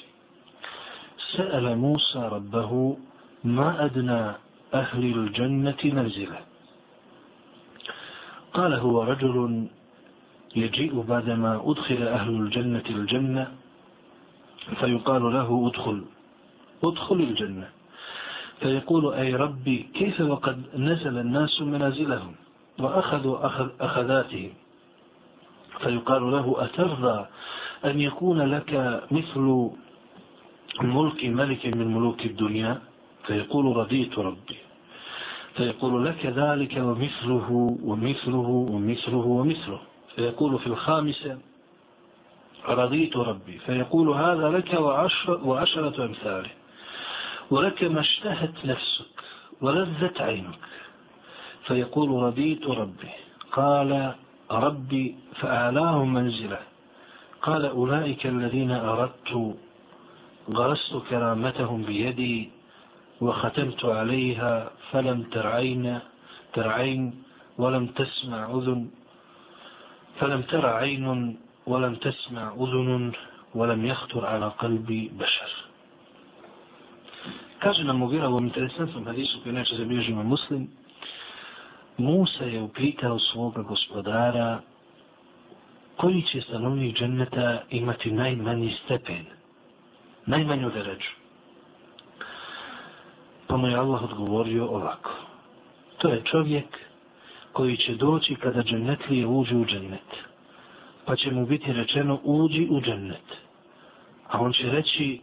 Sa'ala 1.36 1.76
Musa 1.76 2.28
rabbahu 2.28 2.96
ma 3.42 3.76
adna 3.78 4.34
أهل 4.74 5.04
الجنة 5.04 5.80
منزلة. 5.84 6.40
قال 8.54 8.72
هو 8.74 9.02
رجل 9.02 9.66
يجيء 10.56 11.00
بعدما 11.08 11.62
أدخل 11.64 12.02
أهل 12.02 12.30
الجنة 12.30 12.86
الجنة 12.90 13.52
فيقال 14.80 15.22
له 15.22 15.48
ادخل 15.66 16.04
ادخل 16.84 17.20
الجنة. 17.20 17.68
فيقول 18.60 19.14
أي 19.14 19.34
ربي 19.34 19.88
كيف 19.94 20.20
وقد 20.20 20.62
نزل 20.76 21.18
الناس 21.18 21.62
منازلهم 21.62 22.34
وأخذوا 22.78 23.46
أخذ 23.46 23.68
أخذاتهم؟ 23.80 24.52
فيقال 25.80 26.22
له 26.30 26.64
أترضى 26.64 27.26
أن 27.84 28.00
يكون 28.00 28.42
لك 28.42 28.72
مثل 29.10 29.70
ملك 30.80 31.24
ملك 31.24 31.66
من 31.66 31.94
ملوك 31.94 32.20
الدنيا؟ 32.26 32.89
فيقول 33.30 33.76
رضيت 33.76 34.18
ربي. 34.18 34.58
فيقول 35.56 36.06
لك 36.06 36.26
ذلك 36.26 36.74
ومثله 36.76 37.78
ومثله 37.82 38.48
ومثله 38.72 39.26
ومثله. 39.26 39.80
فيقول 40.16 40.58
في 40.58 40.66
الخامسة 40.66 41.38
رضيت 42.68 43.16
ربي. 43.16 43.58
فيقول 43.58 44.08
هذا 44.08 44.48
لك 44.48 44.74
وعشر 44.74 45.40
وعشرة 45.44 46.04
أمثاله. 46.04 46.50
ولك 47.50 47.84
ما 47.84 48.00
اشتهت 48.00 48.64
نفسك 48.64 49.16
ولذت 49.60 50.20
عينك. 50.20 50.64
فيقول 51.66 52.22
رضيت 52.22 52.66
ربي. 52.66 53.14
قال 53.52 54.14
ربي 54.50 55.16
فأعلاهم 55.40 56.14
منزله. 56.14 56.60
قال 57.42 57.66
أولئك 57.66 58.26
الذين 58.26 58.70
أردت 58.70 59.54
غرست 60.50 60.96
كرامتهم 61.10 61.82
بيدي 61.82 62.59
وختمت 63.20 63.84
عليها 63.84 64.70
فلم 64.90 65.22
ترعين 65.22 65.98
ترعين 66.52 67.22
ولم 67.58 67.86
تسمع 67.86 68.50
أذن 68.56 68.90
فلم 70.18 70.42
تر 70.42 70.66
عين 70.66 71.36
ولم 71.66 71.94
تسمع 71.94 72.54
أذن 72.60 73.12
ولم 73.54 73.86
يخطر 73.86 74.26
على 74.26 74.48
قلب 74.58 74.88
بشر 75.18 75.50
Kaže 77.60 77.84
nam 77.84 77.96
Mugira 77.98 78.24
u 78.28 78.30
ovom 78.30 78.44
interesantnom 78.46 79.04
hadisu 79.06 79.38
koji 79.42 79.52
neće 79.54 79.74
zabilježimo 79.76 80.22
muslim, 80.22 80.68
Musa 81.98 82.44
je 82.44 82.62
upitao 82.62 83.18
svoga 83.18 83.62
gospodara 83.62 84.60
koji 85.96 86.22
će 86.22 86.40
stanovnik 86.40 86.96
dženneta 86.96 87.62
imati 87.70 88.10
najmanji 88.12 88.76
stepen, 88.84 89.24
najmanju 90.26 90.70
deređu. 90.70 91.19
Pa 93.50 93.56
mu 93.56 93.66
je 93.66 93.76
Allah 93.76 94.02
odgovorio 94.02 94.66
ovako. 94.66 95.10
To 95.98 96.08
je 96.08 96.22
čovjek 96.24 96.66
koji 97.52 97.76
će 97.76 97.94
doći 97.94 98.34
kada 98.34 98.62
džennetlije 98.62 99.26
uđe 99.26 99.56
u 99.56 99.64
džennet. 99.66 100.10
Pa 101.04 101.16
će 101.16 101.30
mu 101.30 101.46
biti 101.46 101.72
rečeno 101.72 102.20
uđi 102.24 102.68
u 102.70 102.80
džennet. 102.80 103.26
A 104.28 104.40
on 104.40 104.52
će 104.52 104.70
reći 104.70 105.20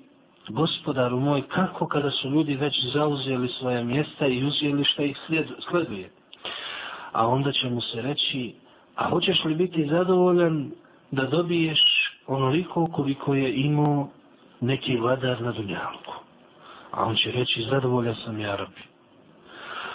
gospodaru 0.49 1.19
moj, 1.19 1.41
kako 1.41 1.87
kada 1.87 2.11
su 2.11 2.29
ljudi 2.29 2.55
već 2.55 2.75
zauzeli 2.93 3.47
svoje 3.47 3.83
mjesta 3.83 4.27
i 4.27 4.43
uzeli 4.43 4.83
šta 4.83 5.03
ih 5.03 5.17
sleduje? 5.69 6.09
A 7.11 7.27
onda 7.27 7.51
će 7.51 7.69
mu 7.69 7.81
se 7.81 8.01
reći, 8.01 8.55
a 8.95 9.09
hoćeš 9.09 9.43
li 9.43 9.55
biti 9.55 9.87
zadovoljan 9.87 10.71
da 11.11 11.23
dobiješ 11.23 11.79
onoliko 12.27 12.87
koliko 12.87 13.33
je 13.33 13.55
imao 13.55 14.09
neki 14.61 14.97
vladar 14.97 15.41
na 15.41 15.51
dunjalku? 15.51 16.26
A 16.97 17.05
on 17.05 17.15
će 17.15 17.31
reći, 17.31 17.65
zadovoljan 17.69 18.15
sam 18.25 18.39
ja 18.39 18.55
rabi. 18.55 18.81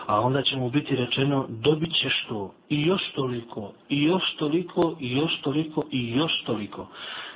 A 0.06 0.20
onda 0.20 0.42
će 0.42 0.56
mu 0.56 0.70
biti 0.70 0.96
rečeno, 0.96 1.46
dobit 1.48 1.94
ćeš 1.94 2.24
to 2.28 2.54
i 2.68 2.82
još 2.82 3.12
toliko, 3.14 3.72
i 3.88 4.02
još 4.02 4.22
toliko, 4.38 4.96
i 5.00 5.12
još 5.12 5.40
toliko, 5.42 5.84
i 5.90 6.10
još 6.16 6.42
toliko. 6.46 6.86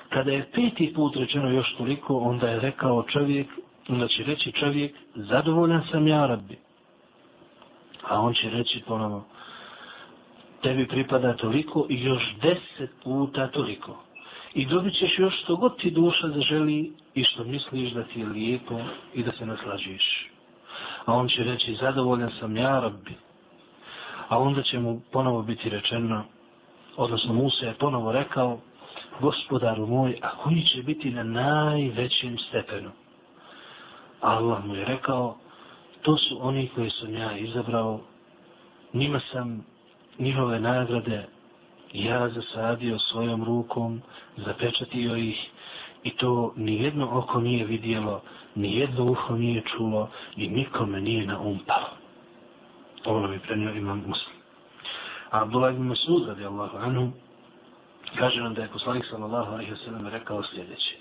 Kada 0.09 0.33
je 0.33 0.51
peti 0.55 0.93
put 0.95 1.17
rečeno 1.17 1.51
još 1.51 1.75
toliko, 1.79 2.17
onda 2.19 2.49
je 2.49 2.61
rekao 2.61 3.03
čovjek, 3.03 3.47
onda 3.89 4.09
će 4.09 4.23
reći 4.25 4.53
čovjek, 4.53 4.93
zadovoljan 5.14 5.83
sam 5.91 6.07
ja 6.09 6.27
rabi. 6.27 6.59
A 8.03 8.21
on 8.21 8.35
će 8.35 8.51
reći 8.51 8.83
ponovno, 8.87 9.25
tebi 10.62 10.89
pripada 10.89 11.37
toliko 11.37 11.87
i 11.89 12.03
još 12.05 12.23
deset 12.43 12.91
puta 13.05 13.49
toliko. 13.49 14.05
I 14.57 14.66
dobit 14.66 14.94
ćeš 14.94 15.18
još 15.18 15.42
što 15.42 15.57
god 15.57 15.76
ti 15.76 15.90
duša 15.90 16.28
zaželi 16.28 16.92
i 17.14 17.24
što 17.24 17.44
misliš 17.44 17.92
da 17.92 18.02
ti 18.02 18.20
je 18.20 18.26
lijepo 18.26 18.80
i 19.14 19.22
da 19.22 19.32
se 19.32 19.46
naslađuješ. 19.46 20.30
A 21.04 21.12
on 21.12 21.28
će 21.28 21.42
reći, 21.44 21.74
zadovoljan 21.80 22.30
sam 22.40 22.57
ja, 22.57 22.80
rabbi. 22.80 23.14
A 24.28 24.38
onda 24.38 24.62
će 24.62 24.78
mu 24.78 25.00
ponovo 25.12 25.42
biti 25.42 25.68
rečeno, 25.68 26.24
odnosno 26.96 27.32
Musa 27.32 27.66
je 27.66 27.74
ponovo 27.74 28.12
rekao, 28.12 28.59
gospodaru 29.20 29.86
moj, 29.86 30.18
a 30.22 30.36
koji 30.36 30.62
će 30.62 30.82
biti 30.82 31.11
na 31.11 31.22
najvećem 31.22 32.38
stepenu? 32.38 32.90
Allah 34.20 34.64
mu 34.64 34.74
je 34.74 34.84
rekao, 34.84 35.36
to 36.02 36.16
su 36.16 36.38
oni 36.40 36.68
koji 36.74 36.90
sam 36.90 37.14
ja 37.14 37.38
izabrao, 37.38 38.00
njima 38.92 39.20
sam 39.32 39.66
njihove 40.18 40.61
nagrade 40.61 41.36
ja 41.93 42.28
zasadio 42.28 42.99
svojom 42.99 43.45
rukom, 43.45 44.03
zapečatio 44.37 45.16
ih 45.16 45.51
i 46.03 46.11
to 46.11 46.53
nijedno 46.57 47.18
oko 47.18 47.41
nije 47.41 47.64
vidjelo, 47.64 48.22
nijedno 48.55 49.05
uho 49.05 49.37
nije 49.37 49.62
čulo 49.76 50.09
i 50.37 50.49
nikome 50.49 51.01
nije 51.01 51.26
naumpalo. 51.26 51.89
Ovo 53.05 53.28
mi 53.28 53.39
prenio 53.39 53.74
imam 53.74 54.05
muslim. 54.07 54.37
A 55.30 55.43
Abdullah 55.43 55.74
ibn 55.74 55.82
Masud 55.82 56.28
radi 56.28 56.45
Allahu 56.45 56.76
anhu 56.76 57.11
kaže 58.18 58.41
nam 58.41 58.55
da 58.55 58.62
je 58.62 58.68
poslanik 58.68 59.05
sallallahu 59.11 59.53
alaihi 59.53 59.72
wa 59.72 59.84
sallam 59.84 60.07
rekao 60.07 60.43
sljedeće. 60.43 60.97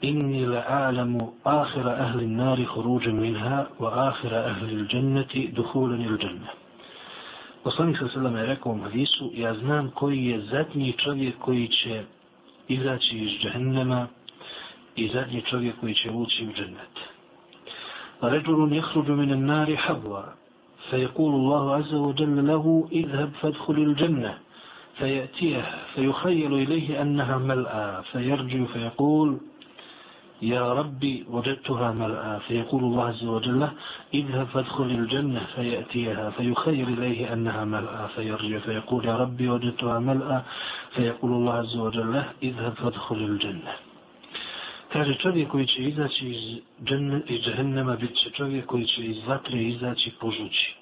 Inni 0.00 0.46
la 0.46 0.64
a'lamu 0.68 1.32
ahira 1.44 1.90
ahli 1.90 2.26
nari 2.26 2.64
huruđem 2.64 3.20
minha 3.20 3.66
wa 3.78 4.08
ahira 4.08 4.44
ahli 4.44 4.86
dženneti 4.86 5.50
duhulen 5.52 6.00
il 6.00 6.18
dženne. 6.18 6.48
Poslanik 7.68 8.00
sa 8.00 8.08
selama 8.08 8.40
je 8.40 8.46
rekao 8.46 8.72
u 8.72 8.80
hadisu, 8.80 9.30
ja 9.34 9.54
znam 9.54 9.90
koji 9.90 10.24
je 10.24 10.40
zadnji 10.40 10.92
čovjek 10.92 11.38
koji 11.38 11.68
će 11.68 12.02
izaći 12.68 13.18
iz 13.18 13.30
džehennema 13.40 14.06
i 14.96 15.08
zadnji 15.08 15.42
čovjek 15.50 15.80
koji 15.80 15.94
će 15.94 16.10
ući 16.10 16.46
u 16.46 16.52
džennet. 16.52 16.94
رجل 18.22 18.72
يخرج 18.72 19.08
من 19.10 19.30
النار 19.32 19.76
حبوا 19.76 20.22
فيقول 20.90 21.32
الله 21.34 21.74
عز 21.74 21.94
وجل 21.94 22.46
له 22.46 22.88
اذهب 22.92 23.30
فادخل 23.40 23.74
الجنة 23.88 24.38
فيأتيه 24.98 25.64
فيخيل 25.94 26.52
إليه 26.54 27.02
أنها 27.02 27.38
ملأى 27.38 28.02
فيرجع 28.12 28.64
فيقول 28.64 29.38
يا 30.41 30.73
ربي 30.73 31.25
وجدتها 31.29 31.91
ملأى 31.91 32.39
فيقول 32.47 32.83
الله 32.83 33.03
عز 33.03 33.23
وجل 33.23 33.69
اذهب 34.13 34.47
فادخل 34.47 34.83
الجنة 34.83 35.45
فيأتيها 35.55 36.29
فيخير 36.29 36.87
إليه 36.87 37.33
أنها 37.33 37.65
ملأى 37.65 38.07
فيرجع 38.15 38.59
فيقول 38.59 39.05
يا 39.05 39.17
ربي 39.17 39.49
وجدتها 39.49 39.99
ملأى 39.99 40.41
فيقول 40.95 41.31
الله 41.31 41.53
عز 41.53 41.75
وجل 41.75 42.23
اذهب 42.43 42.73
فادخل 42.73 43.15
الجنة 43.15 43.73
Kaže 44.93 45.15
čovjek 45.15 45.49
koji 45.49 45.67
će 45.67 45.81
izaći 45.81 46.29
iz, 46.29 46.59
dženne, 46.85 47.21
iz 47.27 47.41
džehennema, 47.41 47.95
bit 47.95 48.15
će 48.15 48.29
čovjek 48.29 48.65
koji 48.65 48.85
će 48.85 49.01
iz 49.01 49.17
vatre 49.27 49.63
izaći 49.63 50.11
požući. 50.19 50.75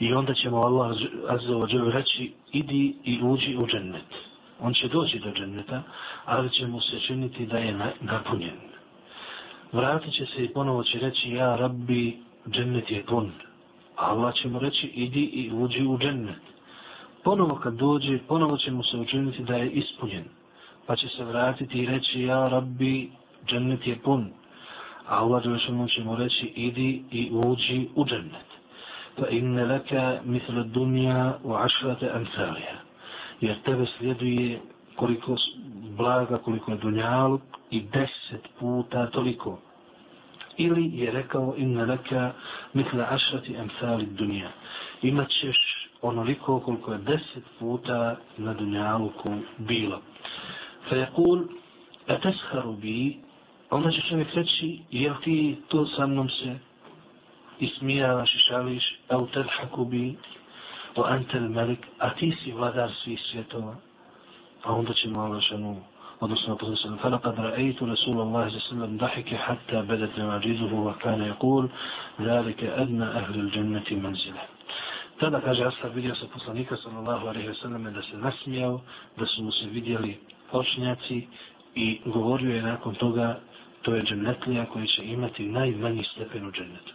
I 0.00 0.14
onda 0.14 0.34
ćemo 0.34 0.60
Allah 0.60 0.90
azza 1.28 1.52
wa 1.52 1.74
jalla 1.74 1.92
reći, 1.92 2.32
idi 2.52 2.94
i 3.04 3.22
uđi 3.22 3.56
u 3.56 3.66
džennet. 3.66 4.27
On 4.61 4.73
će 4.73 4.87
doći 4.87 5.19
do 5.19 5.31
dženneta, 5.31 5.83
ali 6.25 6.49
će 6.49 6.67
mu 6.67 6.81
se 6.81 6.99
činiti 6.99 7.45
da 7.45 7.57
je 7.57 7.93
napunjen. 8.01 8.59
Vratit 9.71 10.13
će 10.13 10.25
se 10.25 10.43
i 10.43 10.53
ponovo 10.53 10.83
će 10.83 10.99
reći, 10.99 11.31
ja 11.31 11.55
rabbi, 11.55 12.17
džennet 12.49 12.91
je 12.91 13.03
pun. 13.05 13.31
Allah 13.95 14.33
će 14.33 14.47
mu 14.47 14.59
reći, 14.59 14.87
idi 14.87 15.23
i 15.23 15.51
uđi 15.53 15.85
u 15.85 15.97
džennet. 15.97 16.41
Ponovo 17.23 17.55
kad 17.55 17.73
dođe, 17.73 18.19
ponovo 18.27 18.57
će 18.57 18.71
mu 18.71 18.83
se 18.83 18.97
učiniti 18.97 19.43
da 19.43 19.55
je 19.55 19.71
ispunjen. 19.71 20.23
Pa 20.85 20.95
će 20.95 21.07
se 21.07 21.23
vratiti 21.23 21.79
i 21.79 21.85
reći, 21.85 22.21
ja 22.21 22.47
rabbi, 22.47 23.11
džennet 23.47 23.87
je 23.87 23.95
pun. 23.95 24.31
A 25.07 25.17
Allah 25.17 25.43
će 25.95 26.03
mu 26.03 26.15
reći, 26.15 26.45
idi 26.45 27.03
i 27.11 27.29
uđi 27.31 27.87
u 27.95 28.05
džennet. 28.05 28.49
Fa 29.19 29.27
inne 29.29 29.65
laka 29.65 30.19
misle 30.25 30.63
dunja 30.63 31.33
u 31.43 31.53
ašrate 31.53 32.09
amsalija 32.13 32.88
jer 33.41 33.61
tebe 33.61 33.85
sljeduje 33.97 34.59
koliko 34.95 35.35
blaga, 35.97 36.37
koliko 36.37 36.71
je 36.71 36.77
dunjaluk 36.77 37.41
i 37.71 37.81
deset 37.81 38.47
puta 38.59 39.09
toliko. 39.09 39.59
Ili 40.57 40.91
je 40.93 41.11
rekao 41.11 41.53
inna 41.57 41.83
leka 41.83 42.31
mitla 42.73 43.07
ašrati 43.09 43.55
emsali 43.55 44.05
dunja. 44.05 44.49
Imaćeš 45.01 45.57
onoliko 46.01 46.59
koliko 46.59 46.93
je 46.93 46.97
deset 46.97 47.43
puta 47.59 48.15
na 48.37 48.53
dunjaluku 48.53 49.29
bilo. 49.57 50.01
Fa 50.89 50.95
je 50.95 51.09
kul, 51.15 51.39
a 52.07 52.19
tesharu 52.19 52.73
bi, 52.73 53.17
onda 53.69 53.91
će 53.91 54.01
čovjek 54.09 54.33
reći, 54.33 54.79
jel 54.91 55.13
ti 55.23 55.57
to 55.67 55.85
sa 55.85 56.07
mnom 56.07 56.29
se 56.29 56.55
ismijavaš 57.59 58.35
i 58.35 58.39
šališ, 58.39 58.99
a 59.09 59.17
u 59.17 59.27
bi, 59.85 60.15
wa 60.96 61.08
antel 61.08 61.48
melik, 61.48 61.86
a 61.98 62.14
ti 62.14 62.36
si 62.44 62.52
vladar 62.52 62.90
svih 63.02 63.20
svjetova. 63.30 63.74
A 64.64 64.72
onda 64.72 64.92
će 64.92 65.08
malo 65.08 65.40
šanu, 65.40 65.76
odnosno 66.20 66.56
posle 66.56 66.76
sallam, 66.76 66.98
فَلَقَدْ 66.98 67.34
رَأَيْتُ 67.38 67.82
رَسُولَ 67.82 68.18
اللَّهِ 68.26 68.48
سَلَّمْ 68.70 68.96
دَحِكِ 68.96 69.28
حَتَّى 69.36 69.82
بَدَتْ 69.82 70.18
نَمَاجِزُهُ 70.18 70.72
وَكَانَ 70.74 71.20
يَقُولُ 71.32 71.68
ذَلِكَ 72.20 72.64
أَدْنَ 72.64 73.02
أَهْلِ 73.02 73.34
الْجَنَّةِ 73.44 73.88
مَنْزِلَهِ 73.90 74.44
Tada 75.20 75.40
kaže 75.40 75.64
Ashab 75.64 75.94
vidio 75.94 76.14
se 76.14 76.26
poslanika 76.26 76.76
sallallahu 76.76 77.28
alaihi 77.28 77.48
wa 77.48 77.54
sallam 77.62 77.84
da 77.94 78.02
se 78.02 78.16
nasmijao, 78.16 78.80
da 79.16 79.26
su 79.26 79.42
mu 79.42 79.52
se 79.52 79.66
vidjeli 79.66 80.18
očnjaci 80.52 81.26
i 81.74 82.00
govorio 82.06 82.56
je 82.56 82.62
nakon 82.62 82.94
toga 82.94 83.38
to 83.82 83.94
je 83.94 84.02
džennetlija 84.02 84.66
koji 84.66 84.86
će 84.86 85.04
imati 85.04 85.48
najmanji 85.48 86.04
stepen 86.04 86.46
u 86.46 86.52
džennetu. 86.52 86.92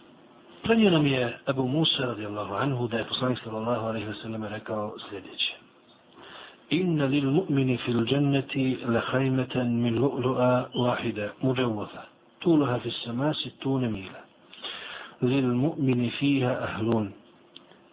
Prenio 0.65 0.89
nam 0.89 1.05
je 1.07 1.37
Abu 1.45 1.67
Musa 1.67 2.05
radijallahu 2.05 2.53
anhu 2.53 2.87
da 2.87 2.97
je 2.97 3.03
poslanik 3.05 3.39
sallallahu 3.43 3.85
alaihi 3.85 4.07
wa 4.07 4.21
sallam 4.21 4.43
rekao 4.43 4.95
sljedeće. 5.09 5.53
Inna 6.69 7.05
lil 7.05 7.31
mu'mini 7.31 7.77
fil 7.85 8.05
dženneti 8.05 8.77
la 8.85 8.99
hajmetan 8.99 9.67
min 9.81 9.99
lu'lu'a 9.99 10.65
wahida 10.73 11.29
muđavvaza. 11.41 12.01
Tulaha 12.39 12.79
fi 12.79 12.91
samasi 12.91 13.49
tune 13.59 13.89
mila. 13.89 14.21
Lil 15.21 15.53
mu'mini 15.53 16.11
fiha 16.19 16.57
ahlun. 16.61 17.11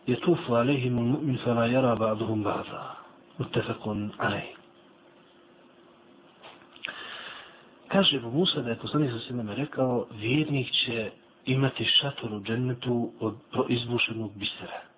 يطوف 0.08 0.50
عليهم 0.50 0.98
المؤمن 0.98 1.36
فلا 1.36 1.66
يرى 1.66 1.94
بعضهم 1.94 2.42
بعضا 2.42 2.96
متفق 3.38 3.96
عليه 4.20 4.50
kaže 7.88 8.16
Abu 8.16 8.30
Musa 8.30 8.62
da 8.62 8.70
je 8.70 8.76
poslanik 8.76 9.10
sa 9.10 9.18
sveme 9.18 9.54
rekao 9.54 10.06
vjernik 10.10 10.70
će 10.72 11.10
imati 11.44 11.84
šator 11.84 12.34
u 12.34 12.40
džennetu 12.40 13.12
od 13.20 13.36
proizbušenog 13.52 14.32
bisera 14.34 14.92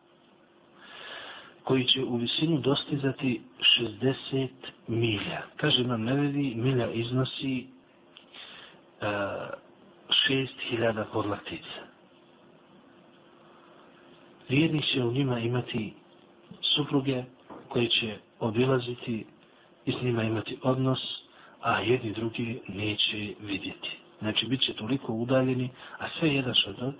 koji 1.64 1.84
će 1.84 2.04
u 2.04 2.16
visinu 2.16 2.60
dostizati 2.60 3.40
60 3.78 4.48
milja. 4.88 5.42
Kaže 5.56 5.84
nam 5.84 6.02
nevedi, 6.02 6.54
milja 6.54 6.90
iznosi 6.90 7.58
e, 7.58 9.06
uh, 9.06 9.64
6000 10.28 11.04
podlaktica. 11.12 11.80
Vjerni 14.48 14.82
će 14.82 15.02
u 15.02 15.12
njima 15.12 15.38
imati 15.38 15.94
supruge 16.60 17.24
koje 17.68 17.88
će 17.88 18.16
obilaziti 18.40 19.26
i 19.86 19.92
s 19.92 20.02
njima 20.02 20.22
imati 20.22 20.58
odnos, 20.62 21.00
a 21.60 21.80
jedni 21.80 22.12
drugi 22.12 22.60
neće 22.68 23.34
vidjeti. 23.40 24.03
Znači, 24.24 24.46
bit 24.46 24.60
će 24.60 24.72
toliko 24.72 25.12
udaljeni, 25.12 25.70
a 25.98 26.08
sve 26.18 26.28
jedan 26.34 26.54
što 26.54 26.72
to, 26.72 26.92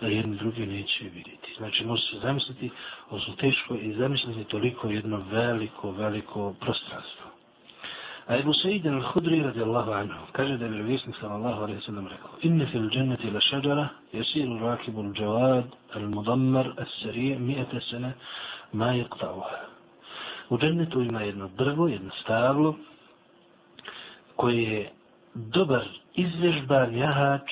da 0.00 0.06
jedni 0.06 0.36
drugi 0.36 0.66
neće 0.66 1.04
vidjeti. 1.04 1.54
Znači, 1.58 1.84
može 1.84 2.02
se 2.02 2.18
zamisliti, 2.22 2.70
odnosno 3.10 3.34
teško 3.34 3.74
i 3.74 3.92
zamisliti 3.92 4.44
toliko 4.44 4.88
jedno 4.88 5.24
veliko, 5.30 5.90
veliko 5.90 6.54
prostranstvo. 6.60 7.26
A 8.26 8.36
Ebu 8.36 8.52
Sejden 8.52 8.94
al-Hudri 8.94 9.42
radijallahu 9.42 9.90
anhu 9.92 10.26
kaže 10.32 10.56
da 10.56 10.64
je 10.64 10.70
vjerovjesnik 10.70 11.16
sallallahu 11.20 11.62
alaihi 11.62 11.80
sallam 11.80 12.06
rekao 12.06 12.30
Inne 12.42 12.66
fil 12.66 12.88
dženneti 12.90 13.30
la 13.30 13.40
šađara 13.40 13.88
jesiru 14.12 14.58
rakibu 14.58 15.02
al-đavad 15.02 15.64
al-mudammar 15.94 16.72
al-sarije 16.76 17.38
mijete 17.38 17.80
sene 17.80 18.12
ma 18.72 18.92
je. 18.92 19.06
U 20.48 20.58
džennetu 20.58 21.02
ima 21.02 21.20
jedno 21.20 21.48
drvo, 21.58 21.88
jedno 21.88 22.10
stavlo 22.22 22.76
koje 24.36 24.62
je 24.62 24.90
dobar 25.34 25.84
izvježban 26.14 26.96
jahač 26.96 27.50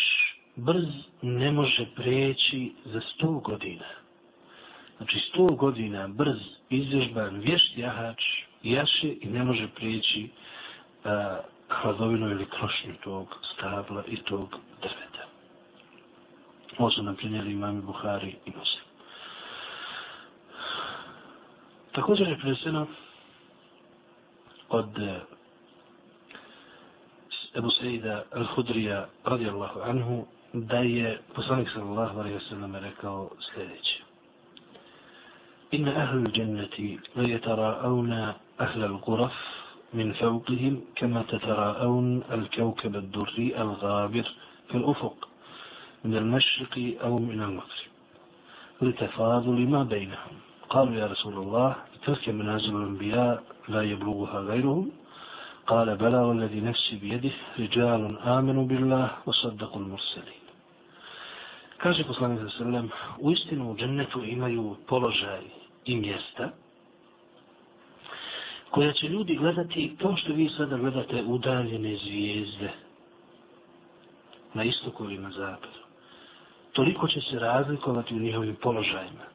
brz 0.56 0.86
ne 1.22 1.52
može 1.52 1.86
preći 1.96 2.72
za 2.84 3.00
sto 3.00 3.30
godina. 3.30 3.86
Znači 4.96 5.18
sto 5.28 5.44
godina 5.44 6.08
brz 6.08 6.38
izvežban 6.70 7.40
vješt 7.40 7.78
jahač 7.78 8.22
jaše 8.62 9.14
i 9.20 9.26
ne 9.26 9.44
može 9.44 9.68
preći 9.68 10.28
a, 11.04 11.40
hladovinu 11.68 12.30
ili 12.30 12.46
krošnju 12.46 12.94
tog 13.04 13.36
stabla 13.54 14.04
i 14.06 14.16
tog 14.16 14.56
drveta. 14.80 15.24
Ovo 16.78 16.90
su 16.90 17.02
nam 17.02 17.16
prinjeli 17.16 17.52
imami 17.52 17.82
Buhari 17.82 18.36
i 18.46 18.50
Muslim. 18.50 18.84
Također 21.92 22.28
je 22.28 22.38
preseno 22.38 22.86
od 24.68 24.90
Ebu 27.54 27.70
Sejda 27.70 28.24
al-Hudrija 28.32 29.06
radijallahu 29.24 29.80
anhu 29.80 30.26
da 30.52 30.78
je 30.78 31.18
poslanik 31.34 31.68
sallallahu 31.70 32.18
alaihi 32.20 32.34
wa 32.36 32.46
sallam 32.48 32.76
rekao 32.76 33.30
sljedeće. 33.40 33.96
Inna 35.70 35.90
ahlu 36.02 36.30
dženneti 36.30 36.98
le 37.16 37.24
jetara'auna 37.28 38.34
ahla 38.58 38.86
al-guraf 38.86 39.32
من 39.94 40.12
فوقهم 40.12 40.80
كما 40.96 41.22
تتراءون 41.22 42.22
الكوكب 42.32 42.96
الدري 42.96 43.56
الغابر 43.62 44.26
في 44.68 44.76
الأفق 44.76 45.28
من 46.04 46.16
المشرق 46.16 46.94
أو 47.04 47.18
من 47.18 47.40
المغرب 47.42 47.88
لتفاضل 48.82 49.68
ما 49.68 49.82
بينهم 49.82 50.34
قالوا 50.70 50.94
يا 50.94 51.06
رسول 51.06 51.34
الله 51.34 51.76
تلك 52.06 52.28
منازل 52.28 52.76
الأنبياء 52.76 53.42
لا 53.68 53.82
يبلغها 53.82 54.40
غيرهم 54.40 54.90
قال 55.67 55.95
بلى 55.95 56.17
والذي 56.17 56.61
نفسي 56.61 56.95
بيده 56.95 57.31
رجال 57.59 58.19
آمنوا 58.19 58.65
بالله 58.65 59.11
وصدقوا 59.25 59.81
المرسلين 59.81 60.43
Kaže 61.83 62.03
poslanik 62.07 62.39
sa 62.39 62.63
sallam, 62.63 62.89
u 63.19 63.31
istinu 63.31 63.71
u 63.71 63.75
džennetu 63.75 64.23
imaju 64.23 64.75
položaj 64.87 65.41
i 65.85 65.95
mjesta 65.95 66.49
koja 68.69 68.93
će 68.93 69.07
ljudi 69.07 69.35
gledati 69.35 69.95
kao 70.01 70.17
što 70.17 70.33
vi 70.33 70.49
sada 70.57 70.77
gledate 70.77 71.23
udaljene 71.23 71.97
zvijezde 71.97 72.69
na 74.53 74.63
istoku 74.63 75.03
ili 75.03 75.17
na 75.17 75.31
zapadu. 75.31 75.79
Toliko 76.73 77.07
će 77.07 77.21
se 77.21 77.39
razlikovati 77.39 78.13
u 78.13 78.19
njihovim 78.19 78.55
položajima. 78.55 79.25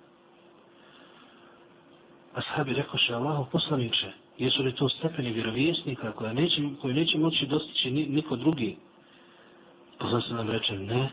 A 2.35 2.43
sahabi 2.43 2.75
rekoše 2.75 3.15
Allahu 3.15 3.47
poslaniče, 3.53 4.13
jesu 4.38 4.64
li 4.64 4.76
to 4.76 4.90
stepeni 4.90 5.32
vjerovjesnika 5.32 6.12
koje 6.12 6.34
neće, 6.34 6.62
koji 6.82 6.94
neće 6.94 7.18
moći 7.18 7.46
dostići 7.46 7.92
niko 7.92 8.36
drugi? 8.36 8.78
Poznan 10.00 10.22
se 10.22 10.34
nam 10.34 10.50
reče, 10.50 10.80
ne, 10.80 11.10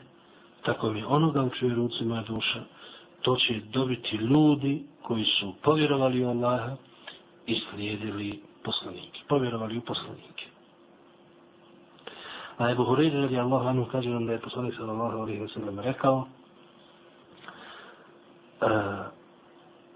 tako 0.64 0.90
mi 0.90 1.04
onoga 1.04 1.42
u 1.42 1.50
čuje 1.50 1.74
ruci 1.74 2.04
moja 2.04 2.22
duša, 2.22 2.62
to 3.22 3.36
će 3.36 3.60
dobiti 3.72 4.16
ljudi 4.16 4.82
koji 5.02 5.24
su 5.24 5.54
povjerovali 5.62 6.24
u 6.24 6.28
Allaha, 6.28 6.76
i 7.46 7.60
slijedili 7.70 8.40
poslanike, 8.64 9.20
povjerovali 9.28 9.78
u 9.78 9.80
poslanike. 9.80 10.46
A 12.58 12.70
Ebu 12.70 12.84
Hureyre 12.84 13.20
radi 13.20 13.38
Allah 13.38 13.66
anu 13.66 13.86
kaže 13.92 14.08
nam 14.08 14.26
da 14.26 14.32
je 14.32 14.40
poslanik 14.40 14.74
sallallahu 14.76 15.18
alaihi 15.18 15.40
wa 15.40 15.54
sallam 15.54 15.80
rekao 15.80 16.26
e, 18.60 18.66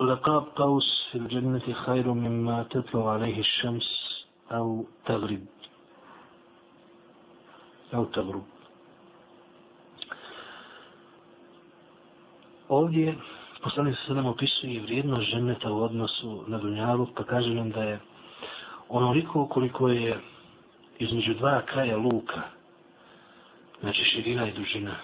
لقاب 0.02 0.44
قوس 0.56 1.08
في 1.12 1.18
الجنة 1.18 1.74
خير 1.74 2.14
مما 2.14 2.64
تطلع 2.64 3.12
عليه 3.12 3.40
الشمس 3.40 3.90
أو 4.52 4.86
تغرب 5.06 5.46
أو 7.94 8.06
تغرب 8.06 8.44
Ovdje 12.70 13.16
poslanik 13.64 13.98
se 14.06 14.14
nam 14.14 14.26
opisuje 14.26 14.82
vrijednost 14.82 15.30
ženeta 15.30 15.72
u 15.72 15.84
odnosu 15.84 16.44
na 16.48 16.58
dunjalu, 16.58 17.08
pa 17.16 17.24
kaže 17.24 17.50
nam 17.50 17.72
da 17.72 17.84
je 17.84 18.00
onoliko 18.90 19.48
koliko 19.48 19.90
je 19.90 20.20
između 21.00 21.34
dva 21.34 21.62
kraja 21.62 21.98
luka, 21.98 22.42
znači 23.82 24.04
širina 24.04 24.48
i 24.48 24.54
dužina, 24.54 24.96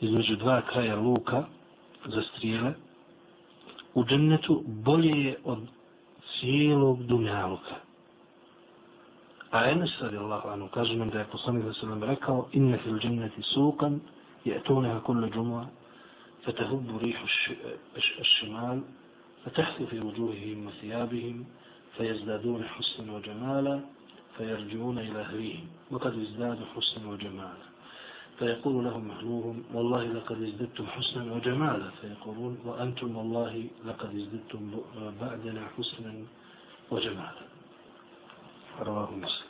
između 0.00 0.36
dva 0.36 0.62
kraja 0.62 0.96
luka 0.96 1.44
za 2.04 2.22
strijele, 2.22 2.72
u 3.93 4.03
džennetu 4.05 4.63
bolje 4.65 5.23
je 5.25 5.37
od 5.43 5.59
cijelog 6.39 7.03
dunjaluka. 7.03 7.75
A 9.51 9.69
Enes 9.69 10.01
radijallahu 10.01 10.49
anhu 10.49 10.67
kaže 10.67 10.95
nam 10.95 11.09
da 11.09 11.19
je 11.19 11.25
poslanik 11.31 11.63
se 11.79 11.85
nam 11.85 12.03
rekao 12.03 12.47
inne 12.51 12.77
fil 12.77 12.99
dženneti 12.99 13.41
sukan 13.41 13.99
je 14.45 14.63
to 14.63 14.81
neka 14.81 14.99
kulle 14.99 15.29
džumua 15.29 15.65
فتهب 16.45 16.97
ريح 16.97 17.23
الشمال 18.19 18.81
فتحث 19.45 19.81
في 19.83 19.99
وجوههم 19.99 20.67
وثيابهم 20.67 21.45
فيزدادون 21.97 22.63
حسنا 22.63 23.13
وجمالا 23.13 23.79
فيرجعون 24.37 24.97
إلى 24.99 25.21
أهليهم 25.21 25.67
وقد 25.91 26.19
ازدادوا 26.19 26.65
حسنا 26.75 27.09
وجمالا 27.09 27.72
فيقول 28.42 28.84
لهم 28.84 29.10
أهلوهم 29.10 29.64
والله 29.74 30.04
لقد 30.04 30.42
ازددتم 30.42 30.86
حسنا 30.86 31.32
وجمالا 31.32 31.90
فيقولون 32.00 32.58
وأنتم 32.64 33.16
والله 33.16 33.64
لقد 33.84 34.16
ازددتم 34.16 34.82
بعدنا 35.20 35.68
حسنا 35.78 36.14
وجمالا 36.90 37.44
رواه 38.80 39.10
مسلم 39.14 39.48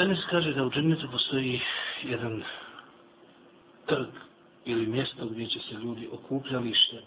أنس 0.00 0.24
kaže 0.30 0.52
da 0.52 0.64
u 0.64 0.70
džennetu 0.70 1.10
postoji 1.10 1.60
jedan 2.02 2.42
trg 3.86 4.08
ili 4.64 4.86
mjesto 4.86 5.26
gdje 5.26 5.46
će 5.46 5.58
se 5.60 5.74
ljudi 5.74 6.08
okupljalište, 6.12 7.02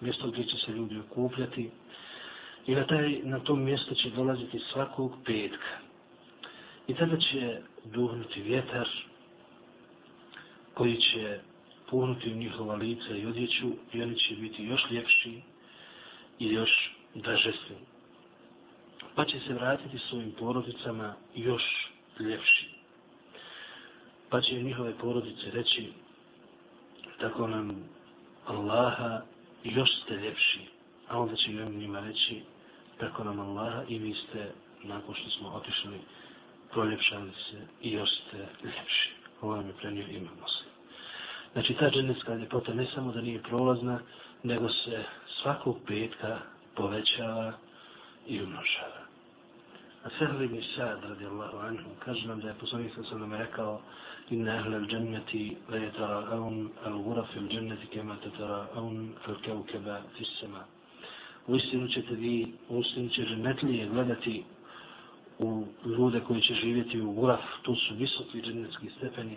mjesto 0.00 0.30
gdje 0.30 0.44
će 0.44 0.56
se 0.56 0.72
ljudi 0.72 0.98
okupljati 0.98 1.70
i 2.66 2.74
na, 2.74 2.86
taj, 2.86 3.20
na 3.24 3.38
tom 3.40 3.64
mjesto 3.64 3.94
će 3.94 4.10
dolaziti 4.10 4.58
svakog 4.72 5.12
petka. 5.24 5.74
I 6.86 6.94
tada 6.94 7.16
će 7.16 7.60
duhnuti 7.84 8.42
vjetar 8.42 8.88
koji 10.73 10.95
će 10.97 11.39
punuti 11.89 12.33
u 12.33 12.37
njihova 12.37 12.75
lica 12.75 13.15
i 13.15 13.25
odjeću 13.25 13.67
i 13.93 14.01
oni 14.01 14.19
će 14.19 14.35
biti 14.35 14.63
još 14.63 14.81
ljepši 14.91 15.41
i 16.39 16.53
još 16.53 16.95
dražesni. 17.15 17.75
Pa 19.15 19.25
će 19.25 19.39
se 19.39 19.53
vratiti 19.53 19.97
svojim 20.09 20.31
porodicama 20.31 21.15
još 21.35 21.63
ljepši. 22.19 22.69
Pa 24.29 24.41
će 24.41 24.63
njihove 24.63 24.97
porodice 24.97 25.51
reći 25.51 25.93
tako 27.19 27.47
nam 27.47 27.89
Allaha 28.45 29.21
još 29.63 29.89
ste 30.03 30.13
ljepši. 30.13 30.59
A 31.07 31.19
onda 31.19 31.35
će 31.35 31.63
vam 31.63 31.75
njima 31.75 31.99
reći 31.99 32.41
tako 32.97 33.23
nam 33.23 33.39
Allaha 33.39 33.83
i 33.87 33.99
vi 33.99 34.13
ste 34.13 34.51
nakon 34.83 35.15
što 35.15 35.29
smo 35.29 35.49
otišli 35.49 35.99
proljepšali 36.71 37.31
se 37.31 37.67
i 37.81 37.91
još 37.91 38.09
ste 38.09 38.37
ljepši 38.63 39.22
ovaj 39.43 39.63
mi 39.63 39.73
prenio 39.73 40.07
imam 40.07 40.37
muslim. 40.41 40.69
Znači 41.53 41.73
ta 41.73 41.89
dženevska 41.89 42.35
ljepota 42.35 42.73
ne 42.73 42.87
samo 42.95 43.11
da 43.11 43.21
nije 43.21 43.43
prolazna, 43.43 43.99
nego 44.43 44.69
se 44.69 45.03
svakog 45.41 45.77
petka 45.87 46.39
povećava 46.75 47.53
i 48.27 48.41
umnožava. 48.41 49.03
A 50.03 50.09
sehli 50.19 50.47
mi 50.47 50.63
sad, 50.75 51.03
radi 51.03 51.25
Allahu 51.25 51.57
anhu, 51.57 51.89
kaže 52.05 52.27
nam 52.27 52.39
da 52.39 52.47
je 52.47 52.53
poslanik 52.53 52.91
sam 53.09 53.19
nam 53.19 53.33
rekao 53.33 53.81
inna 54.29 54.51
ahle 54.51 54.75
al 54.75 54.85
džennati 54.85 55.57
la 55.69 55.77
je 55.77 55.91
tara 55.91 56.27
aun 56.31 56.69
al 56.85 56.97
guraf 56.97 57.35
il 57.35 57.47
džennati 57.47 57.87
kema 57.87 58.15
te 58.23 58.29
tara 58.37 58.67
aun 58.75 59.13
al 59.27 59.35
kevkeba 59.41 60.01
fissema. 60.17 60.63
U 61.47 61.55
istinu 61.55 61.87
ćete 61.87 62.15
vi, 62.15 62.53
u 62.69 62.79
istinu 62.79 63.09
će 63.09 63.25
gledati 63.91 64.43
u 65.38 65.64
ljude 65.84 66.20
koji 66.20 66.40
će 66.42 66.54
živjeti 66.54 67.00
u 67.00 67.12
Guraf, 67.12 67.40
to 67.62 67.74
su 67.74 67.94
visoki 67.94 68.42
džennetski 68.42 68.90
stepeni 68.96 69.36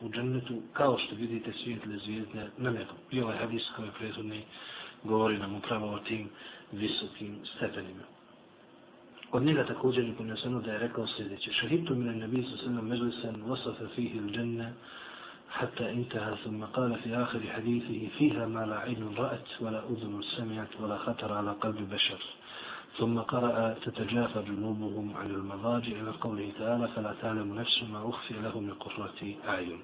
u 0.00 0.08
džennetu, 0.08 0.62
kao 0.72 0.98
što 0.98 1.14
vidite 1.14 1.52
svijetle 1.52 1.96
zvijezde 1.96 2.50
na 2.58 2.70
nebu. 2.70 2.92
I 3.10 3.20
ovaj 3.20 3.36
hadis 3.36 3.62
koji 3.76 3.86
je 3.86 3.92
prethodni 3.98 4.42
govori 5.04 5.38
nam 5.38 5.54
upravo 5.54 5.92
o 5.92 5.98
tim 5.98 6.28
visokim 6.72 7.38
stepenima. 7.56 8.02
Od 9.32 9.42
njega 9.42 9.66
također 9.66 10.04
je 10.04 10.14
poneseno 10.14 10.60
da 10.60 10.72
je 10.72 10.78
rekao 10.78 11.06
sljedeće. 11.06 11.52
Šahidtu 11.52 11.94
min 11.94 12.18
nabi 12.18 12.42
sa 12.42 12.64
sallam 12.64 12.86
međlisen 12.86 13.44
wasafa 13.44 13.88
fihi 13.94 14.18
il 14.18 14.30
dženne 14.30 14.72
حتى 15.54 15.90
انتهى 15.90 16.36
ثم 16.44 16.64
قال 16.64 16.98
في 16.98 17.16
آخر 17.16 17.40
حديثه 17.56 18.08
فيها 18.18 18.46
ما 18.46 18.66
لا 18.66 18.78
عين 18.78 19.14
رأت 19.18 19.48
ولا 19.60 19.82
أذن 19.84 20.22
سمعت 20.36 20.80
ولا 20.80 20.98
خطر 20.98 21.32
على 21.32 21.50
قلب 21.50 21.90
بشر 21.94 22.22
ثم 22.98 23.18
قرأ 23.18 23.74
تتجافى 23.82 24.42
جنوبهم 24.42 25.16
عن 25.16 25.30
المضاجع 25.30 25.92
إلى 25.92 26.10
قوله 26.10 26.52
تعالى 26.58 26.88
فلا 26.88 27.14
تعلم 27.22 27.54
نفس 27.54 27.82
ما 27.82 28.08
أخفي 28.08 28.34
لهم 28.34 28.62
من 28.62 28.74
قرة 28.74 29.20
أعين 29.48 29.80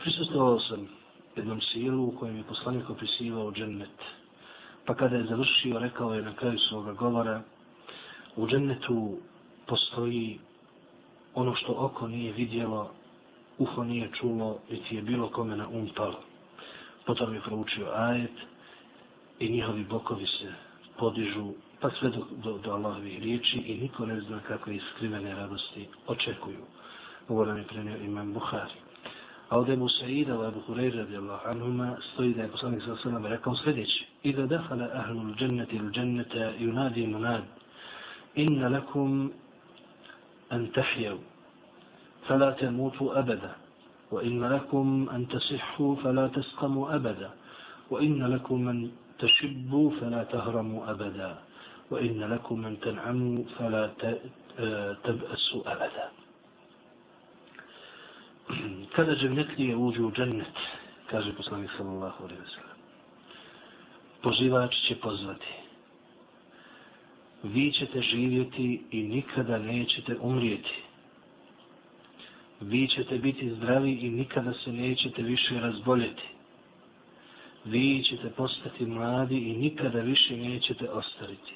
Prisustovao 0.00 0.60
sam 0.60 0.88
jednom 1.36 1.60
silu 1.60 2.04
u 2.04 2.16
kojem 2.18 2.36
je 2.36 2.42
poslanik 2.42 2.90
opisivao 2.90 3.52
džennet. 3.52 3.98
Pa 4.86 4.94
kada 4.94 5.16
je 5.16 5.24
završio, 5.24 5.78
rekao 5.78 6.14
je 6.14 6.22
na 6.22 6.34
kraju 6.34 6.58
svoga 6.58 6.92
govora, 6.92 7.42
u 8.36 8.46
džennetu 8.46 9.18
postoji 9.66 10.38
ono 11.34 11.54
što 11.54 11.72
oko 11.78 12.08
nije 12.08 12.32
vidjelo, 12.32 12.90
uho 13.58 13.84
nije 13.84 14.10
čulo, 14.20 14.58
niti 14.70 14.96
je 14.96 15.02
bilo 15.02 15.28
kome 15.28 15.56
na 15.56 15.68
um 15.68 15.88
palo. 15.96 16.20
Potom 17.06 17.34
je 17.34 17.40
proučio 17.40 17.86
ajet 17.92 18.36
i 19.39 19.49
njihovi 19.49 19.83
bokovi 19.83 20.25
se 20.25 20.53
podižu, 20.97 21.53
pa 21.79 21.89
sve 21.89 22.09
do, 22.09 22.25
do, 22.43 22.57
do 22.57 22.71
Allahovi 22.71 23.19
riječi 23.19 23.57
i 23.57 23.77
niko 23.77 24.05
ne 24.05 24.21
zna 24.21 24.39
kako 24.47 24.71
je 24.71 24.79
skrivene 24.93 25.35
radosti 25.35 25.87
očekuju. 26.07 26.63
Ovo 27.29 27.45
nam 27.45 27.57
je 27.57 27.63
prenio 27.63 27.97
imam 27.97 28.33
Buhari. 28.33 28.73
A 29.49 29.59
od 29.59 29.69
Ebu 29.69 29.89
Sa'ida, 29.89 30.39
od 30.39 30.47
Ebu 30.47 30.61
Hureyre, 30.67 30.97
radijallahu 30.97 31.49
anhuma, 31.49 31.97
stoji 32.13 32.33
da 32.33 32.41
je 32.41 32.47
poslanik 32.47 32.83
sa 32.83 32.95
sallam 33.03 33.25
rekao 33.25 33.55
sljedeći. 33.55 34.05
Ida 34.23 34.45
dahala 34.45 34.89
ahlu 34.93 35.21
l-đenneti 35.21 35.77
l-đenneta 35.77 36.51
yunadi 36.59 37.07
munad. 37.07 37.43
Inna 38.35 38.69
lakum 38.69 39.31
أن 40.51 40.71
تحيوا 40.71 41.17
فلا 42.27 42.51
تموتوا 42.51 43.19
أبدا 43.19 43.51
وإن 44.11 44.43
لكم 44.43 45.07
أن 45.11 45.27
تصحوا 45.27 45.95
فلا 45.95 46.27
تسقموا 46.27 46.95
أبدا 46.95 47.29
وإن 47.89 48.23
لكم 48.23 48.69
أن 48.69 48.91
تشبوا 49.18 49.90
فلا 50.00 50.22
تهرموا 50.24 50.90
أبدا 50.90 51.38
وإن 51.90 52.20
لكم 52.20 52.66
أن 52.66 52.80
تنعموا 52.80 53.44
فلا 53.58 53.90
تبأسوا 55.04 55.62
أبدا 55.72 56.06
kada 58.96 59.14
džennetlije 59.14 59.76
uđu 59.76 60.06
u 60.06 60.12
džennet, 60.12 60.56
kaže 61.10 61.32
poslanik 61.36 61.70
sallallahu 61.76 62.24
alaihi 62.24 62.42
wa 62.42 62.54
sallam, 62.54 62.76
pozivač 64.22 64.74
će 64.88 64.94
pozvati. 64.96 65.46
Vi 67.42 67.72
ćete 67.72 68.00
živjeti 68.02 68.82
i 68.90 69.02
nikada 69.02 69.58
nećete 69.58 70.16
umrijeti. 70.20 70.74
Vi 72.60 72.88
ćete 72.88 73.18
biti 73.18 73.50
zdravi 73.54 73.92
i 73.92 74.10
nikada 74.10 74.52
se 74.52 74.72
nećete 74.72 75.22
više 75.22 75.60
razboljeti. 75.60 76.33
Vi 77.65 78.03
ćete 78.03 78.29
postati 78.29 78.85
mladi 78.85 79.37
i 79.37 79.57
nikada 79.57 80.01
više 80.01 80.37
nećete 80.37 80.89
ostariti. 80.89 81.53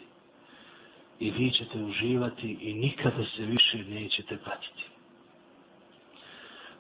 I 1.19 1.31
vi 1.31 1.51
ćete 1.51 1.83
uživati 1.83 2.57
i 2.61 2.73
nikada 2.73 3.25
se 3.35 3.45
više 3.45 3.77
nećete 3.77 4.37
patiti. 4.37 4.85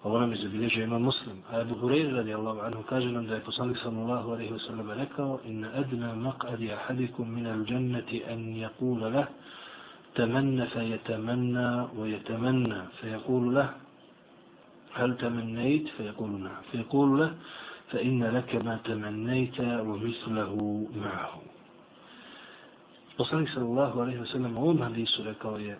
Ovo 0.03 0.19
nam 0.19 0.31
je 0.31 0.37
zabilježio 0.37 0.83
ima 0.83 0.99
muslim. 0.99 1.43
A 1.51 1.63
Hureyri 1.65 2.15
radi 2.15 2.33
Allahu 2.33 2.59
anhu 2.59 2.83
kaže 2.83 3.11
nam 3.11 3.27
da 3.27 3.35
je 3.35 3.41
poslanik 3.41 3.77
sallallahu 3.83 4.31
alaihi 4.31 4.53
wa 4.53 4.67
sallam 4.67 4.91
rekao 4.91 5.39
inna 5.45 5.71
adna 5.75 6.15
maq'adi 6.15 6.73
ahadikum 6.73 7.33
min 7.33 7.47
al 7.47 7.65
jannati 7.71 8.23
an 8.23 8.55
yakula 8.55 9.09
lah 9.09 9.27
تمنى 10.15 10.65
فيتمنى 10.65 11.69
ويتمنى 11.97 12.81
فيقول 13.01 13.55
له 13.55 13.69
هل 14.93 15.17
تمنيت 15.17 15.87
فيقول 15.97 16.31
نعم 16.31 16.61
فيقول 16.71 17.19
له 17.19 17.29
فإن 17.90 18.24
لك 18.24 18.54
ما 18.54 18.76
تمنيت 18.84 19.60
ومثله 19.60 20.54
معه 20.96 21.42
Poslanik 23.16 23.48
sallallahu 23.54 24.00
alaihi 24.02 24.18
wa 24.18 24.26
sallam 24.26 24.56
u 24.58 24.62
ovom 24.62 24.82
hadisu 24.82 25.22
rekao 25.22 25.58
je 25.58 25.78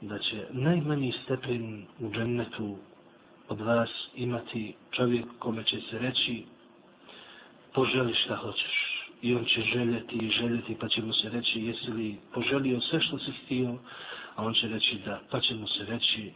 da 0.00 0.18
će 0.18 0.46
najmanji 0.50 1.12
stepen 1.24 1.86
u 2.00 2.10
džennetu 2.10 2.76
od 3.48 3.60
vas 3.60 3.90
imati 4.14 4.74
čovjek 4.90 5.26
kome 5.38 5.64
će 5.64 5.80
se 5.80 5.98
reći 5.98 6.44
poželi 7.74 8.14
šta 8.14 8.36
hoćeš 8.36 9.02
i 9.22 9.34
on 9.34 9.44
će 9.44 9.60
željeti 9.62 10.16
i 10.16 10.30
željeti 10.30 10.76
pa 10.80 10.88
će 10.88 11.02
mu 11.02 11.12
se 11.12 11.28
reći 11.28 11.60
jesi 11.60 11.90
li 11.90 12.16
poželio 12.34 12.80
sve 12.80 13.00
što 13.00 13.18
si 13.18 13.32
htio 13.44 13.78
a 14.36 14.44
on 14.44 14.54
će 14.54 14.68
reći 14.68 14.98
da 15.04 15.20
pa 15.30 15.40
će 15.40 15.54
mu 15.54 15.68
se 15.68 15.84
reći 15.84 16.32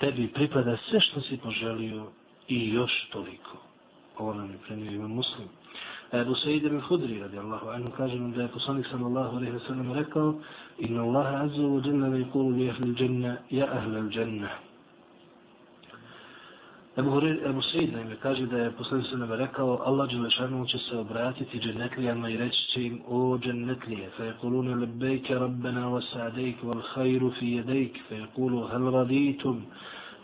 tebi 0.00 0.28
pripada 0.28 0.76
sve 0.88 1.00
što 1.00 1.20
si 1.20 1.36
poželio 1.36 2.06
i 2.48 2.68
još 2.68 3.08
toliko 3.12 3.67
ovo 4.19 4.33
nam 4.33 4.51
je 4.51 4.57
premio 4.67 4.91
ima 4.91 5.07
muslim 5.07 5.47
Ebu 6.11 6.35
Sejid 6.35 6.63
ibn 6.65 6.79
Hudri 6.79 7.19
radi 7.19 7.37
Allahu 7.37 7.69
anhu 7.69 7.91
kaže 7.97 8.15
nam 8.15 8.31
da 8.31 8.41
je 8.41 8.47
poslanik 8.47 8.87
sallallahu 8.87 9.37
alaihi 9.37 9.53
wa 9.53 9.67
sallam 9.67 9.93
rekao 9.93 10.33
inna 10.79 11.03
Allaha 11.03 11.43
azza 11.43 11.61
wa 11.61 11.81
jalla 11.85 12.09
ve 12.09 12.19
yqulu 12.25 12.57
li 12.57 12.69
ahli 12.69 12.89
al-janna 12.89 13.37
ya 13.49 13.65
ahli 13.65 13.95
al-janna 13.97 14.49
Ebu, 16.97 17.21
Ebu 17.49 17.61
Sejid 17.61 17.93
naime 17.93 18.15
kaže 18.21 18.45
da 18.45 18.57
je 18.57 18.71
poslednji 18.71 19.09
se 19.09 19.17
nam 19.17 19.31
rekao 19.31 19.81
Allah 19.85 20.09
Đelešanu 20.09 20.65
će 20.67 20.77
se 20.77 20.97
obratiti 20.97 21.59
džennetlijama 21.59 22.29
i 22.29 22.37
reći 22.37 22.61
će 22.73 22.83
im 22.83 23.01
o 23.07 23.37
džennetlije 23.37 24.09
fe 24.17 24.25
jekulune 24.25 24.75
lebejke 24.75 25.35
rabbena 25.35 25.87
wa 25.87 26.01
sa'dejk 26.13 26.63
wal 26.63 26.81
khayru 26.93 27.31
fi 27.39 27.45
jedejk 27.45 27.97
fe 28.09 28.15
jekulu 28.15 28.67
hal 28.67 28.91
raditum 28.91 29.61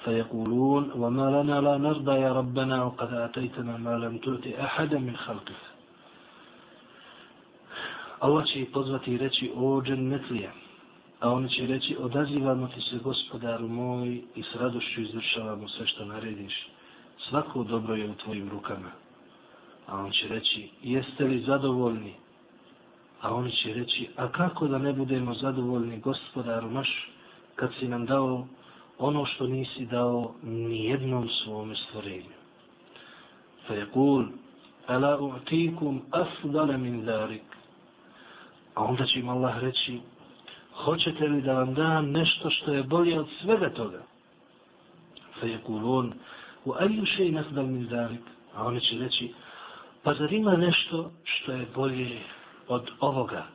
فيقولون 0.05 0.91
وما 1.01 1.27
لنا 1.35 1.61
لا 1.61 1.77
نرضى 1.77 2.15
la 2.21 2.31
ربنا 2.31 2.83
وقد 2.83 3.13
آتيتنا 3.13 3.77
ما 3.77 3.97
لم 3.97 4.17
تؤتي 4.17 4.53
ma 4.53 4.77
lam 4.77 5.15
خلقك 5.15 5.55
min 5.57 5.65
Allah 8.21 8.45
će 8.45 8.59
ih 8.59 8.69
pozvati 8.73 9.11
i 9.13 9.17
reći 9.17 9.51
o 9.55 9.81
džennetlijama 9.81 10.65
A 11.19 11.31
oni 11.31 11.49
će 11.49 11.67
reći, 11.67 11.97
odazivamo 11.99 12.67
ti 12.67 12.81
se 12.81 12.97
gospodaru 12.97 13.67
moj 13.67 14.21
i 14.35 14.43
s 14.43 14.55
radošću 14.55 15.01
izvršavamo 15.01 15.67
sve 15.67 15.87
što 15.87 16.05
narediš. 16.05 16.67
Svako 17.29 17.63
dobro 17.63 17.95
je 17.95 18.09
u 18.09 18.13
tvojim 18.13 18.49
rukama. 18.49 18.91
A 19.87 19.97
on 19.97 20.11
će 20.11 20.27
reći, 20.27 20.69
jeste 20.83 21.23
li 21.23 21.43
zadovoljni? 21.47 22.13
A 23.21 23.35
oni 23.35 23.51
će 23.51 23.73
reći, 23.73 24.09
a 24.15 24.27
kako 24.31 24.67
da 24.67 24.77
ne 24.77 24.93
budemo 24.93 25.33
zadovoljni 25.33 25.99
gospodaru 25.99 26.71
naš, 26.71 27.09
kad 27.55 27.69
si 27.79 27.87
nam 27.87 28.05
dao 28.05 28.47
ono 28.99 29.25
što 29.25 29.47
nisi 29.47 29.85
dao 29.85 30.33
ni 30.43 30.85
jednom 30.85 31.29
svome 31.29 31.75
stvorenju. 31.75 32.35
Fa 33.67 33.73
je 33.73 33.85
kul, 33.93 34.23
ala 34.87 35.17
u'tikum 35.19 35.99
afdale 36.11 36.77
min 36.77 37.05
darik. 37.05 37.41
A 38.75 38.83
onda 38.83 39.05
će 39.05 39.19
im 39.19 39.29
Allah 39.29 39.59
reći, 39.59 39.99
hoćete 40.73 41.27
li 41.27 41.41
da 41.41 41.53
vam 41.53 41.73
dam 41.73 42.11
nešto 42.11 42.49
što 42.49 42.73
je 42.73 42.83
bolje 42.83 43.19
od 43.19 43.27
svega 43.41 43.69
toga? 43.69 44.01
Fa 45.39 45.45
je 45.45 45.57
kulon, 45.57 46.13
u 46.65 46.73
aju 46.73 47.05
še 47.05 47.27
i 47.27 47.31
nasdal 47.31 47.65
min 47.65 47.87
darik. 47.87 48.21
A 48.55 48.65
oni 48.65 48.81
će 48.81 48.97
reći, 48.97 49.33
pa 50.03 50.13
zar 50.13 50.33
ima 50.33 50.57
nešto 50.57 51.11
što 51.23 51.51
je 51.51 51.67
bolje 51.75 52.19
od 52.67 52.89
ovoga? 52.99 53.45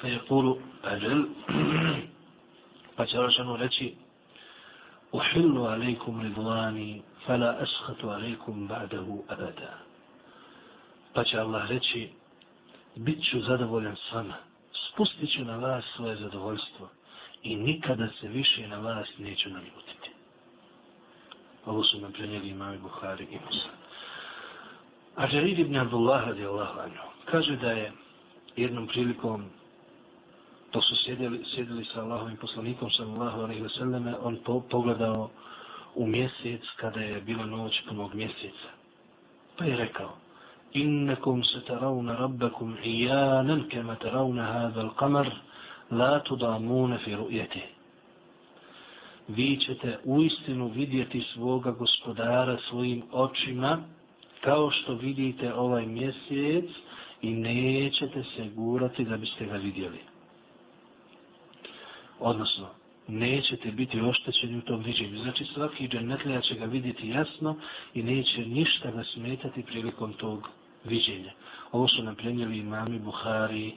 Fa 0.00 0.08
je 0.08 0.18
kulu, 0.28 0.58
ađel, 0.82 1.24
pa 2.96 3.06
će 3.06 3.16
Rošanu 3.16 3.56
reći, 3.56 3.94
أحل 5.14 5.66
alejkum 5.66 6.22
رضواني 6.22 7.02
فلا 7.26 7.62
أسخط 7.62 8.04
عليكم 8.04 8.68
ba'dahu 8.68 9.24
abada. 9.28 9.78
Pa 11.14 11.24
će 11.24 11.38
Allah 11.38 11.70
reći, 11.70 12.10
bit 12.96 13.18
ću 13.30 13.40
zadovoljan 13.40 13.96
s 13.96 14.12
vama, 14.12 14.34
spustit 14.72 15.32
ću 15.32 15.44
na 15.44 15.56
vas 15.56 15.84
svoje 15.96 16.16
zadovoljstvo 16.16 16.88
i 17.42 17.56
nikada 17.56 18.08
se 18.20 18.28
više 18.28 18.68
na 18.68 18.78
vas 18.78 19.08
neću 19.18 19.50
naljutiti. 19.50 20.10
Ovo 21.66 21.84
su 21.84 22.00
nam 22.00 22.12
prenijeli 22.12 22.48
imami 22.48 22.78
Buhari 22.78 23.24
i 23.24 23.38
Musa. 23.46 23.68
A 25.16 25.26
Jarid 25.26 25.58
ibn 25.58 25.76
Abdullah 25.76 26.26
radijallahu 26.26 26.80
anhu 26.80 27.06
kaže 27.24 27.56
da 27.56 27.70
je 27.70 27.92
jednom 28.56 28.86
prilikom 28.86 29.50
dok 30.72 30.84
su 30.84 30.96
sjedili, 31.04 31.44
sjedili 31.54 31.84
sa 31.84 32.02
Allahovim 32.02 32.36
poslanikom, 32.36 32.90
sa 32.90 33.02
Allahom, 33.02 33.44
ali 33.44 33.60
veseleme, 33.60 34.14
on 34.22 34.38
po, 34.44 34.60
pogledao 34.60 35.30
u 35.94 36.06
mjesec 36.06 36.62
kada 36.76 37.00
je 37.00 37.20
bila 37.20 37.46
noć 37.46 37.72
punog 37.88 38.14
mjeseca. 38.14 38.68
Pa 39.56 39.64
je 39.64 39.76
rekao, 39.76 40.16
Innekum 40.72 41.44
se 41.44 41.60
tarauna 41.66 42.16
rabbekum 42.16 42.76
ijanan 42.84 43.68
kema 43.68 43.96
tarauna 43.96 44.44
hadal 44.44 44.90
kamar, 44.94 45.30
la 45.90 46.20
tudamuna 46.20 46.98
fi 47.04 47.16
rujeti. 47.16 47.62
Vi 49.28 49.56
ćete 49.56 49.98
u 50.04 50.22
istinu 50.22 50.68
vidjeti 50.68 51.24
svoga 51.34 51.70
gospodara 51.70 52.58
svojim 52.68 53.02
očima, 53.12 53.78
kao 54.40 54.70
što 54.70 54.94
vidite 54.94 55.54
ovaj 55.54 55.86
mjesec, 55.86 56.70
i 57.22 57.30
nećete 57.30 58.22
se 58.22 58.48
gurati 58.54 59.04
da 59.04 59.16
biste 59.16 59.46
ga 59.46 59.56
vidjeli 59.56 59.98
Odnosno, 62.19 62.67
nećete 63.07 63.71
biti 63.71 64.01
oštećeni 64.01 64.57
u 64.57 64.61
tom 64.61 64.83
viđenju. 64.83 65.21
Znači, 65.21 65.45
svaki 65.45 65.87
džennetlija 65.87 66.41
će 66.41 66.55
ga 66.55 66.65
vidjeti 66.65 67.09
jasno 67.09 67.55
i 67.93 68.03
neće 68.03 68.45
ništa 68.45 68.91
da 68.91 69.03
smetati 69.03 69.63
prilikom 69.63 70.13
tog 70.13 70.49
viđenja. 70.83 71.31
Ovo 71.71 71.87
su 71.87 72.03
nam 72.03 72.15
prenijeli 72.15 72.57
imami 72.57 72.99
Buhari 72.99 73.73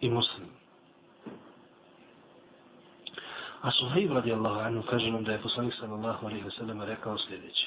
i 0.00 0.10
Muslim. 0.10 0.48
A 3.60 3.70
Suhaib 3.70 4.12
radijallahu 4.12 4.60
anhu 4.60 4.82
kaže 4.82 5.10
nam 5.10 5.24
da 5.24 5.32
je 5.32 5.42
poslanik 5.42 5.74
sallallahu 5.74 6.26
alaihi 6.26 6.44
wa 6.44 6.56
sallam 6.58 6.82
rekao 6.82 7.18
sljedeće. 7.18 7.66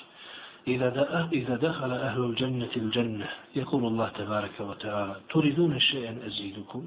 إذا 0.68 1.56
دخل 1.56 1.92
أهل 1.92 2.24
الجنة 2.24 2.70
الجنة 2.76 3.30
يقول 3.56 3.86
الله 3.86 4.10
تبارك 4.10 4.60
وتعالى 4.60 5.16
تريدون 5.34 5.80
شيئا 5.80 6.28
أزيدكم 6.28 6.84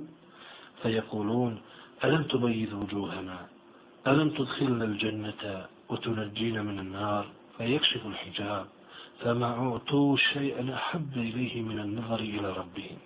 فيقولون 0.82 1.60
ألم 2.04 2.22
تبيض 2.22 2.72
وجوهنا 2.72 3.38
ألم 4.06 4.30
تدخلنا 4.30 4.84
الجنة 4.84 5.66
وتنجينا 5.88 6.62
من 6.62 6.78
النار 6.78 7.26
فيكشف 7.58 8.06
الحجاب 8.06 8.66
فما 9.20 9.46
أعطوا 9.46 10.16
شيئا 10.16 10.74
أحب 10.74 11.12
إليه 11.16 11.62
من 11.62 11.78
النظر 11.78 12.20
إلى 12.20 12.52
ربهم 12.52 12.98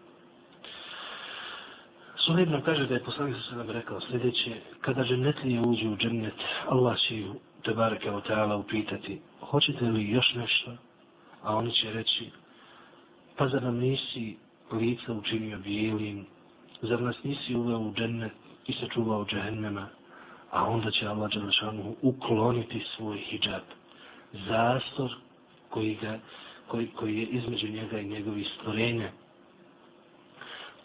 Suhejb 2.29 2.51
nam 2.51 2.63
kaže 2.63 2.87
da 2.87 2.95
je 2.95 3.05
poslanik 3.05 3.37
sa 3.51 3.57
nam 3.57 3.71
rekao 3.71 4.01
sljedeće, 4.01 4.61
kada 4.81 5.05
džennetlije 5.05 5.61
uđu 5.61 5.91
u 5.91 5.97
džennet, 5.97 6.35
Allah 6.69 6.99
će 6.99 7.17
ju, 7.17 7.35
te 7.65 7.75
bareke 7.75 8.11
o 8.11 8.21
teala, 8.21 8.57
upitati, 8.57 9.21
hoćete 9.41 9.85
li 9.85 10.11
još 10.11 10.35
nešto? 10.35 10.77
A 11.43 11.57
oni 11.57 11.73
će 11.73 11.93
reći, 11.93 12.31
pa 13.37 13.49
zar 13.49 13.63
nam 13.63 13.77
nisi 13.77 14.37
lica 14.73 15.13
učinio 15.13 15.59
bijelim, 15.59 16.27
zar 16.83 17.03
nas 17.03 17.17
nisi 17.25 17.55
uveo 17.55 17.79
u 17.79 17.95
džennet 17.95 18.33
i 18.68 18.74
sačuvao 18.74 19.26
džehennema, 19.26 19.88
a 20.52 20.64
onda 20.64 20.92
će 20.92 21.08
Allah 21.08 21.32
Đelešanu 21.32 21.96
ukloniti 22.02 22.86
svoj 22.96 23.18
hijab, 23.18 23.64
zastor 24.34 25.16
koji, 25.70 25.96
ga, 26.02 26.20
koji, 26.68 26.88
koji 26.88 27.18
je 27.18 27.26
između 27.26 27.68
njega 27.68 28.00
i 28.00 28.10
njegovih 28.10 28.48
stvorenja, 28.60 29.12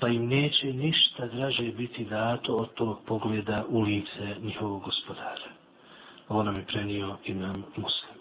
pa 0.00 0.08
im 0.08 0.26
neće 0.28 0.72
ništa 0.72 1.26
draže 1.26 1.62
biti 1.62 2.04
dato 2.04 2.54
od 2.54 2.74
tog 2.74 2.98
pogleda 3.06 3.64
u 3.68 3.80
lice 3.80 4.36
njihovog 4.42 4.82
gospodara. 4.82 5.50
Ovo 6.28 6.42
nam 6.42 6.56
je 6.56 6.66
prenio 6.66 7.16
imam 7.24 7.64
muslim. 7.76 8.18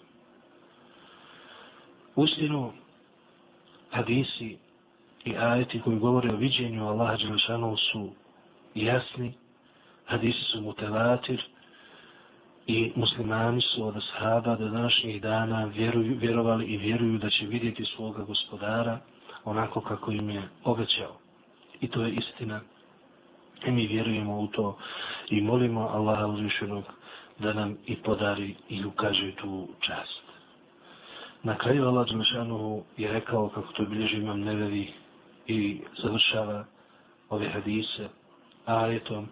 Ustinu, 2.16 2.72
hadisi 3.90 4.58
i 5.24 5.36
ajeti 5.36 5.80
koji 5.80 5.98
govore 5.98 6.32
o 6.32 6.36
viđenju 6.36 6.86
Allaha 6.86 7.16
Đelešanu 7.16 7.76
su 7.76 8.10
jasni, 8.74 9.34
hadisi 10.08 10.42
su 10.52 10.60
mutevatir 10.60 11.42
i 12.66 12.92
muslimani 12.96 13.60
su 13.60 13.86
od 13.86 13.96
ashaba 13.96 14.56
do 14.56 14.68
današnjih 14.68 15.22
dana 15.22 15.64
vjeruju, 15.64 16.16
vjerovali 16.18 16.64
i 16.64 16.76
vjeruju 16.76 17.18
da 17.18 17.30
će 17.30 17.46
vidjeti 17.46 17.84
svoga 17.84 18.22
gospodara 18.22 18.98
onako 19.44 19.80
kako 19.80 20.10
im 20.12 20.30
je 20.30 20.42
obećao. 20.64 21.16
I 21.80 21.88
to 21.88 22.02
je 22.02 22.12
istina. 22.12 22.60
I 23.66 23.70
mi 23.70 23.86
vjerujemo 23.86 24.40
u 24.40 24.46
to 24.46 24.78
i 25.30 25.40
molimo 25.40 25.80
Allaha 25.80 26.26
uzvišenog 26.26 26.84
da 27.38 27.52
nam 27.52 27.76
i 27.86 27.96
podari 27.96 28.54
i 28.68 28.84
ukaže 28.84 29.32
tu 29.36 29.68
čast. 29.80 30.22
Na 31.42 31.58
kraju 31.58 31.86
Allah 31.86 32.06
Đelešanuhu 32.08 32.82
je 32.96 33.12
rekao 33.12 33.48
kako 33.48 33.72
to 33.72 33.84
bilježi 33.84 34.16
imam 34.16 34.40
nevevi 34.40 34.92
i 35.46 35.80
završava 36.02 36.64
ove 37.30 37.48
hadise 37.48 38.08
ajetom 38.66 39.28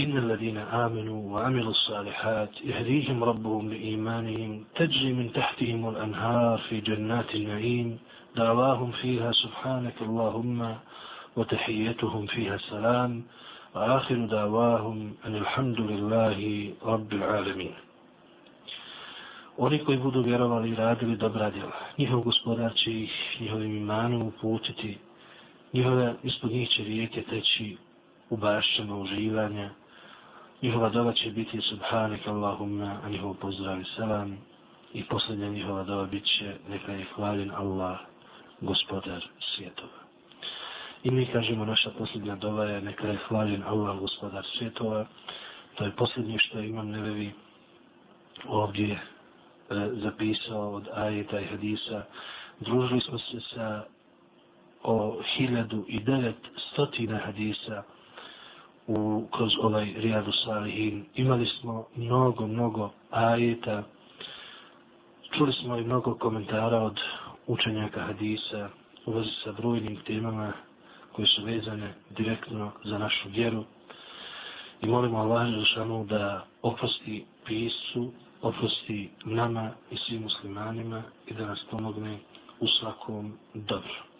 إن 0.00 0.16
الذين 0.18 0.56
آمنوا 0.58 1.34
وعملوا 1.34 1.70
الصالحات 1.70 2.50
يهديهم 2.64 3.24
ربهم 3.24 3.68
بإيمانهم 3.68 4.64
تجري 4.74 5.12
من 5.12 5.32
تحتهم 5.32 5.88
الأنهار 5.88 6.58
في 6.58 6.80
جنات 6.80 7.34
النعيم 7.34 7.98
دعواهم 8.36 8.90
فيها 8.90 9.32
سبحانك 9.32 9.94
اللهم 10.02 10.76
وتحيتهم 11.36 12.26
فيها 12.26 12.54
السلام 12.54 13.22
وآخر 13.74 14.14
دعواهم 14.26 15.14
أن 15.26 15.34
الحمد 15.34 15.80
لله 15.80 16.38
رب 16.84 17.12
العالمين 17.12 17.74
Oni 19.60 19.78
koji 19.84 19.98
budu 19.98 20.22
vjerovali 20.22 20.70
i 20.70 20.74
radili 20.74 21.16
dobra 21.16 21.50
djela, 21.50 21.80
njihov 21.98 22.20
gospodar 22.20 22.74
će 22.74 22.90
ih 22.92 23.10
njihovim 23.40 23.76
imanom 23.76 24.22
uputiti, 24.22 24.98
njihove, 25.72 26.14
ispod 26.22 26.50
njih 26.50 26.68
će 26.68 26.82
rijeke 26.84 27.22
teći 27.22 27.76
u 28.30 28.36
bašćama 28.36 28.96
uživanja, 28.96 29.70
njihova 30.63 30.89
dova 30.89 31.13
će 31.13 31.31
biti 31.31 31.61
subhanak 31.61 32.27
Allahumma, 32.27 32.99
a 33.03 33.09
njihov 33.09 33.33
pozdrav 33.33 33.81
i 33.81 33.85
selam. 33.95 34.37
i 34.93 35.03
posljednja 35.03 35.49
njihova 35.49 35.83
dova 35.83 36.05
bit 36.05 36.23
će 36.25 36.55
neka 36.69 36.91
je 36.91 37.05
hvaljen 37.15 37.51
Allah, 37.51 37.99
gospodar 38.61 39.27
svjetova. 39.39 39.99
I 41.03 41.11
mi 41.11 41.25
kažemo 41.25 41.65
naša 41.65 41.89
posljednja 41.89 42.35
dova 42.35 42.65
je 42.65 42.81
neka 42.81 43.07
je 43.07 43.19
hvaljen 43.27 43.63
Allah, 43.63 43.99
gospodar 43.99 44.45
svjetova. 44.57 45.05
To 45.75 45.85
je 45.85 45.91
posljednje 45.91 46.39
što 46.39 46.59
imam 46.59 46.89
nevevi 46.89 47.31
ovdje 48.47 48.91
e, 48.93 48.99
zapisao 49.93 50.71
od 50.71 50.87
ajeta 50.93 51.39
i 51.39 51.45
hadisa. 51.45 52.03
Družili 52.59 53.01
smo 53.01 53.19
se 53.19 53.39
sa 53.53 53.83
o 54.83 55.21
hiljadu 55.35 55.85
i 55.87 55.99
devet 55.99 56.37
stotina 56.71 57.17
hadisa 57.17 57.83
u, 58.87 59.27
kroz 59.31 59.51
ovaj 59.61 59.93
Rijadu 59.95 60.31
Salihin. 60.31 61.05
Imali 61.15 61.45
smo 61.45 61.85
mnogo, 61.95 62.47
mnogo 62.47 62.89
ajeta. 63.11 63.83
Čuli 65.37 65.53
smo 65.53 65.77
i 65.77 65.83
mnogo 65.83 66.15
komentara 66.15 66.79
od 66.81 66.99
učenjaka 67.47 68.01
hadisa 68.01 68.69
u 69.05 69.11
vezi 69.11 69.29
sa 69.43 69.51
brojnim 69.51 69.95
temama 70.07 70.53
koje 71.11 71.27
su 71.27 71.43
vezane 71.43 71.93
direktno 72.09 72.71
za 72.83 72.97
našu 72.97 73.29
vjeru. 73.29 73.63
I 74.81 74.87
molimo 74.87 75.17
Allah 75.17 75.47
Žešanu 75.47 76.05
da 76.05 76.45
oprosti 76.61 77.25
pisu, 77.45 78.11
oprosti 78.41 79.09
nama 79.25 79.71
i 79.91 79.97
svim 79.97 80.21
muslimanima 80.21 81.03
i 81.27 81.33
da 81.33 81.45
nas 81.45 81.65
pomogne 81.71 82.17
u 82.59 82.67
svakom 82.67 83.33
dobru. 83.53 84.12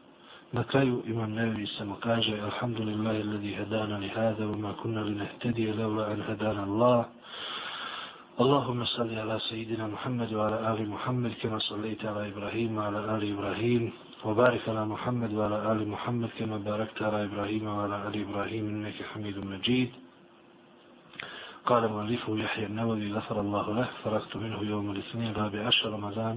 Samo 0.54 1.96
kaže 2.00 2.38
Alhamdulillahi 2.38 3.22
alladhi 3.26 3.54
hadana 3.58 3.98
li 3.98 4.10
hada 4.10 4.46
wa 4.48 4.56
ma 4.56 4.74
kunna 4.82 5.02
li 5.04 5.16
nehtedije 5.16 5.74
levla 5.74 6.06
an 6.14 6.22
hadana 6.22 6.64
Allah. 6.64 7.06
اللهم 8.34 8.86
صل 8.86 9.14
على 9.14 9.40
سيدنا 9.50 9.88
محمد 9.88 10.34
وعلى 10.34 10.74
آل 10.74 10.90
محمد 10.90 11.32
كما 11.42 11.60
صليت 11.60 12.06
على 12.06 12.34
إبراهيم 12.34 12.78
وعلى 12.78 13.00
آل 13.16 13.24
إبراهيم 13.34 13.92
وبارك 14.26 14.62
على 14.70 14.86
محمد 14.86 15.34
وعلى 15.34 15.72
آل 15.72 15.88
محمد 15.88 16.30
كما 16.40 16.58
باركت 16.58 17.02
على 17.02 17.24
إبراهيم 17.30 17.68
وعلى 17.68 18.08
آل 18.08 18.16
إبراهيم 18.26 18.64
إنك 18.74 18.98
حميد 19.14 19.38
مجيد 19.38 19.92
قال 21.66 21.84
مؤلفه 21.94 22.38
يحيى 22.38 22.66
النووي 22.66 23.14
غفر 23.14 23.42
الله 23.42 23.66
له 23.78 23.88
فرغت 24.04 24.34
منه 24.38 24.60
يوم 24.74 24.92
الاثنين 24.92 25.32
الرابع 25.32 25.68
عشر 25.68 25.94
رمضان 25.94 26.36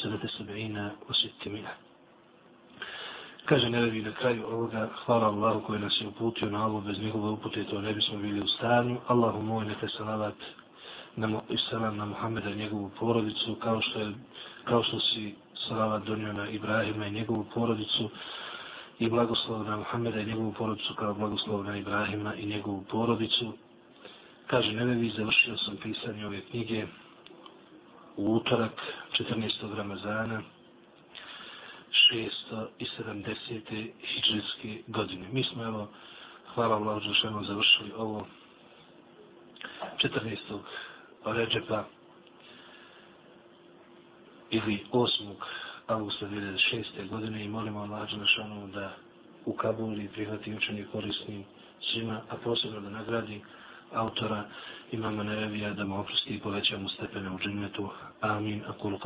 سنة 0.00 0.22
السبعين 0.24 0.76
وستمائة 1.08 1.83
Kaže 3.44 3.70
Nevevi 3.70 4.02
na 4.02 4.12
kraju 4.12 4.46
ovoga, 4.46 4.88
hvala 5.04 5.26
Allahu 5.26 5.60
koji 5.60 5.80
nas 5.80 6.00
je 6.00 6.08
uputio 6.08 6.50
na 6.50 6.66
ovo, 6.66 6.80
bez 6.80 6.98
njegove 6.98 7.30
upute 7.30 7.64
to 7.64 7.80
ne 7.80 7.92
bismo 7.92 8.18
bili 8.18 8.40
u 8.40 8.48
stanju. 8.48 8.96
Allahu 9.06 9.42
moj, 9.42 9.64
neka 9.64 9.88
salavat 9.88 10.34
na, 11.16 11.40
i 11.48 11.56
salam 11.70 11.96
na 11.96 12.04
Muhammeda 12.04 12.50
i 12.50 12.56
njegovu 12.56 12.90
porodicu, 12.98 13.54
kao 13.54 13.80
što, 13.80 14.00
je, 14.00 14.12
kao 14.64 14.82
što 14.82 15.00
si 15.00 15.34
salavat 15.68 16.04
donio 16.04 16.32
na 16.32 16.48
Ibrahima 16.48 17.06
i 17.06 17.12
njegovu 17.12 17.46
porodicu, 17.54 18.10
i 18.98 19.08
blagoslov 19.08 19.64
na 19.64 19.76
Muhammeda 19.76 20.20
i 20.20 20.26
njegovu 20.26 20.52
porodicu, 20.52 20.94
kao 20.94 21.14
blagoslov 21.14 21.64
na 21.64 21.76
Ibrahima 21.76 22.34
i 22.34 22.46
njegovu 22.46 22.84
porodicu. 22.90 23.52
Kaže, 24.46 24.72
Nevevi, 24.72 25.12
završio 25.16 25.56
sam 25.56 25.76
pisanje 25.76 26.26
ove 26.26 26.40
knjige 26.40 26.86
u 28.16 28.34
utorak 28.34 28.72
14. 29.18 29.76
Ramazana 29.76 30.42
670. 32.12 33.90
hijđarske 34.02 34.82
godine. 34.86 35.28
Mi 35.32 35.44
smo, 35.44 35.64
evo, 35.64 35.88
hvala 36.54 36.76
Allah, 36.76 37.02
završili 37.46 37.92
ovo 37.96 38.26
14. 40.02 40.58
Ređepa 41.24 41.84
ili 44.50 44.84
8. 44.92 45.34
augusta 45.86 46.26
2006. 46.26 47.08
godine 47.08 47.44
i 47.44 47.48
molimo 47.48 47.80
Allah 47.80 48.10
Đelešanu 48.10 48.66
da 48.66 48.96
u 49.44 49.52
Kabuli 49.52 50.08
prihvati 50.08 50.54
učenje 50.54 50.86
korisnim 50.92 51.44
svima, 51.80 52.20
a 52.30 52.36
posebno 52.36 52.80
da 52.80 52.90
nagradi 52.90 53.40
autora 53.92 54.44
imama 54.92 55.22
Nevevija 55.22 55.70
da 55.70 55.84
mu 55.84 56.00
oprosti 56.00 56.34
i 56.34 56.40
poveća 56.40 56.78
mu 56.78 56.88
stepene 56.88 57.30
u 57.30 57.38
džennetu. 57.38 57.90
Amin. 58.20 58.62
Akulu 58.66 58.98